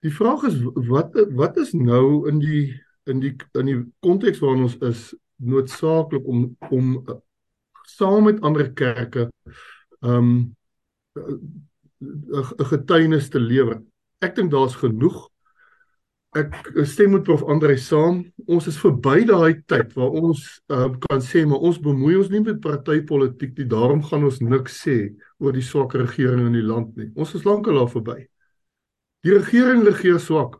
Die 0.00 0.12
vraag 0.12 0.42
is 0.44 0.56
wat 0.88 1.12
wat 1.30 1.56
is 1.56 1.72
nou 1.72 2.28
in 2.28 2.38
die 2.38 2.80
in 3.06 3.20
die 3.20 3.36
in 3.52 3.66
die 3.66 3.80
konteks 4.00 4.38
waarin 4.38 4.62
ons 4.62 4.76
is 4.76 5.14
noodsaaklik 5.36 6.26
om 6.26 6.56
om 6.70 7.04
uh, 7.08 7.14
saam 7.86 8.24
met 8.24 8.40
ander 8.40 8.72
kerke 8.72 9.30
um 10.00 10.56
'n 11.14 12.64
getuienis 12.70 13.28
te 13.28 13.40
lewer. 13.40 13.82
Ek 14.18 14.34
dink 14.34 14.50
daar's 14.50 14.74
genoeg 14.74 15.28
ek 16.38 16.56
stem 16.88 17.14
met 17.14 17.24
prof 17.26 17.44
Andre 17.50 17.76
saam. 17.80 18.22
Ons 18.50 18.66
is 18.70 18.78
verby 18.80 19.22
daai 19.28 19.60
tyd 19.70 19.94
waar 19.98 20.14
ons 20.18 20.42
uh, 20.72 20.88
kan 21.06 21.22
sê 21.22 21.44
maar 21.46 21.62
ons 21.64 21.80
bemoei 21.82 22.16
ons 22.18 22.30
nie 22.32 22.42
met 22.44 22.60
partytetiek 22.62 23.54
nie. 23.58 23.68
Daarom 23.70 24.02
gaan 24.04 24.26
ons 24.26 24.40
niks 24.42 24.80
sê 24.84 24.98
oor 25.38 25.54
die 25.54 25.64
swak 25.64 25.94
regering 25.98 26.48
in 26.48 26.58
die 26.58 26.66
land 26.66 26.96
nie. 26.98 27.10
Ons 27.14 27.36
is 27.38 27.46
lankal 27.46 27.78
daar 27.80 27.92
verby. 27.92 28.18
Die 29.24 29.36
regering 29.36 29.84
regeer 29.86 30.18
swak. 30.22 30.58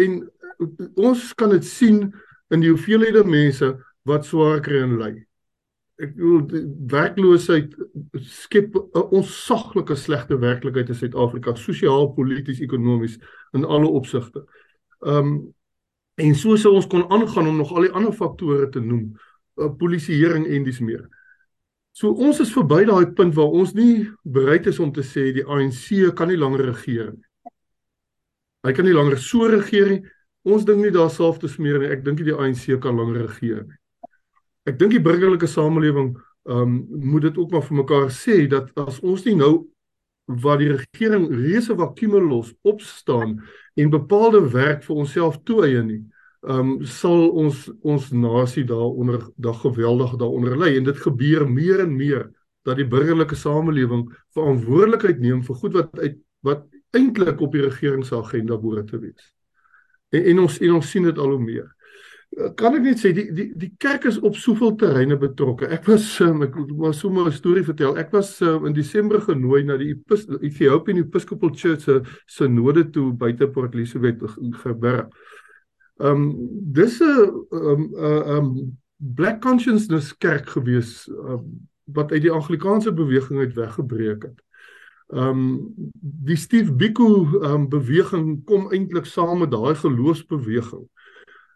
En 0.00 0.20
uh, 0.20 0.90
ons 1.00 1.30
kan 1.34 1.56
dit 1.56 1.64
sien 1.66 2.04
in 2.50 2.62
die 2.64 2.72
hoeveelhede 2.72 3.24
mense 3.24 3.72
wat 4.08 4.28
swaar 4.28 4.60
kry 4.64 4.84
en 4.84 4.98
ly. 5.00 5.12
Ek 6.00 6.14
bedoel 6.16 6.66
werkloosheid 6.88 7.74
skep 8.24 8.74
'n 8.76 9.08
onsaglike 9.18 9.96
slegte 9.96 10.38
werklikheid 10.40 10.88
in 10.88 10.94
Suid-Afrika, 10.94 11.54
sosiaal, 11.54 12.12
polities, 12.16 12.60
ekonomies 12.60 13.18
in 13.52 13.64
alle 13.64 13.88
opsigte. 13.88 14.44
Ehm 15.04 15.16
um, 15.16 15.54
en 16.20 16.34
so 16.34 16.56
sou 16.56 16.74
ons 16.74 16.86
kon 16.86 17.06
aangaan 17.08 17.46
om 17.48 17.56
nog 17.56 17.72
al 17.72 17.86
die 17.88 17.92
ander 17.96 18.12
faktore 18.12 18.68
te 18.68 18.80
noem, 18.80 19.14
uh, 19.56 19.70
polisieering 19.78 20.46
en 20.46 20.64
dis 20.64 20.80
meer. 20.80 21.08
So 21.92 22.12
ons 22.12 22.40
is 22.40 22.52
verby 22.52 22.84
daai 22.84 23.12
punt 23.16 23.34
waar 23.34 23.56
ons 23.56 23.72
nie 23.74 24.08
bereid 24.22 24.66
is 24.66 24.78
om 24.78 24.92
te 24.92 25.02
sê 25.02 25.30
die 25.32 25.44
ANC 25.44 26.12
kan 26.16 26.28
nie 26.28 26.38
langer 26.38 26.66
regeer 26.70 27.12
nie. 27.14 27.52
Hy 28.66 28.72
kan 28.76 28.84
nie 28.84 28.96
langer 28.96 29.18
so 29.18 29.48
regeer 29.48 29.88
nie. 29.94 30.00
Ons 30.44 30.64
dink 30.68 30.84
nie 30.84 30.92
daar 30.92 31.10
self 31.12 31.40
te 31.40 31.48
smeer 31.48 31.80
nie. 31.80 31.90
Ek 31.92 32.04
dink 32.04 32.20
die 32.24 32.36
ANC 32.36 32.68
kan 32.80 32.96
langer 32.96 33.26
regeer 33.26 33.64
nie. 33.64 33.79
Ek 34.68 34.78
dink 34.78 34.92
die 34.96 35.02
burgerlike 35.02 35.48
samelewing 35.48 36.14
ehm 36.48 36.62
um, 36.62 36.76
moet 37.12 37.28
dit 37.28 37.36
ook 37.36 37.50
maar 37.52 37.62
vir 37.66 37.76
mekaar 37.82 38.08
sê 38.10 38.46
dat 38.48 38.70
as 38.80 39.00
ons 39.04 39.24
nie 39.26 39.36
nou 39.36 39.68
waar 40.40 40.56
die 40.58 40.70
regering 40.72 41.26
reuse 41.28 41.74
vakuume 41.76 42.20
los 42.24 42.54
opstaan 42.64 43.34
en 43.76 43.92
bepaalde 43.92 44.40
werk 44.52 44.80
vir 44.86 45.02
onsself 45.02 45.36
toeëien 45.44 45.86
nie 45.86 46.00
ehm 46.48 46.72
um, 46.72 46.86
sal 46.86 47.28
ons 47.42 47.66
ons 47.84 48.08
nasie 48.12 48.64
daaronder 48.64 49.26
da 49.36 49.52
geweldig 49.52 50.16
daaronder 50.16 50.56
lê 50.64 50.76
en 50.78 50.88
dit 50.88 51.04
gebeur 51.04 51.44
meer 51.48 51.84
en 51.84 51.96
meer 51.96 52.24
dat 52.64 52.80
die 52.80 52.88
burgerlike 52.88 53.36
samelewing 53.36 54.08
verantwoordelikheid 54.36 55.20
neem 55.20 55.44
vir 55.44 55.60
goed 55.60 55.76
wat 55.76 55.98
uit 56.00 56.16
wat 56.40 56.64
eintlik 56.96 57.40
op 57.40 57.52
die 57.52 57.62
regering 57.62 58.04
se 58.06 58.16
agenda 58.16 58.56
behoort 58.58 58.88
te 58.90 58.98
wees. 58.98 59.26
En, 60.10 60.24
en 60.32 60.42
ons 60.46 60.56
en 60.58 60.78
ons 60.78 60.90
sien 60.90 61.04
dit 61.06 61.18
al 61.18 61.34
hoe 61.34 61.42
meer. 61.42 61.68
Kan 62.30 62.76
ek 62.78 62.84
net 62.84 63.00
sê 63.02 63.10
die 63.10 63.26
die 63.34 63.48
die 63.58 63.72
kerk 63.82 64.04
is 64.06 64.20
op 64.22 64.36
soveel 64.38 64.76
terreine 64.78 65.16
betrokke. 65.18 65.66
Ek 65.74 65.88
was 65.90 66.04
um, 66.22 66.44
ek 66.46 66.54
maar 66.78 66.94
sommer 66.94 67.26
'n 67.26 67.34
storie 67.34 67.64
vertel. 67.66 67.96
Ek 67.98 68.12
was 68.14 68.40
um, 68.40 68.68
in 68.70 68.72
Desember 68.76 69.18
genooi 69.20 69.64
na 69.66 69.76
die 69.76 69.96
Ethiopian 70.40 71.02
Episcopal 71.02 71.50
Church 71.50 71.82
se 71.82 72.00
synode 72.26 72.90
toe 72.94 73.10
buite 73.12 73.48
Port 73.50 73.74
Elizabeth 73.74 74.22
Geberg. 74.62 75.10
Ehm 75.98 76.22
um, 76.22 76.48
dis 76.72 77.00
'n 77.00 77.46
ehm 77.50 77.66
um, 77.66 77.90
'n 77.98 78.36
um, 78.36 78.78
Black 78.96 79.40
Consciousness 79.42 80.16
kerk 80.16 80.46
gewees 80.48 81.08
um, 81.08 81.66
wat 81.84 82.12
uit 82.12 82.22
die 82.22 82.30
Anglikaanse 82.30 82.92
beweging 82.92 83.40
uit 83.40 83.54
weggebreek 83.54 84.22
het. 84.22 84.38
Ehm 85.10 85.28
um, 85.28 85.74
die 86.00 86.36
Steve 86.36 86.72
Biko 86.72 87.26
ehm 87.42 87.66
um, 87.66 87.68
beweging 87.68 88.44
kom 88.44 88.70
eintlik 88.70 89.06
saam 89.06 89.38
met 89.38 89.50
daai 89.50 89.74
geloofsbeweging. 89.74 90.86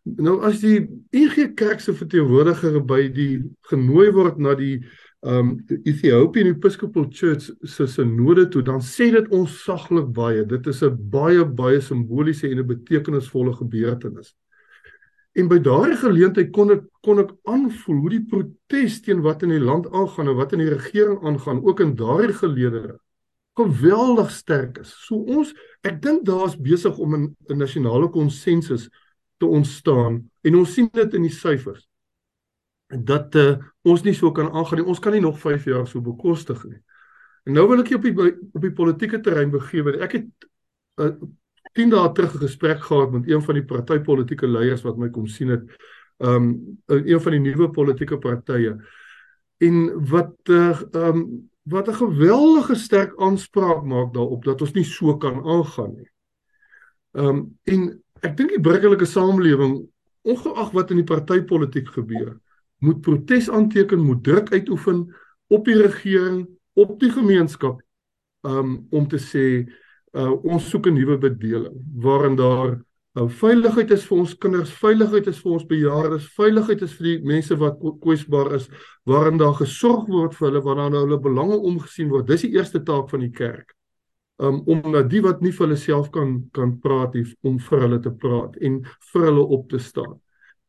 Nou 0.05 0.43
as 0.45 0.61
die 0.61 0.83
NG 1.17 1.55
Kerk 1.57 1.81
se 1.81 1.95
verteenwoordiger 1.97 2.83
by 2.85 3.07
die 3.09 3.41
genooi 3.71 4.11
word 4.13 4.39
na 4.39 4.53
die 4.59 4.77
ehm 5.25 5.55
um, 5.55 5.79
Ethiopian 5.89 6.51
Episcopal 6.51 7.07
Church 7.09 7.47
se 7.65 7.87
synode 7.89 8.45
toe, 8.53 8.61
dan 8.63 8.83
sê 8.85 9.07
dit 9.15 9.31
ons 9.33 9.49
saglik 9.65 10.11
baie. 10.13 10.43
Dit 10.45 10.67
is 10.69 10.83
'n 10.83 10.93
baie 11.11 11.45
baie 11.45 11.81
simboliese 11.81 12.51
en 12.51 12.59
'n 12.59 12.67
betekenisvolle 12.67 13.55
gebeurtenis. 13.57 14.35
En 15.33 15.49
by 15.49 15.59
daardie 15.59 15.97
geleentheid 15.97 16.53
kon 16.53 16.71
ek 16.71 16.85
kon 17.01 17.19
ek 17.19 17.31
aanvoel 17.49 18.01
hoe 18.01 18.11
die 18.11 18.27
protes 18.29 19.01
teen 19.01 19.23
wat 19.23 19.43
in 19.43 19.49
die 19.49 19.65
land 19.65 19.89
aangaan 19.91 20.29
en 20.29 20.37
wat 20.37 20.53
in 20.53 20.59
die 20.59 20.75
regering 20.75 21.25
aangaan 21.25 21.65
ook 21.65 21.81
in 21.81 21.97
daardie 21.97 22.37
geleedere 22.37 23.01
geweldig 23.57 24.31
sterk 24.31 24.79
is. 24.79 24.93
So 25.07 25.17
ons 25.17 25.55
ek 25.83 26.03
dink 26.03 26.25
daar's 26.27 26.57
besig 26.57 26.99
om 26.99 27.15
'n 27.15 27.37
'n 27.49 27.59
nasionale 27.59 28.11
konsensus 28.11 28.91
te 29.37 29.47
ontstaan 29.47 30.30
en 30.43 30.57
ons 30.57 30.72
sien 30.72 30.89
dit 30.93 31.14
in 31.14 31.26
die 31.26 31.35
syfers. 31.35 31.87
Dat 32.87 33.35
uh, 33.35 33.57
ons 33.82 34.03
nie 34.05 34.14
so 34.14 34.30
kan 34.32 34.51
aangaan 34.53 34.82
nie. 34.82 34.89
Ons 34.89 35.01
kan 35.03 35.12
nie 35.12 35.22
nog 35.24 35.39
5 35.41 35.64
jaar 35.64 35.87
so 35.89 36.03
bekostig 36.05 36.61
nie. 36.68 36.80
En 37.45 37.57
nou 37.59 37.64
wil 37.68 37.82
ek 37.82 37.95
op 37.97 38.05
die 38.05 38.14
op 38.53 38.61
die 38.62 38.72
politieke 38.72 39.20
terrein 39.20 39.51
begewe. 39.53 39.97
Ek 40.05 40.18
het 40.18 40.49
uh, 41.01 41.14
10 41.74 41.91
dae 41.91 42.12
terug 42.12 42.35
'n 42.35 42.45
gesprek 42.47 42.85
gehad 42.85 43.12
met 43.12 43.28
een 43.28 43.43
van 43.43 43.55
die 43.55 43.64
partytetiese 43.64 44.49
leiers 44.49 44.85
wat 44.85 44.97
my 44.99 45.11
kom 45.11 45.26
sien 45.26 45.49
het. 45.49 45.64
Um 46.18 46.78
een 46.87 47.20
van 47.20 47.32
die 47.32 47.41
nuwe 47.41 47.70
politieke 47.70 48.18
partye. 48.18 48.76
En 49.59 50.07
wat 50.11 50.37
uh, 50.49 50.80
um 50.93 51.51
wat 51.64 51.89
'n 51.89 51.95
geweldige 51.95 52.74
sterk 52.74 53.16
aanspraak 53.16 53.82
maak 53.82 54.14
daarop 54.14 54.45
dat 54.45 54.61
ons 54.61 54.72
nie 54.72 54.85
so 54.85 55.16
kan 55.16 55.45
aangaan 55.45 55.95
nie. 55.95 56.11
Um, 57.12 57.59
en 57.62 58.04
ek 58.25 58.37
dink 58.39 58.55
die 58.55 58.62
burgerlike 58.62 59.07
samelewing 59.09 59.83
ongeag 60.25 60.72
wat 60.72 60.91
in 60.91 61.03
die 61.03 61.09
partytetiek 61.09 61.91
gebeur, 61.93 62.39
moet 62.85 63.01
protes 63.05 63.51
aanteken, 63.53 64.01
moet 64.01 64.25
druk 64.25 64.53
uitoefen 64.53 65.05
op 65.53 65.68
die 65.68 65.77
regering, 65.77 66.47
op 66.75 66.97
die 67.01 67.11
gemeenskap 67.12 67.83
um, 68.49 68.87
om 68.91 69.07
te 69.09 69.20
sê 69.20 69.45
uh, 70.16 70.33
ons 70.43 70.70
soek 70.70 70.89
'n 70.89 70.97
nuwe 70.97 71.18
bedeling 71.20 71.77
waarin 72.03 72.37
daar 72.37 72.81
Nou 73.14 73.29
veiligheid 73.31 73.93
is 73.95 74.05
vir 74.09 74.16
ons 74.18 74.33
kinders, 74.43 74.72
veiligheid 74.75 75.29
is 75.31 75.37
vir 75.39 75.53
ons 75.55 75.66
bejaardes, 75.70 76.25
veiligheid 76.35 76.81
is 76.83 76.97
vir 76.99 77.07
die 77.07 77.18
mense 77.31 77.55
wat 77.61 77.77
kwesbaar 78.03 78.57
is, 78.57 78.66
waarin 79.07 79.39
daar 79.39 79.55
gesorg 79.55 80.09
word 80.11 80.35
vir 80.35 80.49
hulle 80.49 80.75
nou 80.91 81.05
hulle 81.05 81.20
belange 81.22 81.61
omgesien 81.62 82.11
word. 82.11 82.27
Dis 82.27 82.43
die 82.43 82.57
eerste 82.57 82.83
taak 82.83 83.07
van 83.12 83.22
die 83.22 83.31
kerk. 83.31 83.70
Um 84.43 84.62
om 84.66 84.82
na 84.91 85.03
die 85.03 85.22
wat 85.22 85.41
nie 85.43 85.53
vir 85.53 85.66
hulle 85.66 85.78
self 85.78 86.11
kan 86.11 86.49
kan 86.53 86.78
praat 86.82 87.14
nie, 87.14 87.24
om 87.43 87.59
vir 87.59 87.80
hulle 87.87 88.01
te 88.03 88.11
praat 88.11 88.57
en 88.57 88.80
vir 89.12 89.26
hulle 89.28 89.45
op 89.57 89.68
te 89.70 89.78
staan. 89.78 90.20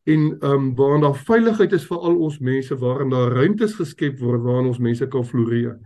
En 0.05 0.37
um 0.45 0.75
waarin 0.75 1.01
daar 1.01 1.17
veiligheid 1.17 1.73
is 1.73 1.87
vir 1.89 1.97
al 1.97 2.19
ons 2.27 2.39
mense, 2.39 2.77
waarin 2.77 3.09
daar 3.09 3.33
ruimtes 3.33 3.73
geskep 3.75 4.19
word 4.19 4.43
waarin 4.45 4.69
ons 4.69 4.79
mense 4.79 5.07
kan 5.07 5.25
floreer. 5.25 5.79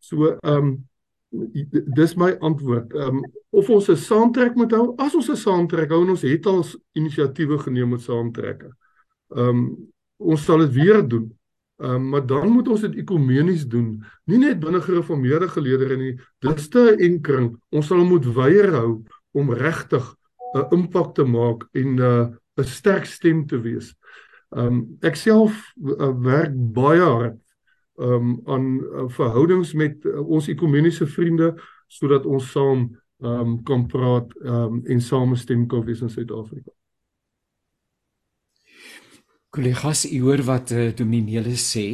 So 0.00 0.38
um 0.42 0.88
dis 1.94 2.14
my 2.16 2.36
antwoord. 2.40 2.92
Ehm 2.94 3.16
um, 3.16 3.24
of 3.50 3.70
ons 3.70 3.88
'n 3.88 3.96
saamtrek 3.96 4.54
moet 4.54 4.70
hou, 4.72 4.94
as 4.96 5.14
ons 5.14 5.28
'n 5.30 5.36
saamtrek 5.36 5.90
hou 5.90 6.02
en 6.02 6.10
ons 6.10 6.22
het 6.22 6.46
al 6.46 6.64
inisiatiewe 6.92 7.58
geneem 7.58 7.88
met 7.88 8.00
saamtrekke. 8.00 8.72
Ehm 9.36 9.48
um, 9.48 9.90
ons 10.16 10.44
sal 10.44 10.58
dit 10.58 10.72
weer 10.72 11.08
doen. 11.08 11.37
Ehm 11.78 11.94
um, 11.94 12.08
maar 12.08 12.26
dan 12.26 12.48
moet 12.50 12.68
ons 12.68 12.80
dit 12.80 12.94
ekumenies 12.94 13.66
doen, 13.70 14.04
nie 14.26 14.38
net 14.38 14.58
binne 14.60 14.80
gereformeerde 14.82 15.48
geleedere 15.48 15.96
nie. 15.96 16.14
Dis 16.42 16.68
te 16.68 16.96
enkring. 16.98 17.52
Ons 17.70 17.86
sal 17.86 18.02
moet 18.04 18.26
weier 18.34 18.72
hou 18.74 19.04
om 19.38 19.52
regtig 19.54 20.04
'n 20.54 20.58
uh, 20.58 20.66
impak 20.74 21.14
te 21.14 21.24
maak 21.24 21.68
en 21.72 21.94
'n 21.94 22.00
uh, 22.00 22.26
'n 22.58 22.64
sterk 22.64 23.04
stem 23.04 23.46
te 23.46 23.60
wees. 23.60 23.94
Ehm 24.56 24.66
um, 24.66 24.98
ek 25.00 25.16
self 25.16 25.74
uh, 25.76 26.10
werk 26.18 26.54
baie 26.54 27.00
hard 27.04 27.38
um, 27.98 28.40
aan 28.44 28.80
uh, 28.80 29.04
verhoudings 29.08 29.72
met 29.72 30.04
uh, 30.04 30.28
ons 30.28 30.48
ekumeniese 30.48 31.06
vriende 31.06 31.54
sodat 31.86 32.26
ons 32.26 32.50
saam 32.50 32.88
um, 33.22 33.62
kan 33.62 33.86
praat 33.86 34.34
um, 34.42 34.82
en 34.84 35.00
samestem 35.00 35.66
kan 35.66 35.84
wees 35.84 36.00
in 36.00 36.10
Suid-Afrika. 36.10 36.70
Kollegas, 39.50 40.04
u 40.12 40.20
hoor 40.20 40.42
wat 40.44 40.70
uh, 40.70 40.90
Dominee 40.96 41.40
Nelis 41.40 41.64
sê. 41.72 41.86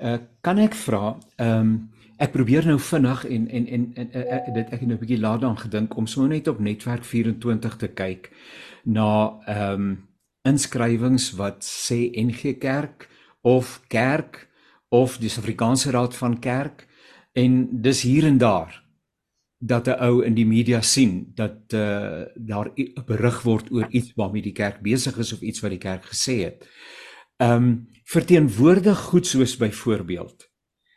Uh, 0.00 0.16
kan 0.40 0.58
ek 0.62 0.76
vra, 0.86 1.16
ehm 1.36 1.60
um, 1.60 1.74
ek 2.22 2.30
probeer 2.30 2.62
nou 2.62 2.76
vinnig 2.78 3.24
en 3.26 3.48
en 3.50 3.64
en, 3.66 3.84
en 3.98 4.12
uh, 4.14 4.20
uh, 4.22 4.52
dit 4.54 4.68
ek 4.70 4.80
het 4.80 4.86
nou 4.86 4.94
'n 4.96 5.00
bietjie 5.00 5.18
laat 5.18 5.40
daaraan 5.42 5.58
gedink 5.58 5.96
om 5.98 6.06
sommer 6.06 6.30
net 6.30 6.48
op 6.48 6.60
netwerk 6.62 7.04
24 7.04 7.76
te 7.76 7.88
kyk 7.88 8.30
na 8.84 9.34
ehm 9.46 9.72
um, 9.72 9.88
inskrywings 10.44 11.32
wat 11.34 11.64
sê 11.64 12.14
NG 12.14 12.58
Kerk 12.58 13.08
of 13.42 13.80
kerk 13.88 14.48
of 14.88 15.18
die 15.18 15.28
Suid-Afrikaanse 15.28 15.90
Raad 15.90 16.16
van 16.16 16.38
Kerk 16.38 16.86
en 17.32 17.68
dis 17.82 18.02
hier 18.02 18.24
en 18.24 18.38
daar 18.38 18.83
dat 19.66 19.86
'n 19.88 20.00
ou 20.00 20.24
in 20.24 20.34
die 20.34 20.46
media 20.46 20.80
sien 20.80 21.32
dat 21.34 21.72
uh, 21.72 22.22
daar 22.34 22.68
'n 22.74 23.04
berig 23.06 23.42
word 23.42 23.70
oor 23.70 23.86
iets 23.90 24.12
waarmee 24.14 24.42
die 24.42 24.52
kerk 24.52 24.80
besig 24.80 25.16
is 25.18 25.32
of 25.32 25.40
iets 25.40 25.60
wat 25.60 25.70
die 25.70 25.78
kerk 25.78 26.04
gesê 26.04 26.36
het. 26.44 26.68
Um 27.36 27.88
verteenwoordig 28.04 28.98
goed 28.98 29.26
soos 29.26 29.56
byvoorbeeld 29.56 30.50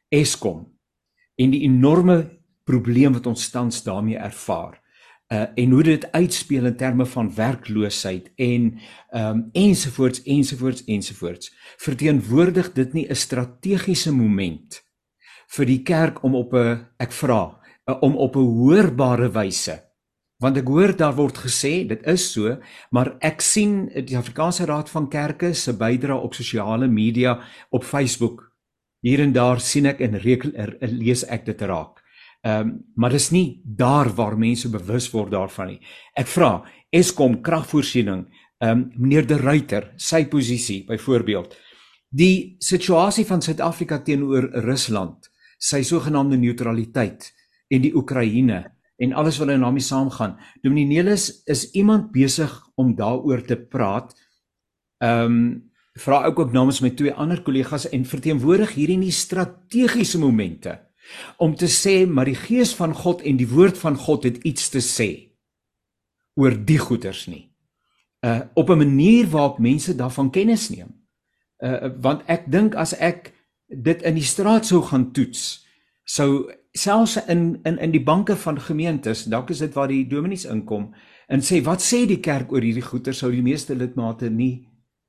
Eskom 0.09 0.77
en 1.35 1.49
die 1.49 1.61
enorme 1.61 2.39
probleem 2.63 3.13
wat 3.13 3.25
ons 3.25 3.49
tans 3.49 3.83
daarmee 3.83 4.17
ervaar 4.17 4.81
uh 5.27 5.45
en 5.55 5.71
hoe 5.71 5.83
dit 5.83 6.11
uitspeel 6.11 6.65
in 6.65 6.75
terme 6.75 7.05
van 7.05 7.35
werkloosheid 7.35 8.31
en 8.35 8.79
ehm 9.09 9.37
um, 9.37 9.49
ensovoorts 9.51 10.23
ensovoorts 10.23 10.83
ensovoorts 10.83 11.55
verteenwoordig 11.77 12.73
dit 12.73 12.93
nie 12.93 13.07
'n 13.09 13.15
strategiese 13.15 14.11
moment 14.11 14.83
vir 15.47 15.65
die 15.65 15.83
kerk 15.83 16.23
om 16.23 16.35
op 16.35 16.53
'n 16.53 16.87
ek 16.97 17.11
vra 17.11 17.56
om 18.01 18.15
op 18.15 18.35
'n 18.35 18.49
hoorbare 18.61 19.29
wyse 19.31 19.83
want 20.39 20.57
ek 20.57 20.67
hoor 20.67 20.95
daar 20.95 21.15
word 21.15 21.37
gesê 21.37 21.87
dit 21.87 22.07
is 22.07 22.31
so 22.31 22.57
maar 22.91 23.17
ek 23.19 23.41
sien 23.41 23.89
die 24.05 24.17
Afrikaanse 24.17 24.65
Raad 24.65 24.89
van 24.89 25.09
Kerke 25.09 25.53
se 25.53 25.73
bydrae 25.73 26.17
op 26.17 26.33
sosiale 26.33 26.87
media 26.87 27.39
op 27.69 27.83
Facebook 27.83 28.51
hier 29.01 29.19
en 29.19 29.31
daar 29.33 29.59
sien 29.59 29.85
ek 29.85 29.99
en 30.01 30.17
rekel, 30.17 30.51
er, 30.55 30.77
lees 30.81 31.23
ek 31.23 31.45
dit 31.45 31.61
raak 31.61 32.03
Ehm 32.47 32.67
um, 32.67 32.83
maar 32.95 33.11
dis 33.11 33.29
nie 33.29 33.61
daar 33.63 34.09
waar 34.15 34.37
mense 34.37 34.69
bewus 34.69 35.09
word 35.11 35.31
daarvan 35.31 35.67
nie. 35.67 35.79
Ek 36.13 36.27
vra 36.27 36.63
Eskom 36.93 37.41
kragvoorsiening, 37.41 38.27
ehm 38.61 38.71
um, 38.71 38.83
meneer 38.95 39.25
De 39.27 39.37
Ruyter, 39.37 39.93
sy 39.97 40.25
posisie 40.25 40.85
byvoorbeeld. 40.87 41.55
Die 42.09 42.55
situasie 42.59 43.25
van 43.25 43.41
Suid-Afrika 43.41 43.99
teenoor 43.99 44.47
Rusland, 44.63 45.27
sy 45.59 45.81
sogenaamde 45.83 46.37
neutraliteit 46.37 47.33
en 47.67 47.81
die 47.81 47.93
Oekraïne 47.95 48.63
en 48.97 49.13
alles 49.13 49.37
wat 49.37 49.47
daarmee 49.47 49.83
saamgaan. 49.83 50.37
Dominee 50.61 50.85
Nelis 50.85 51.43
is 51.45 51.71
iemand 51.71 52.11
besig 52.11 52.51
om 52.75 52.95
daaroor 52.95 53.41
te 53.45 53.57
praat. 53.57 54.15
Ehm 54.97 55.31
um, 55.31 55.65
vra 55.97 56.19
ek 56.27 56.39
ook 56.39 56.51
namens 56.53 56.77
my 56.85 56.91
twee 56.93 57.13
ander 57.13 57.39
kollegas 57.41 57.87
en 57.89 58.03
verteenwoordig 58.05 58.75
hierdie 58.75 58.99
nie 59.01 59.11
strategiese 59.11 60.19
momente 60.21 60.75
om 61.41 61.55
te 61.57 61.65
sê 61.65 62.05
maar 62.05 62.29
die 62.29 62.37
gees 62.37 62.75
van 62.77 62.93
God 62.93 63.23
en 63.25 63.39
die 63.39 63.47
woord 63.49 63.79
van 63.81 63.97
God 63.97 64.27
het 64.27 64.37
iets 64.45 64.69
te 64.69 64.81
sê 64.83 65.09
oor 66.37 66.53
die 66.53 66.77
goeters 66.77 67.25
nie. 67.27 67.49
Uh 68.21 68.41
op 68.53 68.69
'n 68.69 68.77
manier 68.77 69.25
waarop 69.29 69.59
mense 69.59 69.95
daarvan 69.95 70.29
kennis 70.29 70.69
neem. 70.69 70.93
Uh 71.57 71.89
want 72.01 72.21
ek 72.25 72.51
dink 72.51 72.75
as 72.75 72.93
ek 72.93 73.33
dit 73.67 74.01
in 74.01 74.15
die 74.15 74.23
straat 74.23 74.65
sou 74.65 74.81
gaan 74.81 75.11
toets, 75.11 75.65
sou 76.05 76.51
selfs 76.77 77.17
in 77.27 77.59
in 77.65 77.77
in 77.77 77.91
die 77.91 78.03
banke 78.03 78.35
van 78.35 78.59
gemeentes, 78.61 79.25
dalk 79.25 79.49
is 79.49 79.63
dit 79.65 79.73
waar 79.75 79.91
die 79.91 80.05
dominees 80.07 80.45
inkom 80.45 80.91
en 81.27 81.43
sê 81.43 81.61
wat 81.65 81.83
sê 81.83 82.05
die 82.07 82.21
kerk 82.23 82.51
oor 82.51 82.63
hierdie 82.63 82.85
goeie 82.85 83.13
sou 83.13 83.31
die 83.31 83.43
meeste 83.43 83.75
lidmate 83.75 84.29
nie 84.29 84.67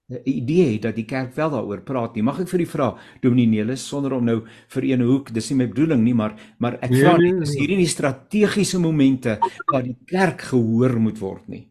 'n 0.09 0.21
idee 0.25 0.73
het 0.73 0.83
dat 0.83 0.95
die 0.97 1.05
kerk 1.05 1.35
wel 1.37 1.51
daaroor 1.51 1.83
praat 1.85 2.15
nie. 2.15 2.23
Mag 2.25 2.41
ek 2.41 2.49
vir 2.49 2.61
u 2.61 2.67
vra, 2.67 2.87
Dominee 3.21 3.47
Nelis, 3.47 3.85
sonder 3.85 4.15
om 4.17 4.25
nou 4.25 4.39
vir 4.73 4.85
een 4.85 5.03
hoek, 5.05 5.35
dis 5.35 5.51
nie 5.51 5.59
my 5.59 5.67
bedoeling 5.69 6.03
nie, 6.03 6.15
maar 6.15 6.33
maar 6.59 6.79
ek 6.81 6.91
nee, 6.91 7.03
vra 7.03 7.17
nee, 7.17 7.35
is 7.43 7.53
nee. 7.53 7.59
hierdie 7.61 7.77
nie 7.77 7.91
strategiese 7.93 8.81
momente 8.81 9.39
waar 9.73 9.85
die 9.85 9.99
kerk 10.07 10.41
gehoor 10.49 10.97
moet 10.99 11.21
word 11.21 11.49
nie? 11.49 11.67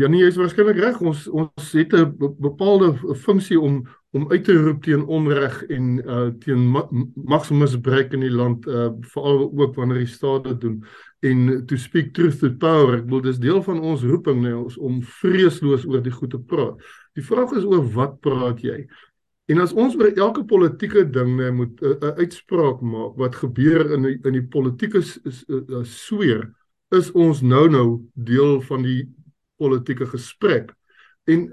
Ja 0.00 0.08
nee, 0.08 0.22
jy 0.22 0.30
is 0.32 0.40
waarskynlik 0.40 0.80
reg. 0.80 1.00
Ons 1.04 1.26
ons 1.28 1.72
het 1.76 1.92
'n 1.92 2.16
bepaalde 2.40 2.94
funksie 3.14 3.60
om 3.60 3.84
om 4.16 4.24
uit 4.30 4.44
te 4.44 4.54
roep 4.56 4.84
teen 4.86 5.04
onreg 5.12 5.58
en 5.72 5.88
uh 6.00 6.28
teen 6.40 6.64
magsmisbruik 7.14 8.14
in 8.16 8.24
die 8.24 8.32
land 8.32 8.66
uh 8.66 8.88
veral 9.12 9.50
ook 9.50 9.74
wanneer 9.76 10.00
die 10.04 10.12
staat 10.12 10.46
dit 10.48 10.60
doen. 10.60 10.78
En 11.26 11.66
to 11.66 11.76
speak 11.76 12.14
truth 12.16 12.38
to 12.40 12.52
power 12.60 12.96
ek 12.96 13.08
bedoel 13.08 13.26
dis 13.28 13.42
deel 13.42 13.60
van 13.66 13.80
ons 13.80 14.04
roeping 14.06 14.40
nê 14.44 14.54
ons 14.56 14.78
om 14.78 15.02
vreesloos 15.20 15.84
oor 15.88 16.04
die 16.04 16.14
goed 16.14 16.32
te 16.32 16.40
praat. 16.40 16.80
Die 17.16 17.24
vraag 17.24 17.52
is 17.58 17.68
oor 17.68 17.84
wat 17.96 18.20
praat 18.24 18.62
jy? 18.64 18.86
En 19.52 19.62
as 19.62 19.74
ons 19.76 19.94
oor 19.98 20.08
elke 20.10 20.44
politieke 20.48 21.04
ding 21.10 21.36
nê 21.38 21.50
moet 21.54 21.82
'n 21.82 21.92
uh, 21.92 21.98
uh, 22.00 22.14
uitspraak 22.22 22.80
maak 22.80 23.20
wat 23.20 23.36
gebeur 23.42 23.92
in 23.94 24.08
die, 24.08 24.18
in 24.24 24.40
die 24.40 24.46
politieke 24.56 25.02
uh, 25.02 25.84
sweer 25.84 26.48
is 26.94 27.12
ons 27.12 27.42
nou 27.42 27.68
nou 27.68 27.88
deel 28.14 28.60
van 28.60 28.82
die 28.82 29.06
politieke 29.58 30.06
gesprek 30.06 30.75
En 31.26 31.46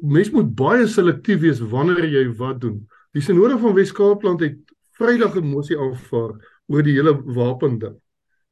mens 0.00 0.30
moet 0.34 0.54
baie 0.58 0.86
selektief 0.90 1.40
wees 1.40 1.60
wanneer 1.60 2.06
jy 2.10 2.24
wat 2.38 2.60
doen. 2.60 2.80
Die 3.14 3.22
sinode 3.22 3.58
van 3.62 3.76
Wes-Kaapland 3.76 4.40
het 4.42 4.58
Vrydag 4.98 5.36
'n 5.36 5.46
mosie 5.46 5.78
aanvaar 5.78 6.34
oor 6.66 6.82
die 6.82 6.94
hele 6.94 7.14
wapen 7.34 7.78
ding 7.78 7.98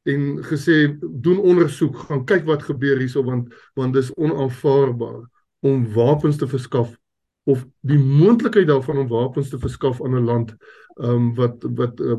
en 0.02 0.42
gesê 0.42 0.98
doen 1.00 1.38
ondersoek, 1.38 1.96
gaan 1.96 2.24
kyk 2.26 2.46
wat 2.46 2.64
gebeur 2.66 2.98
hierso 2.98 3.22
want 3.22 3.52
want 3.78 3.94
dis 3.94 4.10
onaanvaarbaar 4.18 5.20
om 5.62 5.86
wapens 5.94 6.36
te 6.36 6.48
verskaf 6.50 6.96
of 7.44 7.62
die 7.86 7.98
moontlikheid 7.98 8.66
daarvan 8.66 8.98
om 9.04 9.08
wapens 9.10 9.50
te 9.50 9.58
verskaf 9.58 10.02
aan 10.02 10.16
'n 10.18 10.26
land 10.26 10.56
ehm 10.96 11.10
um, 11.10 11.34
wat 11.34 11.62
wat 11.78 12.00
uh, 12.00 12.18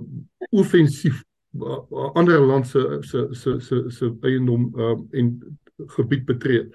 offensief 0.50 1.24
uh, 1.60 2.14
ander 2.16 2.40
land 2.40 2.68
se 2.68 2.98
se 3.02 3.28
se 3.32 3.60
se 3.60 3.84
se 3.90 4.16
eiendom 4.22 4.72
uh, 4.76 4.98
en 5.12 5.60
gebied 5.78 6.26
betree. 6.26 6.70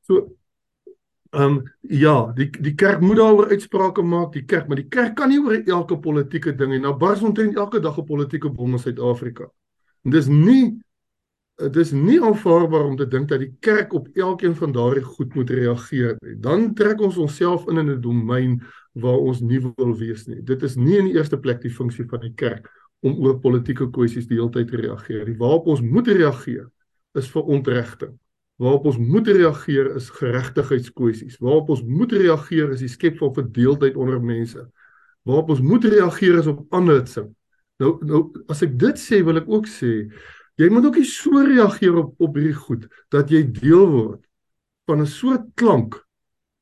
So 0.00 0.36
Ehm 1.30 1.42
um, 1.42 1.62
ja, 1.80 2.32
die 2.34 2.50
die 2.50 2.74
kerk 2.74 3.00
moet 3.00 3.16
daaroor 3.16 3.48
uitsprake 3.50 4.02
maak, 4.02 4.32
die 4.32 4.44
kerk, 4.44 4.68
maar 4.68 4.76
die 4.76 4.88
kerk 4.88 5.14
kan 5.16 5.28
nie 5.28 5.40
oor 5.42 5.56
elke 5.58 5.98
politieke 5.98 6.54
ding 6.54 6.72
en 6.72 6.80
nou 6.86 6.94
bars 6.96 7.22
omtrent 7.22 7.56
elke 7.56 7.80
dag 7.80 7.98
'n 7.98 8.04
politieke 8.04 8.50
bom 8.50 8.72
in 8.72 8.78
Suid-Afrika. 8.78 9.50
En 10.04 10.10
dis 10.10 10.26
nie 10.26 10.78
dis 11.72 11.92
nie 11.92 12.18
aanvaarbaar 12.20 12.84
om 12.84 12.96
te 12.96 13.06
dink 13.08 13.28
dat 13.28 13.40
die 13.40 13.54
kerk 13.60 13.92
op 13.92 14.08
elkeen 14.14 14.54
van 14.54 14.72
daardie 14.72 15.02
goed 15.02 15.34
moet 15.34 15.50
reageer 15.50 16.16
nie. 16.20 16.34
Dan 16.40 16.74
trek 16.74 17.00
ons 17.00 17.16
onsself 17.16 17.66
in 17.68 17.78
in 17.78 17.90
'n 17.90 18.00
domein 18.00 18.62
waar 18.92 19.18
ons 19.18 19.40
nie 19.40 19.60
wil 19.60 19.96
wees 19.96 20.26
nie. 20.26 20.42
Dit 20.42 20.62
is 20.62 20.76
nie 20.76 20.98
in 20.98 21.04
die 21.04 21.16
eerste 21.16 21.38
plek 21.38 21.62
die 21.62 21.70
funksie 21.70 22.04
van 22.08 22.20
die 22.20 22.34
kerk 22.34 22.70
om 23.00 23.18
oor 23.24 23.40
politieke 23.40 23.90
kwessies 23.90 24.26
die 24.26 24.36
hele 24.36 24.50
tyd 24.50 24.68
te 24.68 24.76
reageer 24.76 25.26
nie. 25.26 25.36
Waarop 25.36 25.66
ons 25.66 25.80
moet 25.80 26.08
reageer 26.08 26.70
is 27.14 27.28
vir 27.28 27.42
ontregting. 27.42 28.18
Waarop 28.56 28.86
ons 28.88 28.98
moet 28.98 29.28
reageer 29.28 29.90
is 29.98 30.08
geregtigheidskwessies. 30.16 31.36
Waarop 31.44 31.74
ons 31.74 31.82
moet 31.84 32.12
reageer 32.12 32.72
is 32.72 32.80
die 32.80 32.92
skep 32.92 33.18
van 33.20 33.34
verdeeldheid 33.36 33.96
onder 34.00 34.22
mense. 34.22 34.62
Waarop 35.28 35.52
ons 35.56 35.60
moet 35.60 35.84
reageer 35.84 36.38
is 36.40 36.48
op 36.50 36.64
aanhitsing. 36.74 37.28
Nou 37.82 37.96
nou 38.08 38.22
as 38.48 38.62
ek 38.64 38.78
dit 38.80 39.00
sê, 39.00 39.20
wil 39.24 39.42
ek 39.42 39.50
ook 39.52 39.68
sê 39.68 40.08
jy 40.56 40.70
moet 40.72 40.86
ook 40.88 40.96
nie 40.96 41.08
so 41.08 41.42
reageer 41.44 41.98
op 42.00 42.14
op 42.24 42.38
hierdie 42.38 42.56
goed 42.56 42.86
dat 43.12 43.28
jy 43.32 43.42
deel 43.58 43.84
word 43.92 44.22
van 44.88 45.02
'n 45.04 45.10
soort 45.10 45.44
klank 45.54 45.98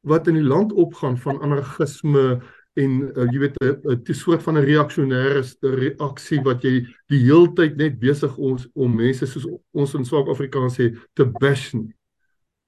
wat 0.03 0.27
in 0.29 0.35
die 0.35 0.49
land 0.49 0.73
opgaan 0.73 1.17
van 1.17 1.41
anargisme 1.41 2.43
en 2.75 2.95
uh, 3.15 3.27
jy 3.31 3.39
weet 3.39 3.59
'n 3.63 4.15
soort 4.15 4.43
van 4.43 4.59
'n 4.59 4.67
reaksionêre 4.67 5.43
reaksie 5.63 6.41
wat 6.43 6.65
jy 6.65 6.87
die 7.09 7.23
heeltyd 7.23 7.77
net 7.77 7.99
besig 7.99 8.37
ons 8.37 8.67
om 8.75 8.97
mense 8.97 9.27
soos 9.27 9.47
ons 9.73 9.95
in 9.95 10.05
Suid-Afrikaans 10.05 10.75
sê 10.79 10.91
te 11.15 11.25
bash. 11.25 11.75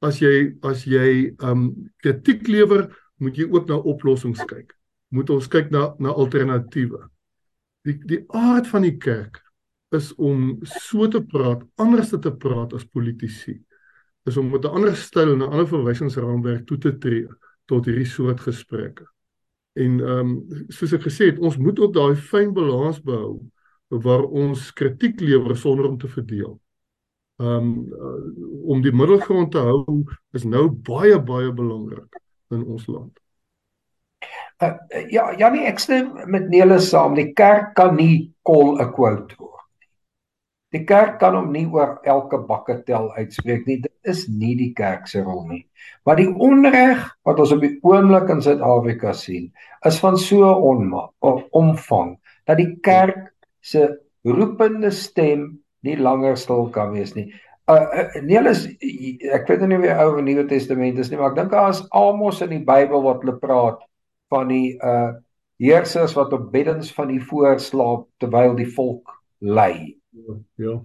As 0.00 0.20
jy 0.20 0.54
as 0.62 0.84
jy 0.86 1.34
um 1.42 1.90
kritiek 2.02 2.46
lewer, 2.48 2.88
moet 3.18 3.36
jy 3.36 3.48
ook 3.50 3.68
na 3.68 3.76
oplossings 3.76 4.44
kyk. 4.46 4.74
Moet 5.10 5.30
ons 5.30 5.48
kyk 5.48 5.70
na 5.70 5.94
na 5.98 6.10
alternatiewe. 6.10 7.08
Die 7.84 7.98
die 8.06 8.24
aard 8.28 8.66
van 8.66 8.82
die 8.82 8.98
kerk 8.98 9.42
is 9.94 10.12
om 10.14 10.60
so 10.62 11.08
te 11.08 11.22
praat, 11.22 11.62
anders 11.78 12.10
te 12.10 12.30
praat 12.30 12.74
as 12.74 12.84
politici. 12.84 13.58
Is 14.26 14.36
om 14.36 14.50
met 14.50 14.64
'n 14.64 14.74
ander 14.74 14.96
styl 14.96 15.32
en 15.32 15.42
'n 15.42 15.50
ander 15.50 15.66
verwysingsraamwerk 15.66 16.66
toe 16.66 16.78
te 16.78 16.98
tree 16.98 17.26
tot 17.66 17.86
hierdie 17.86 18.06
soort 18.06 18.40
gesprekke. 18.40 19.06
En 19.76 19.98
ehm 20.00 20.30
um, 20.32 20.64
soos 20.72 20.94
ek 20.96 21.04
gesê 21.04 21.30
het, 21.30 21.38
ons 21.38 21.58
moet 21.60 21.78
ook 21.80 21.92
daai 21.94 22.16
fyn 22.16 22.54
balans 22.56 23.00
behou 23.04 23.36
waar 23.88 24.24
ons 24.24 24.72
kritiek 24.74 25.20
lewer 25.20 25.56
sonder 25.56 25.86
om 25.90 25.98
te 25.98 26.08
verdeel. 26.08 26.56
Ehm 27.42 27.68
um, 27.68 28.22
om 28.76 28.82
die 28.82 28.92
middelgrond 28.92 29.52
te 29.52 29.62
hou 29.62 30.02
is 30.32 30.46
nou 30.48 30.68
baie 30.70 31.18
baie 31.20 31.52
belangrik 31.52 32.20
in 32.50 32.64
ons 32.64 32.86
land. 32.86 33.12
Uh, 34.62 34.72
ja, 35.12 35.28
ja 35.36 35.50
nee, 35.52 35.66
ek 35.68 35.82
stem 35.82 36.14
met 36.32 36.48
Nele 36.48 36.78
saam. 36.80 37.14
Die 37.18 37.32
kerk 37.36 37.74
kan 37.76 37.98
nie 38.00 38.32
call 38.48 38.80
a 38.80 38.88
quote 38.88 39.36
word. 39.36 39.55
Die 40.76 40.84
kerk 40.84 41.16
kan 41.22 41.36
hom 41.38 41.52
nie 41.54 41.64
oor 41.72 41.96
elke 42.04 42.42
bakketel 42.44 43.08
uitspreek 43.16 43.64
nie. 43.68 43.78
Dit 43.86 44.12
is 44.12 44.26
nie 44.28 44.52
die 44.58 44.72
kerk 44.76 45.08
se 45.08 45.22
rol 45.24 45.46
nie. 45.48 45.62
Maar 46.04 46.20
die 46.20 46.28
onreg 46.28 47.06
wat 47.24 47.40
ons 47.40 47.54
op 47.56 47.62
die 47.64 47.78
oomblik 47.86 48.28
in 48.34 48.42
Suid-Afrika 48.44 49.14
sien, 49.16 49.48
is 49.88 50.00
van 50.02 50.18
so 50.20 50.52
'n 50.52 50.92
omvang 51.50 52.16
dat 52.46 52.60
die 52.60 52.76
kerk 52.82 53.32
se 53.62 53.88
roepende 54.24 54.90
stem 54.90 55.62
nie 55.82 55.96
langer 55.96 56.36
stil 56.36 56.68
kan 56.70 56.92
wees 56.92 57.14
nie. 57.14 57.32
Uh, 57.66 57.82
uh 57.82 58.22
nee, 58.22 58.38
is, 58.46 58.66
ek 59.34 59.48
weet 59.48 59.64
nie 59.66 59.80
wie 59.82 59.90
ou 59.90 60.16
van 60.16 60.26
die 60.26 60.34
Nuwe 60.34 60.46
Testament 60.50 60.98
is 60.98 61.10
nie, 61.10 61.18
maar 61.18 61.32
ek 61.32 61.38
dink 61.40 61.50
daar 61.50 61.70
is 61.70 61.82
Amos 61.90 62.42
in 62.44 62.52
die 62.54 62.64
Bybel 62.64 63.02
wat 63.02 63.24
hulle 63.24 63.38
praat 63.42 63.80
van 64.30 64.50
die 64.52 64.76
uh 64.82 65.14
heersers 65.58 66.12
wat 66.12 66.34
op 66.36 66.50
beddens 66.52 66.90
van 66.92 67.08
die 67.08 67.22
voorslaap 67.22 68.06
terwyl 68.20 68.54
die 68.58 68.68
volk 68.76 69.14
ly. 69.40 69.96
Ja. 70.16 70.36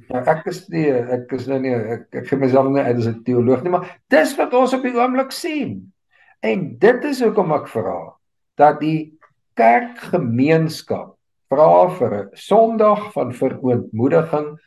ja. 0.10 0.24
Ek 0.34 0.46
is 0.52 0.66
nie 0.72 0.88
ek 0.92 1.32
is 1.38 1.48
nou 1.50 1.60
nie 1.64 1.72
ek 1.72 2.20
ek 2.22 2.28
gee 2.30 2.40
myself 2.42 2.68
nie 2.72 2.84
uit 2.84 2.98
as 2.98 3.08
'n 3.08 3.24
teoloog 3.28 3.64
nie, 3.64 3.72
maar 3.72 3.88
dis 4.12 4.36
wat 4.38 4.54
ons 4.54 4.74
op 4.76 4.84
die 4.84 4.98
oomblik 4.98 5.32
sien. 5.32 5.94
En 6.44 6.78
dit 6.82 7.06
is 7.06 7.22
hoekom 7.24 7.54
ek 7.56 7.70
vra 7.72 8.00
dat 8.58 8.80
die 8.82 9.14
kerkgemeenskap 9.56 11.16
vra 11.52 11.72
vir 12.00 12.12
'n 12.18 12.30
Sondag 12.34 13.12
van 13.14 13.34
verootmoediging 13.34 14.58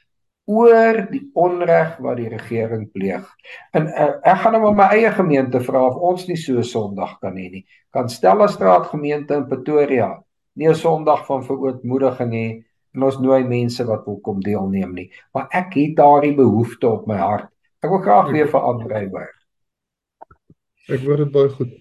oor 0.47 0.97
die 1.11 1.23
onreg 1.35 1.97
wat 2.05 2.17
die 2.21 2.29
regering 2.29 2.91
pleeg. 2.93 3.25
En 3.73 3.89
uh, 3.89 4.11
ek 4.23 4.43
gaan 4.43 4.53
nou 4.53 4.75
my 4.77 4.91
eie 4.93 5.11
gemeente 5.11 5.61
vra 5.61 5.87
of 5.89 5.97
ons 5.97 6.27
nie 6.29 6.37
so 6.37 6.63
Sondag 6.63 7.19
kan 7.21 7.37
hê 7.37 7.51
nie. 7.51 7.65
Kan 7.93 8.09
Stella 8.09 8.49
Straat 8.49 8.87
gemeente 8.93 9.35
in 9.35 9.49
Pretoria 9.49 10.23
nie 10.57 10.69
'n 10.69 10.75
Sondag 10.75 11.27
van 11.27 11.45
verootmoediging 11.45 12.33
hê 12.33 12.65
en 12.95 13.07
ons 13.09 13.21
nooi 13.23 13.43
mense 13.47 13.85
wat 13.89 14.05
wil 14.07 14.21
kom 14.25 14.43
deelneem 14.43 14.93
nie. 14.95 15.09
Maar 15.35 15.49
ek 15.63 15.75
het 15.79 15.97
daardie 15.99 16.35
behoefte 16.39 16.89
op 16.89 17.09
my 17.11 17.19
hart. 17.19 17.49
Ek 17.83 17.91
wil 17.93 18.05
graag 18.05 18.31
weer 18.33 18.51
vir 18.51 18.69
Andrei 18.71 19.07
hoor. 19.09 19.33
Ek 20.89 21.03
hoor 21.05 21.25
dit 21.25 21.33
baie 21.33 21.51
goed. 21.53 21.73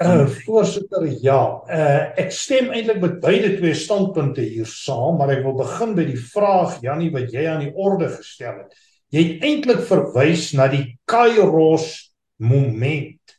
Uh 0.00 0.24
voorsitter, 0.46 1.04
ja. 1.20 1.40
Uh 1.68 2.20
ek 2.22 2.30
stem 2.32 2.70
eintlik 2.72 3.02
met 3.02 3.18
beide 3.20 3.50
twee 3.58 3.76
standpunte 3.76 4.40
hier 4.40 4.68
saam, 4.68 5.18
maar 5.20 5.32
ek 5.34 5.42
wil 5.44 5.58
begin 5.58 5.92
by 5.98 6.06
die 6.08 6.20
vraag 6.20 6.78
Jannie 6.84 7.10
wat 7.12 7.34
jy 7.34 7.44
aan 7.50 7.66
die 7.66 7.74
orde 7.74 8.08
gestel 8.14 8.62
het. 8.62 8.78
Jy 9.12 9.26
het 9.26 9.44
eintlik 9.44 9.82
verwys 9.88 10.52
na 10.56 10.70
die 10.72 10.84
Kairos 11.10 12.14
moment 12.40 13.34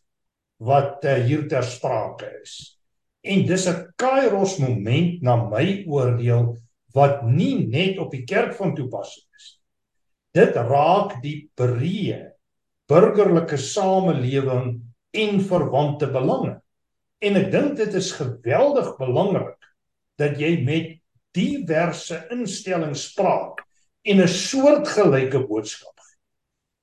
wat 0.61 1.07
uh, 1.07 1.15
hier 1.25 1.47
ter 1.49 1.65
sprake 1.65 2.27
is. 2.43 2.75
En 3.25 3.45
dis 3.47 3.65
'n 3.69 3.87
Kairos 3.97 4.59
moment 4.61 5.21
na 5.21 5.35
my 5.49 5.83
oordeel 5.87 6.51
wat 6.95 7.23
nie 7.27 7.67
net 7.67 7.99
op 7.99 8.11
die 8.11 8.23
kerk 8.27 8.53
van 8.57 8.75
toepassing 8.75 9.27
is. 9.37 9.47
Dit 10.35 10.55
raak 10.55 11.19
die 11.23 11.49
breë 11.59 12.31
burgerlike 12.91 13.57
samelewing 13.57 14.81
en 15.15 15.41
verwante 15.47 16.09
belange. 16.11 16.57
En 17.21 17.37
ek 17.39 17.51
dink 17.53 17.77
dit 17.79 17.93
is 17.95 18.11
geweldig 18.17 18.95
belangrik 18.99 19.69
dat 20.19 20.39
jy 20.41 20.57
met 20.65 20.97
diverse 21.35 22.17
instellings 22.33 23.05
praat 23.15 23.61
en 24.03 24.21
'n 24.21 24.27
soortgelyke 24.27 25.39
boodskap 25.47 25.95
gee. 25.95 26.17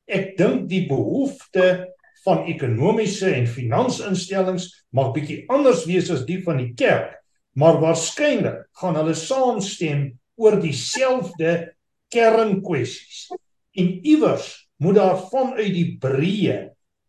Ek 0.07 0.37
dink 0.39 0.69
die 0.69 0.87
behoefte 0.89 1.93
van 2.25 2.47
ekonomiese 2.47 3.35
en 3.35 3.47
finansinstellings 3.47 4.71
mag 4.91 5.13
bietjie 5.13 5.45
anders 5.49 5.85
wees 5.85 6.11
as 6.11 6.25
die 6.25 6.41
van 6.43 6.59
die 6.59 6.73
kerk 6.75 7.18
maar 7.59 7.81
waarskynlik 7.83 8.69
gaan 8.79 8.99
hulle 9.01 9.17
saamstem 9.19 10.13
oor 10.39 10.59
dieselfde 10.63 11.75
kernkwessies. 12.13 13.27
En 13.75 13.89
iewers 14.07 14.69
moet 14.79 14.99
daar 14.99 15.19
vanuit 15.31 15.75
die 15.75 15.91
breë 16.01 16.59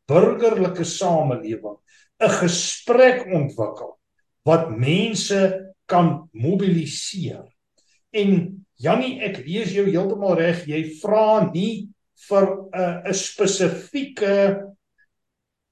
burgerlike 0.09 0.83
samelewing 0.83 1.77
'n 2.19 2.33
gesprek 2.41 3.27
ontwikkel 3.29 3.93
wat 4.43 4.71
mense 4.73 5.39
kan 5.85 6.29
mobiliseer. 6.31 7.45
En 8.11 8.65
Jannie, 8.79 9.19
ek 9.21 9.43
lees 9.45 9.73
jou 9.75 9.85
heeltemal 9.85 10.37
reg, 10.39 10.63
jy 10.67 10.95
vra 11.01 11.51
nie 11.53 11.89
vir 12.27 12.45
'n 12.73 13.07
'n 13.07 13.13
spesifieke 13.13 14.65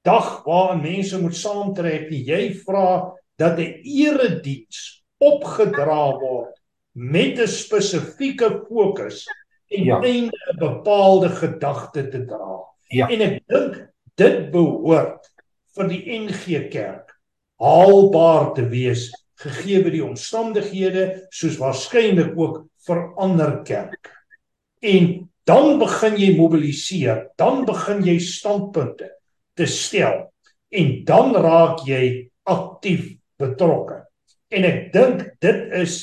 dag 0.04 0.44
waarin 0.46 0.82
mense 0.82 1.20
moet 1.20 1.36
saamtrek 1.36 2.10
nie. 2.12 2.24
Jy 2.24 2.54
vra 2.66 3.17
dat 3.38 3.60
'n 3.60 3.82
erediens 3.84 5.04
opgedra 5.18 6.18
word 6.20 6.56
met 6.92 7.40
'n 7.40 7.48
spesifieke 7.48 8.66
fokus 8.70 9.26
en 9.68 9.84
ja. 9.84 10.00
'n 10.00 10.30
bepaalde 10.58 11.30
gedagte 11.30 12.08
te 12.08 12.26
dra. 12.26 12.64
Ja. 12.88 13.08
En 13.08 13.22
ek 13.22 13.44
dink 13.48 13.94
dit 14.16 14.52
behoort 14.52 15.30
vir 15.76 15.88
die 15.88 16.04
NG 16.20 16.70
Kerk 16.70 17.18
haalbaar 17.58 18.54
te 18.54 18.68
wees 18.70 19.10
gegee 19.42 19.82
die 19.86 20.04
omstandighede 20.06 21.28
soos 21.34 21.58
waarskynlik 21.62 22.38
ook 22.38 22.64
vir 22.88 23.04
ander 23.22 23.60
kerk. 23.68 24.10
En 24.82 25.28
dan 25.48 25.78
begin 25.80 26.18
jy 26.20 26.32
mobiliseer, 26.38 27.28
dan 27.40 27.66
begin 27.66 28.04
jy 28.06 28.18
standpunte 28.22 29.10
te 29.58 29.66
stel 29.70 30.28
en 30.70 30.90
dan 31.08 31.36
raak 31.36 31.86
jy 31.88 32.30
aktief 32.48 33.17
betrokke. 33.42 34.02
En 34.54 34.68
ek 34.68 34.92
dink 34.94 35.24
dit 35.44 35.64
is 35.82 35.98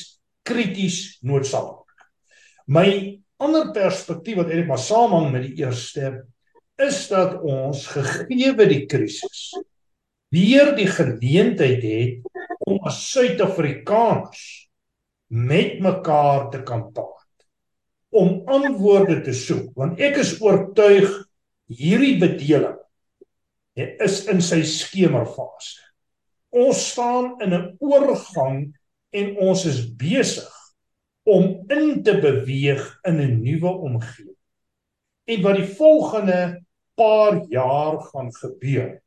krities 0.45 1.17
noodsaaklik. 1.25 2.05
My 2.67 2.87
ander 3.41 3.71
perspektief 3.75 4.39
wat 4.39 4.51
eintlik 4.51 4.69
maar 4.69 4.81
saamhang 4.81 5.31
met 5.33 5.47
die 5.47 5.65
eerste 5.65 6.11
is 6.81 7.05
dat 7.11 7.39
ons 7.41 7.85
gegee 7.93 8.53
die 8.67 8.83
krisis 8.89 9.53
weer 10.33 10.73
die 10.75 10.87
geleentheid 10.91 11.83
het 11.83 12.47
om 12.65 12.79
as 12.87 13.03
Suid-Afrikaners 13.11 14.41
met 15.31 15.79
mekaar 15.83 16.49
te 16.51 16.63
kan 16.67 16.89
praat 16.95 17.13
om 18.15 18.41
antwoorde 18.51 19.21
te 19.25 19.35
soek 19.35 19.71
want 19.77 20.01
ek 20.03 20.19
is 20.23 20.35
oortuig 20.43 21.11
hierdie 21.71 22.17
bedeling 22.21 22.79
is 23.75 24.21
in 24.31 24.43
sy 24.43 24.61
skemerfase 24.67 25.84
ons 26.55 26.81
staan 26.91 27.35
in 27.43 27.53
'n 27.53 27.75
oorgang 27.79 28.73
en 29.11 29.37
ons 29.37 29.65
is 29.65 29.81
besig 29.95 30.51
om 31.23 31.65
in 31.67 32.03
te 32.03 32.13
beweeg 32.21 32.83
in 33.03 33.19
'n 33.19 33.41
nuwe 33.41 33.71
omgewing. 33.87 34.37
En 35.25 35.41
wat 35.41 35.55
die 35.55 35.75
volgende 35.75 36.63
paar 36.95 37.41
jaar 37.49 37.99
gaan 37.99 38.31
gebeur 38.33 39.01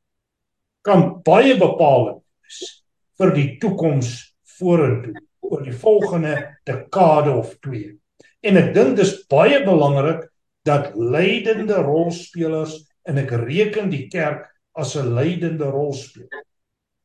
kan 0.82 1.22
baie 1.22 1.57
bepalend 1.59 2.22
wees 2.42 2.84
vir 3.18 3.34
die 3.34 3.59
toekoms 3.59 4.34
vorentoe 4.59 5.14
oor 5.40 5.62
die 5.62 5.78
volgende 5.84 6.34
dekade 6.64 7.30
of 7.30 7.57
2. 7.64 7.96
En 8.42 8.57
ek 8.57 8.74
dink 8.74 8.96
dis 8.96 9.26
baie 9.28 9.64
belangrik 9.64 10.28
dat 10.64 10.94
leidende 10.94 11.80
rolspelers 11.82 12.76
en 13.09 13.18
ek 13.18 13.30
reken 13.30 13.90
die 13.90 14.09
kerk 14.09 14.46
as 14.72 14.96
'n 14.96 15.14
leidende 15.14 15.70
rolspeler 15.70 16.47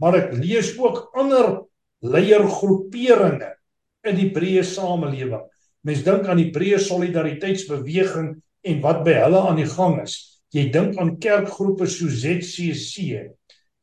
maar 0.03 0.17
ek 0.19 0.33
lees 0.35 0.73
ook 0.75 1.15
ander 1.15 1.63
leiergroeperinge 2.03 3.55
in 4.03 4.17
die 4.19 4.27
breë 4.35 4.59
samelewing. 4.67 5.47
Mens 5.87 6.03
dink 6.03 6.27
aan 6.27 6.35
die 6.41 6.51
breë 6.51 6.75
solidariteitsbeweging 6.83 8.33
en 8.67 8.81
wat 8.83 8.99
by 9.07 9.15
hulle 9.21 9.39
aan 9.47 9.55
die 9.61 9.69
gang 9.71 10.01
is. 10.03 10.43
Jy 10.51 10.67
dink 10.75 10.99
aan 10.99 11.15
kerkgroepe 11.23 11.87
so 11.87 12.11
ZCC. 12.11 13.31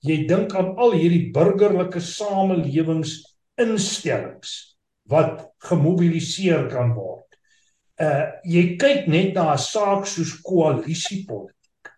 Jy 0.04 0.28
dink 0.28 0.52
aan 0.56 0.76
al 0.76 0.92
hierdie 0.96 1.32
burgerlike 1.32 2.00
samelewingsinstellings 2.04 4.76
wat 5.08 5.48
gemobiliseer 5.64 6.68
kan 6.68 6.94
word. 6.96 7.26
Uh 7.96 8.28
jy 8.44 8.76
kyk 8.80 9.06
net 9.08 9.34
na 9.36 9.52
'n 9.56 9.58
saak 9.58 10.06
soos 10.06 10.42
koalisiepolitiek. 10.44 11.88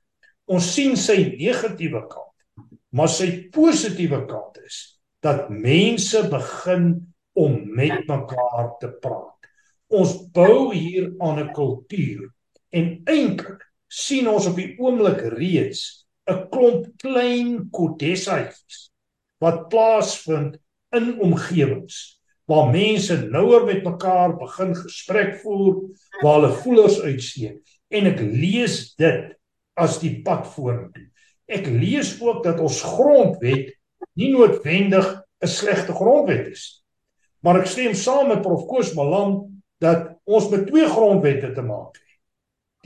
Ons 0.47 0.75
sien 0.75 0.97
sy 0.97 1.37
negatiewe 1.39 2.07
kant 2.07 2.32
maar 2.93 3.11
sy 3.11 3.49
positiewe 3.55 4.25
kant 4.29 4.59
is 4.67 4.79
dat 5.25 5.51
mense 5.51 6.23
begin 6.29 6.87
om 7.39 7.61
met 7.77 8.07
mekaar 8.09 8.73
te 8.81 8.91
praat. 9.01 9.51
Ons 9.93 10.17
bou 10.35 10.73
hier 10.75 11.13
aan 11.21 11.39
'n 11.41 11.53
kultuur 11.53 12.29
en 12.71 13.03
eintlik 13.05 13.63
sien 13.89 14.29
ons 14.29 14.47
op 14.47 14.57
die 14.57 14.75
oomblik 14.79 15.21
reeds 15.37 16.07
'n 16.29 16.49
klomp 16.51 16.87
klein 16.97 17.69
kodessaatjies 17.71 18.91
wat 19.41 19.69
plaasvind 19.69 20.59
in 20.97 21.21
omgewings 21.21 22.21
waar 22.45 22.71
mense 22.71 23.17
nouer 23.31 23.65
met 23.65 23.85
mekaar 23.85 24.37
begin 24.37 24.75
gesprek 24.75 25.41
voer, 25.41 25.77
waar 26.23 26.41
hulle 26.41 26.53
voelers 26.63 27.01
uitsteek 27.01 27.61
en 27.89 28.07
ek 28.13 28.21
lees 28.21 28.95
dit 29.01 29.33
as 29.75 30.01
die 30.03 30.21
pad 30.23 30.47
vorentoe 30.55 31.12
ek 31.47 31.67
lees 31.67 32.15
ook 32.21 32.43
dat 32.45 32.61
ons 32.61 32.83
grondwet 32.83 33.73
nie 34.19 34.31
noodwendig 34.33 35.23
'n 35.43 35.47
slegte 35.47 35.93
grondwet 35.93 36.53
is. 36.53 36.85
Maar 37.43 37.61
ek 37.61 37.67
stem 37.67 37.95
saam 37.95 38.29
met 38.29 38.43
Prof 38.43 38.67
Koos 38.67 38.95
Malan 38.95 39.63
dat 39.83 40.15
ons 40.25 40.49
met 40.49 40.67
twee 40.67 40.87
grondwette 40.87 41.53
te 41.53 41.63
maak 41.63 41.97
het. 41.99 42.03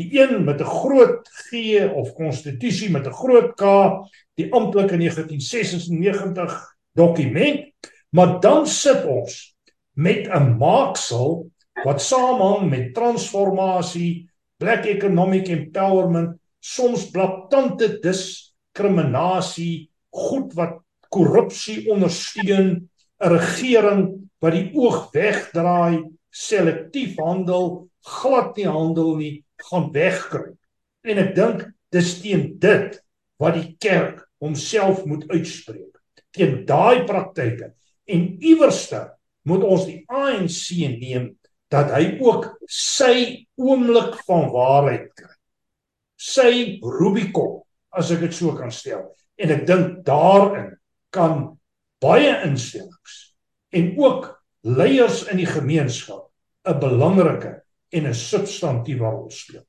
Die 0.01 0.09
een 0.21 0.45
met 0.45 0.61
'n 0.61 0.65
groot 0.65 1.29
G 1.29 1.81
of 1.93 2.15
konstitusie 2.15 2.91
met 2.91 3.07
'n 3.07 3.13
groot 3.13 3.55
K, 3.55 3.65
die 4.35 4.53
amptelike 4.53 4.97
1996 4.97 6.77
dokument, 6.93 7.73
maar 8.11 8.41
dan 8.41 8.67
sit 8.67 9.05
ons 9.05 9.57
met 9.93 10.29
'n 10.29 10.57
maaksel 10.59 11.51
wat 11.85 12.03
saamhang 12.03 12.71
met 12.71 12.95
transformasie, 12.95 14.29
black 14.57 14.85
economic 14.85 15.49
empowerment, 15.49 16.39
soms 16.61 17.11
blaatante 17.11 17.97
dis 18.03 18.47
diskriminasie, 18.77 19.89
goed 20.13 20.53
wat 20.55 20.83
korrupsie 21.11 21.89
ondersteun, 21.91 22.89
'n 23.21 23.31
regering 23.33 24.29
wat 24.41 24.53
die 24.53 24.71
oog 24.75 25.11
wegdraai, 25.13 26.05
selektief 26.31 27.17
handel, 27.17 27.89
glad 28.05 28.57
nie 28.57 28.67
handel 28.69 29.17
nie, 29.17 29.45
gaan 29.57 29.91
wegkruip. 29.93 30.59
En 31.05 31.19
ek 31.19 31.35
dink 31.35 31.65
dis 31.91 32.21
teen 32.21 32.59
dit 32.59 33.01
wat 33.39 33.55
die 33.55 33.77
kerk 33.79 34.29
homself 34.39 35.05
moet 35.05 35.25
uitspreek. 35.31 35.97
Teen 36.33 36.67
daai 36.67 37.07
praktyke 37.07 37.73
en 38.05 38.37
iewerste 38.41 39.17
moet 39.45 39.65
ons 39.65 39.87
die 39.87 40.05
ANC 40.09 40.77
neem 41.01 41.39
dat 41.71 41.91
hy 41.91 42.19
ook 42.21 42.59
sy 42.69 43.47
oomblik 43.57 44.15
van 44.27 44.51
waarheid 44.53 45.09
kry. 45.17 45.36
Sy 46.17 46.79
Rubicon 46.83 47.63
as 47.97 48.11
ek 48.11 48.27
dit 48.27 48.35
so 48.35 48.55
kan 48.57 48.73
stel. 48.73 49.05
En 49.37 49.53
ek 49.53 49.67
dink 49.69 50.03
daarin 50.07 50.75
kan 51.13 51.57
baie 52.03 52.33
instellings 52.45 53.37
en 53.77 53.93
ook 53.99 54.31
leiers 54.67 55.25
in 55.31 55.41
die 55.41 55.49
gemeenskap 55.49 56.31
'n 56.67 56.81
belangrike 56.81 57.63
en 57.93 58.07
'n 58.07 58.15
substantiëre 58.15 59.11
rol 59.11 59.31
speel. 59.31 59.65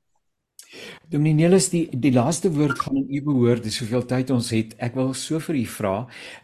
Dominee 1.07 1.47
Nelis 1.47 1.69
die 1.71 1.85
die 1.91 2.11
laaste 2.11 2.51
woord 2.51 2.79
gaan 2.79 2.97
aan 2.99 3.13
u 3.13 3.21
behoort. 3.23 3.63
Dis 3.63 3.77
soveel 3.79 4.05
tyd 4.05 4.31
ons 4.35 4.49
het. 4.51 4.73
Ek 4.83 4.97
wil 4.99 5.13
so 5.13 5.39
vir 5.39 5.55
u 5.55 5.65
vra 5.65 5.95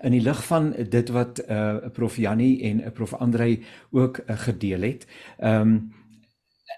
in 0.03 0.15
die 0.15 0.23
lig 0.23 0.43
van 0.47 0.71
dit 0.71 1.09
wat 1.09 1.41
uh 1.47 1.89
Prof 1.93 2.17
Jannie 2.17 2.61
en 2.69 2.79
uh, 2.85 2.91
Prof 2.95 3.13
Andrei 3.13 3.63
ook 3.91 4.23
uh, 4.23 4.37
gedeel 4.47 4.81
het. 4.81 5.07
Ehm 5.39 5.61
um, 5.61 5.75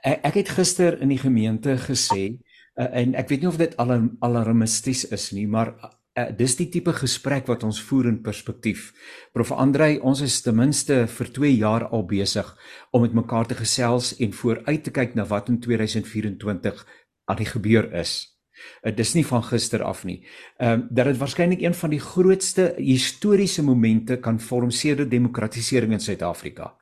ek, 0.01 0.25
ek 0.31 0.33
het 0.41 0.49
gister 0.49 0.97
in 1.01 1.13
die 1.13 1.21
gemeente 1.21 1.77
gesê 1.77 2.37
uh, 2.79 2.89
en 3.01 3.15
ek 3.15 3.29
weet 3.29 3.45
nie 3.45 3.51
of 3.51 3.59
dit 3.61 3.77
alarm, 3.81 4.15
alarmisties 4.25 5.05
is 5.15 5.31
nie, 5.35 5.47
maar 5.47 5.73
uh, 5.79 6.29
dis 6.37 6.55
die 6.59 6.69
tipe 6.71 6.93
gesprek 6.95 7.47
wat 7.51 7.63
ons 7.67 7.81
voer 7.87 8.09
in 8.11 8.21
perspektief. 8.23 8.91
Prof 9.33 9.51
Andrei, 9.51 9.97
ons 9.99 10.21
is 10.25 10.41
ten 10.45 10.57
minste 10.57 11.05
vir 11.11 11.31
2 11.39 11.51
jaar 11.55 11.87
al 11.91 12.05
besig 12.09 12.51
om 12.91 13.03
met 13.05 13.15
mekaar 13.15 13.49
te 13.49 13.57
gesels 13.59 14.13
en 14.19 14.35
vooruit 14.35 14.83
te 14.83 14.93
kyk 14.95 15.15
na 15.15 15.27
wat 15.29 15.51
in 15.51 15.59
2024 15.63 16.85
aan 17.25 17.41
die 17.41 17.49
gebeur 17.49 17.91
is. 17.93 18.15
Uh, 18.83 18.93
dis 18.95 19.13
nie 19.17 19.25
van 19.27 19.43
gister 19.43 19.83
af 19.83 20.05
nie. 20.07 20.21
Ehm 20.57 20.85
uh, 20.85 20.87
dat 20.89 21.11
dit 21.11 21.19
waarskynlik 21.19 21.61
een 21.61 21.75
van 21.75 21.91
die 21.91 21.99
grootste 21.99 22.73
historiese 22.77 23.63
momente 23.63 24.17
kan 24.17 24.39
vorm 24.39 24.71
sedert 24.71 25.11
demokratisering 25.11 25.91
in 25.91 25.99
Suid-Afrika. 25.99 26.75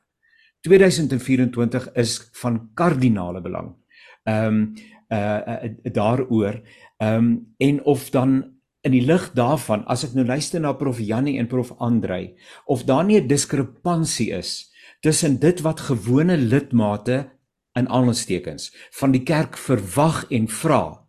2024 0.64 1.92
is 1.92 2.28
van 2.32 2.70
kardinale 2.74 3.40
belang. 3.40 3.74
Ehm 4.24 4.46
um, 4.46 4.74
uh, 5.08 5.40
uh 5.64 5.92
daaroor 5.92 6.60
ehm 6.98 7.16
um, 7.16 7.54
en 7.58 7.84
of 7.84 8.10
dan 8.10 8.54
in 8.84 8.92
die 8.92 9.04
lig 9.04 9.30
daarvan 9.32 9.84
as 9.88 10.04
ek 10.04 10.14
nou 10.14 10.26
luister 10.26 10.60
na 10.60 10.72
prof 10.72 11.00
Jannie 11.00 11.38
en 11.38 11.48
prof 11.48 11.72
Andrei 11.78 12.36
of 12.66 12.84
daar 12.84 13.04
nie 13.04 13.20
'n 13.20 13.28
diskrepansie 13.28 14.30
is 14.32 14.70
tussen 15.00 15.40
dit 15.40 15.60
wat 15.60 15.80
gewone 15.80 16.36
lidmate 16.36 17.30
in 17.74 17.88
aanstekens 17.88 18.70
van 19.00 19.12
die 19.12 19.22
kerk 19.22 19.56
verwag 19.56 20.24
en 20.30 20.48
vra 20.48 21.06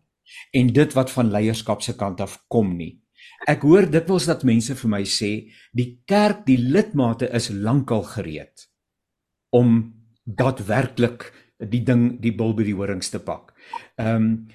en 0.52 0.72
dit 0.72 0.92
wat 0.92 1.10
van 1.10 1.30
leierskap 1.30 1.82
se 1.82 1.96
kant 1.96 2.20
af 2.20 2.38
kom 2.48 2.76
nie. 2.76 3.00
Ek 3.46 3.62
hoor 3.62 3.86
dikwels 3.90 4.26
dat 4.26 4.44
mense 4.48 4.74
vir 4.74 4.90
my 4.90 5.02
sê 5.04 5.30
die 5.76 6.02
kerk, 6.08 6.46
die 6.46 6.58
lidmate 6.58 7.28
is 7.36 7.50
lankal 7.50 8.02
gereed 8.02 8.66
om 9.54 9.92
daadwerklik 10.24 11.30
die 11.60 11.82
ding 11.84 12.18
die 12.20 12.34
bil 12.36 12.54
by 12.56 12.66
die 12.66 12.76
horings 12.76 13.12
te 13.12 13.20
pak. 13.22 13.52
Ehm 13.96 14.16
um, 14.16 14.46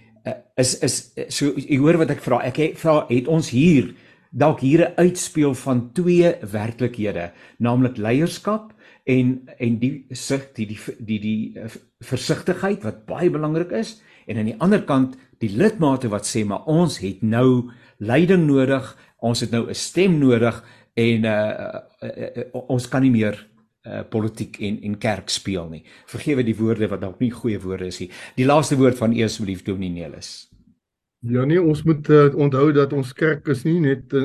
is 0.56 0.76
is 0.86 1.14
so 1.30 1.54
jy 1.58 1.78
hoor 1.82 1.98
wat 1.98 2.12
ek 2.14 2.22
vra. 2.22 2.42
Ek 2.46 2.78
vra 2.78 3.06
het 3.10 3.28
ons 3.28 3.50
hier 3.50 3.94
dalk 4.32 4.62
hier 4.62 4.88
'n 4.88 4.94
uitspeel 4.96 5.54
van 5.54 5.92
twee 5.94 6.36
werklikhede, 6.42 7.32
naamlik 7.60 7.98
leierskap 7.98 8.74
en 9.06 9.50
en 9.60 9.80
die 9.80 10.06
sig 10.12 10.54
die 10.54 10.68
die 10.68 10.80
die 11.00 11.20
die 11.20 11.54
uh, 11.58 11.68
versigtigheid 12.00 12.84
wat 12.84 13.06
baie 13.06 13.30
belangrik 13.30 13.72
is 13.72 14.02
en 14.28 14.38
aan 14.38 14.46
die 14.46 14.60
ander 14.60 14.84
kant 14.84 15.18
die 15.40 15.50
lidmate 15.50 16.10
wat 16.10 16.26
sê 16.26 16.46
maar 16.46 16.66
ons 16.66 17.00
het 17.00 17.22
nou 17.22 17.72
leiding 17.98 18.46
nodig, 18.48 18.98
ons 19.20 19.40
het 19.42 19.52
nou 19.52 19.70
'n 19.70 19.76
stem 19.76 20.20
nodig 20.20 20.64
en 20.94 21.26
uh, 21.26 21.80
uh, 22.04 22.10
uh, 22.36 22.44
ons 22.68 22.88
kan 22.88 23.02
nie 23.02 23.12
meer 23.12 23.48
uh, 23.88 24.04
politiek 24.10 24.60
en 24.60 24.80
en 24.82 24.98
kerk 24.98 25.30
speel 25.30 25.70
nie. 25.70 25.84
Vergewe 26.12 26.44
die 26.44 26.56
woorde 26.58 26.90
wat 26.92 27.02
dalk 27.02 27.20
nie 27.20 27.32
goeie 27.32 27.60
woorde 27.60 27.90
is 27.92 28.00
nie. 28.00 28.10
Die 28.38 28.46
laaste 28.46 28.78
woord 28.80 28.98
van 28.98 29.16
eers 29.18 29.36
asseblief 29.36 29.64
Dominee 29.64 30.02
Nelis. 30.02 30.52
Ja 31.22 31.44
nee, 31.46 31.62
ons 31.62 31.84
moet 31.86 32.08
uh, 32.10 32.32
onthou 32.34 32.72
dat 32.74 32.94
ons 32.98 33.14
kerk 33.14 33.48
is 33.54 33.62
nie 33.64 33.78
net 33.80 34.14
uh, 34.18 34.24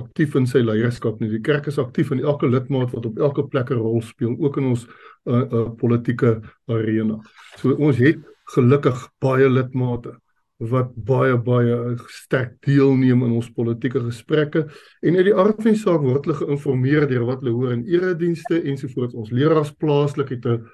aktief 0.00 0.34
in 0.34 0.48
sy 0.50 0.64
leierskap 0.64 1.20
nie. 1.22 1.30
Die 1.30 1.42
kerk 1.46 1.68
is 1.70 1.78
aktief 1.78 2.10
in 2.10 2.24
elke 2.24 2.48
lidmaat 2.50 2.90
wat 2.94 3.06
op 3.06 3.18
elke 3.18 3.44
plek 3.46 3.70
'n 3.70 3.78
rol 3.78 4.02
speel, 4.02 4.34
ook 4.38 4.56
in 4.58 4.72
ons 4.74 4.86
uh, 5.26 5.44
uh, 5.44 5.68
politieke 5.78 6.40
arena. 6.66 7.20
So 7.56 7.76
ons 7.78 7.96
het 8.02 8.18
gelukkig 8.54 9.04
baie 9.22 9.46
lidmate 9.48 10.16
wat 10.58 10.90
baie 11.06 11.36
baie 11.38 11.96
sterk 12.10 12.56
deelneem 12.66 13.22
in 13.22 13.36
ons 13.38 13.50
politieke 13.54 14.00
gesprekke 14.02 14.64
en 15.06 15.18
uit 15.18 15.28
die 15.28 15.34
aard 15.34 15.60
van 15.62 15.70
die 15.70 15.78
saak 15.78 16.02
word 16.02 16.26
hulle 16.26 16.38
geïnformeer 16.40 17.06
deur 17.10 17.28
wat 17.28 17.44
hulle 17.44 17.54
hoor 17.54 17.76
in 17.76 17.84
eredienste 17.86 18.58
ensovoorts. 18.64 19.14
Ons 19.14 19.30
leraars 19.30 19.70
plaaslik 19.78 20.34
het 20.34 20.46
'n 20.46 20.66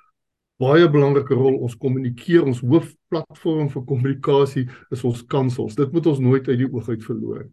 baie 0.59 0.89
belangrike 0.89 1.35
rol. 1.35 1.59
Ons 1.59 1.77
kommunikeer, 1.77 2.45
ons 2.45 2.61
hoofplatform 2.61 3.69
vir 3.69 3.85
kommunikasie 3.85 4.69
is 4.91 5.05
ons 5.05 5.23
kansels. 5.27 5.75
Dit 5.75 5.93
moet 5.93 6.07
ons 6.07 6.19
nooit 6.19 6.49
uit 6.49 6.59
die 6.59 6.73
oog 6.73 6.89
uit 6.89 7.05
verloor. 7.05 7.49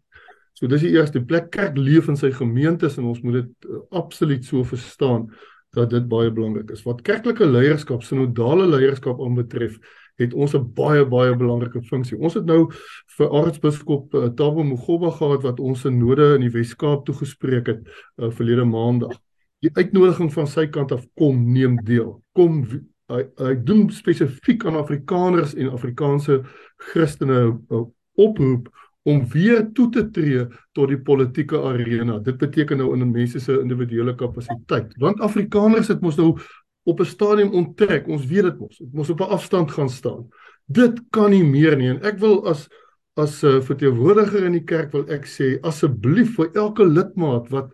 So 0.54 0.66
dis 0.66 0.84
die 0.84 0.94
eerste 0.96 1.20
plek 1.20 1.50
kerk 1.50 1.76
leef 1.76 2.08
in 2.08 2.16
sy 2.16 2.30
gemeentes 2.30 2.98
en 2.98 3.04
ons 3.04 3.20
moet 3.22 3.40
dit 3.40 3.68
uh, 3.68 3.80
absoluut 3.90 4.44
so 4.44 4.64
verstaan 4.64 5.30
dat 5.72 5.90
dit 5.90 6.08
baie 6.08 6.30
belangrik 6.30 6.70
is. 6.70 6.84
Wat 6.84 7.00
kerklike 7.02 7.46
leierskap, 7.48 8.02
sinodale 8.04 8.66
leierskap 8.68 9.20
aanbetref, 9.20 9.78
het 10.20 10.34
ons 10.34 10.54
'n 10.54 10.72
baie 10.74 11.04
baie 11.06 11.36
belangrike 11.36 11.82
funksie. 11.82 12.18
Ons 12.18 12.34
het 12.34 12.44
nou 12.44 12.70
vir 13.16 13.30
aartsbiskop 13.30 14.14
uh, 14.14 14.26
Tabo 14.28 14.62
Mogoba 14.62 15.10
gehad 15.10 15.42
wat 15.42 15.60
ons 15.60 15.80
synode 15.80 16.34
in 16.34 16.40
die 16.40 16.50
Wes-Kaap 16.50 17.04
toegespreek 17.04 17.66
het 17.66 17.82
uh, 18.18 18.30
verlede 18.30 18.64
maandag. 18.64 19.18
Die 19.60 19.70
uitnodiging 19.74 20.32
van 20.32 20.46
sy 20.46 20.66
kant 20.66 20.92
af 20.92 21.06
kom 21.14 21.52
neem 21.52 21.76
deel. 21.84 22.22
Kom 22.32 22.64
hy 23.12 23.24
hy 23.36 23.54
doen 23.64 23.90
spesifiek 23.90 24.64
aan 24.64 24.76
Afrikaners 24.76 25.54
en 25.54 25.70
Afrikaanse 25.70 26.42
Christene 26.76 27.58
uh, 27.70 27.84
oproep 28.14 28.68
om 29.02 29.24
weer 29.32 29.64
toe 29.74 29.88
te 29.90 30.04
tree 30.14 30.46
tot 30.72 30.88
die 30.88 31.00
politieke 31.00 31.58
arena. 31.58 32.18
Dit 32.22 32.38
beteken 32.38 32.78
nou 32.78 32.92
in 32.94 33.10
mense 33.10 33.40
se 33.42 33.58
individuele 33.60 34.14
kapasiteit. 34.14 34.94
Want 35.02 35.20
Afrikaners 35.20 35.90
het 35.90 36.00
mos 36.00 36.16
nou 36.20 36.36
op 36.82 37.00
'n 37.00 37.04
stadium 37.04 37.50
onttrek. 37.50 38.06
Ons 38.08 38.26
weet 38.26 38.42
dit 38.42 38.58
mos. 38.58 38.76
Dit 38.78 38.92
mos 38.92 39.10
op 39.10 39.20
'n 39.20 39.32
afstand 39.36 39.70
gaan 39.70 39.90
staan. 39.90 40.28
Dit 40.64 41.02
kan 41.10 41.30
nie 41.30 41.44
meer 41.44 41.76
nie 41.76 41.88
en 41.88 42.02
ek 42.02 42.18
wil 42.18 42.46
as 42.46 42.68
as 43.14 43.42
'n 43.42 43.46
uh, 43.46 43.60
verteenwoordiger 43.60 44.44
in 44.44 44.52
die 44.52 44.64
kerk 44.64 44.92
wil 44.92 45.08
ek 45.08 45.26
sê 45.26 45.60
asseblief 45.60 46.34
vir 46.34 46.50
elke 46.54 46.84
lidmaat 46.84 47.48
wat 47.48 47.72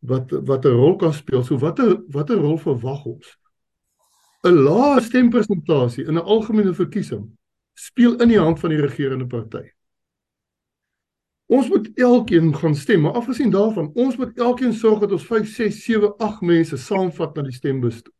wat 0.00 0.30
wat 0.30 0.64
'n 0.64 0.68
rol 0.68 0.96
kan 0.96 1.12
speel. 1.12 1.44
So 1.44 1.58
watter 1.58 2.02
watter 2.08 2.36
rol 2.36 2.58
verwag 2.58 3.04
ons? 3.04 3.38
'n 4.44 4.54
Lae 4.64 5.00
stempersentasie 5.00 6.04
in 6.04 6.14
'n 6.14 6.24
algemene 6.24 6.74
verkiesing 6.74 7.36
speel 7.74 8.16
in 8.20 8.28
die 8.28 8.40
hand 8.40 8.58
van 8.60 8.70
die 8.70 8.80
regerende 8.80 9.26
party. 9.26 9.70
Ons 11.46 11.68
moet 11.68 11.90
elkeen 11.94 12.54
gaan 12.54 12.74
stem, 12.74 13.00
maar 13.00 13.12
afgesien 13.12 13.50
daarvan, 13.50 13.90
ons 13.94 14.16
moet 14.16 14.38
elkeen 14.38 14.72
sorg 14.72 15.00
dat 15.00 15.12
ons 15.12 15.26
5, 15.26 15.48
6, 15.54 15.84
7, 15.84 16.16
8 16.18 16.40
mense 16.40 16.76
saamvat 16.76 17.36
na 17.36 17.42
die 17.42 17.52
stembus 17.52 18.02
toe 18.02 18.12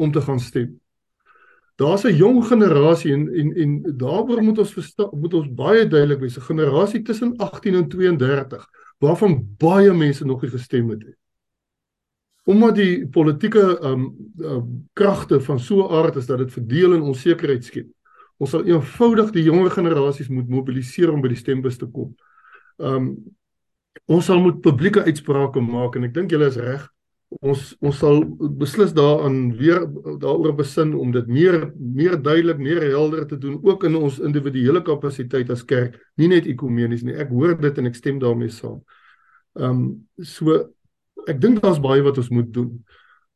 om 0.00 0.12
te 0.12 0.20
gaan 0.20 0.40
stem. 0.40 0.80
Daar's 1.80 2.04
'n 2.04 2.16
jong 2.16 2.44
generasie 2.44 3.12
en 3.12 3.28
en 3.34 3.54
en 3.54 3.96
daaroor 3.96 4.42
moet 4.42 4.58
ons 4.58 4.72
verstaan, 4.72 5.08
moet 5.12 5.34
ons 5.34 5.54
baie 5.54 5.86
duidelik 5.86 6.20
wees, 6.20 6.36
'n 6.36 6.50
generasie 6.52 7.02
tussen 7.02 7.36
18 7.36 7.74
en 7.74 7.88
32 7.88 8.68
waarvan 8.98 9.54
baie 9.58 9.92
mense 9.92 10.24
nog 10.24 10.42
nie 10.42 10.50
gestem 10.50 10.88
het 10.90 11.04
nie. 11.04 11.16
Omdat 12.44 12.74
die 12.74 13.08
politieke 13.08 13.78
um, 13.82 14.16
um 14.38 14.88
kragte 14.92 15.40
van 15.40 15.58
so 15.58 15.86
'n 15.86 15.92
aard 15.92 16.16
is 16.16 16.26
dat 16.26 16.38
dit 16.38 16.52
verdeel 16.52 16.94
en 16.94 17.00
onsekerheid 17.00 17.64
skep. 17.64 17.88
Ons 18.36 18.50
sal 18.50 18.64
eenvoudig 18.64 19.30
die 19.30 19.42
jonger 19.42 19.70
generasies 19.70 20.28
moet 20.28 20.48
mobiliseer 20.48 21.12
om 21.12 21.20
by 21.20 21.28
die 21.28 21.36
stembus 21.36 21.76
te 21.76 21.86
kom. 21.86 22.14
Um 22.76 23.16
ons 24.04 24.24
sal 24.24 24.40
moet 24.40 24.60
publieke 24.60 25.02
uitsprake 25.02 25.60
maak 25.60 25.96
en 25.96 26.04
ek 26.04 26.14
dink 26.14 26.30
julle 26.30 26.46
is 26.46 26.56
reg 26.56 26.90
ons 27.38 27.60
ons 27.78 27.98
sal 28.02 28.24
beslis 28.58 28.90
daaraan 28.94 29.52
weer 29.58 29.84
daaroor 30.18 30.56
besin 30.58 30.94
om 30.98 31.12
dit 31.14 31.28
meer 31.30 31.70
meer 31.78 32.16
duidelik, 32.18 32.58
meer 32.58 32.82
helder 32.90 33.26
te 33.26 33.38
doen 33.38 33.60
ook 33.62 33.86
in 33.86 33.96
ons 33.96 34.18
individuele 34.18 34.82
kapasiteit 34.82 35.50
as 35.50 35.62
kerk, 35.64 35.94
nie 36.18 36.28
net 36.28 36.48
ekumenies 36.50 37.04
nie. 37.06 37.14
Ek 37.14 37.30
hoor 37.30 37.54
dit 37.60 37.78
en 37.78 37.86
ek 37.86 37.98
stem 37.98 38.18
daarmee 38.22 38.50
saam. 38.50 38.80
Ehm 39.58 39.70
um, 39.70 39.86
so 40.26 40.58
ek 41.28 41.40
dink 41.40 41.62
daar's 41.62 41.80
baie 41.82 42.02
wat 42.02 42.18
ons 42.18 42.32
moet 42.34 42.50
doen. 42.52 42.74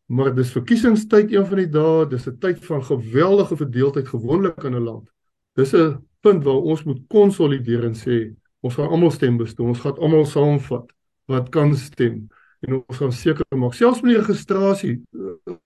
Maar 0.06 0.34
dis 0.34 0.52
verkiesingstyd 0.52 1.32
een 1.32 1.46
van 1.46 1.62
die 1.62 1.70
dae, 1.70 2.08
dis 2.10 2.26
'n 2.28 2.38
tyd 2.38 2.58
van 2.66 2.82
geweldige 2.82 3.56
verdeeldheid 3.56 4.08
gewoonlik 4.08 4.64
in 4.64 4.74
'n 4.74 4.84
land. 4.84 5.08
Dis 5.54 5.72
'n 5.74 6.02
punt 6.20 6.44
waar 6.44 6.62
ons 6.62 6.84
moet 6.84 7.00
konsolideer 7.08 7.84
en 7.84 7.94
sê 7.94 8.34
ons 8.60 8.74
gaan 8.74 8.88
almal 8.88 9.10
stem 9.10 9.36
bestoon, 9.36 9.68
ons 9.68 9.80
gaan 9.80 9.98
almal 9.98 10.26
saamvat 10.26 10.90
wat 11.26 11.48
kan 11.48 11.76
stem 11.76 12.28
en 12.64 12.80
ons 12.80 12.98
gaan 12.98 13.12
seker 13.12 13.44
maak 13.58 13.76
selfs 13.76 14.02
met 14.02 14.14
die 14.14 14.20
registrasie 14.22 14.96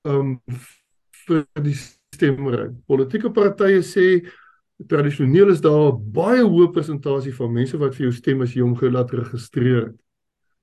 um 0.08 0.36
vir 1.28 1.44
die 1.62 1.76
stemry. 2.14 2.68
Politieke 2.88 3.30
partye 3.34 3.82
sê 3.86 4.06
tradisioneel 4.88 5.52
is 5.52 5.62
daar 5.62 5.92
baie 5.94 6.44
hoë 6.44 6.70
persentasie 6.74 7.34
van 7.34 7.54
mense 7.54 7.78
wat 7.80 7.96
vir 7.96 8.08
jou 8.08 8.14
stem 8.14 8.44
as 8.44 8.54
jy 8.54 8.62
hom 8.62 8.76
gelaat 8.78 9.12
registreer 9.16 9.88
het. 9.88 9.96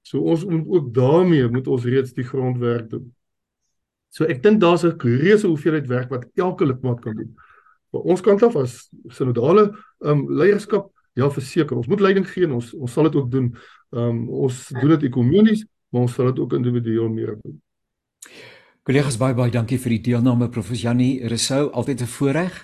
So 0.05 0.21
ons 0.21 0.45
moet 0.47 0.67
ook 0.77 0.91
daarmee 0.95 1.49
moet 1.51 1.67
ons 1.67 1.85
reeds 1.89 2.13
die 2.15 2.27
grondwerk 2.27 2.89
doen. 2.91 3.09
So 4.13 4.27
ek 4.29 4.41
dink 4.43 4.61
daar's 4.61 4.85
'n 4.85 4.95
reuse 4.99 5.47
hoeveelheid 5.47 5.87
werk 5.87 6.09
wat 6.09 6.25
elke 6.35 6.65
lidmaat 6.65 7.01
kan 7.01 7.15
doen. 7.15 7.35
Vir 7.91 8.01
ons 8.01 8.21
kant 8.21 8.43
af 8.43 8.55
as 8.55 8.89
sinodale 9.09 9.73
um 9.99 10.27
leierskap 10.29 10.91
ja 11.15 11.29
verseker 11.29 11.77
ons 11.77 11.87
moet 11.87 11.99
leiding 11.99 12.27
gee 12.27 12.43
en 12.43 12.51
ons 12.59 12.73
ons 12.73 12.91
sal 12.91 13.03
dit 13.03 13.15
ook 13.15 13.31
doen. 13.31 13.55
Um 13.91 14.29
ons 14.29 14.69
doen 14.69 14.89
dit 14.89 15.03
ekonomies 15.03 15.65
maar 15.95 16.03
ons 16.03 16.15
sal 16.17 16.27
dit 16.33 16.39
ook 16.43 16.53
individueel 16.57 17.07
meer 17.09 17.37
doen. 17.39 17.55
Kollegas 18.83 19.15
baie 19.17 19.33
baie 19.33 19.53
dankie 19.53 19.79
vir 19.79 19.95
die 19.95 20.03
deelname 20.11 20.49
professor 20.51 20.91
Janie 20.91 21.23
Resou, 21.31 21.71
altyd 21.71 22.01
'n 22.01 22.11
voorreg. 22.17 22.57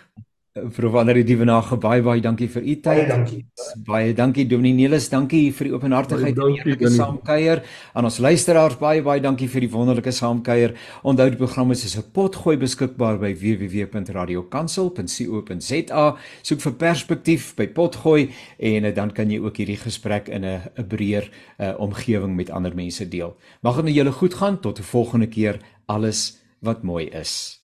Prof 0.51 0.91
Valerie 0.91 1.23
Dievenage 1.23 1.77
baie 1.79 2.01
baie 2.03 2.19
dankie 2.19 2.49
vir 2.51 2.65
u 2.67 2.73
tyd. 2.75 2.83
Baie 2.83 3.07
dankie. 3.07 3.47
Baie 3.87 4.11
dankie 4.13 4.43
Dominee 4.51 4.75
Nelis, 4.75 5.07
dankie 5.07 5.47
vir 5.55 5.69
die 5.69 5.75
openhartigheid 5.77 6.35
en 6.35 6.51
eerlike 6.57 6.89
saamkuier. 6.91 7.63
Aan 7.95 8.03
ons 8.09 8.17
luisteraars 8.19 8.75
baie 8.81 8.99
baie 9.05 9.21
dankie 9.23 9.47
vir 9.47 9.61
die 9.63 9.69
wonderlike 9.71 10.11
saamkuier. 10.11 10.75
Onthou 11.07 11.29
die 11.31 11.39
program 11.39 11.71
is 11.71 11.95
op 12.01 12.11
potgooi 12.17 12.57
beskikbaar 12.59 13.15
by 13.21 13.31
www.radiokansel.co.za. 13.39 16.05
Soek 16.43 16.59
vir 16.67 16.75
perspektief 16.83 17.55
by 17.55 17.71
potgooi 17.71 18.35
en 18.59 18.83
eh, 18.83 18.91
dan 18.91 19.15
kan 19.15 19.31
jy 19.31 19.39
ook 19.39 19.55
hierdie 19.63 19.79
gesprek 19.79 20.27
in 20.27 20.43
'n 20.43 20.67
'n 20.75 20.83
breër 20.83 21.31
uh, 21.31 21.79
omgewing 21.79 22.35
met 22.35 22.51
ander 22.51 22.75
mense 22.75 23.07
deel. 23.07 23.39
Mag 23.63 23.75
dit 23.75 23.83
met 23.85 23.95
julle 23.95 24.11
goed 24.11 24.33
gaan 24.33 24.59
tot 24.59 24.79
'n 24.79 24.83
volgende 24.83 25.27
keer. 25.27 25.59
Alles 25.87 26.39
wat 26.59 26.83
mooi 26.83 27.07
is. 27.07 27.60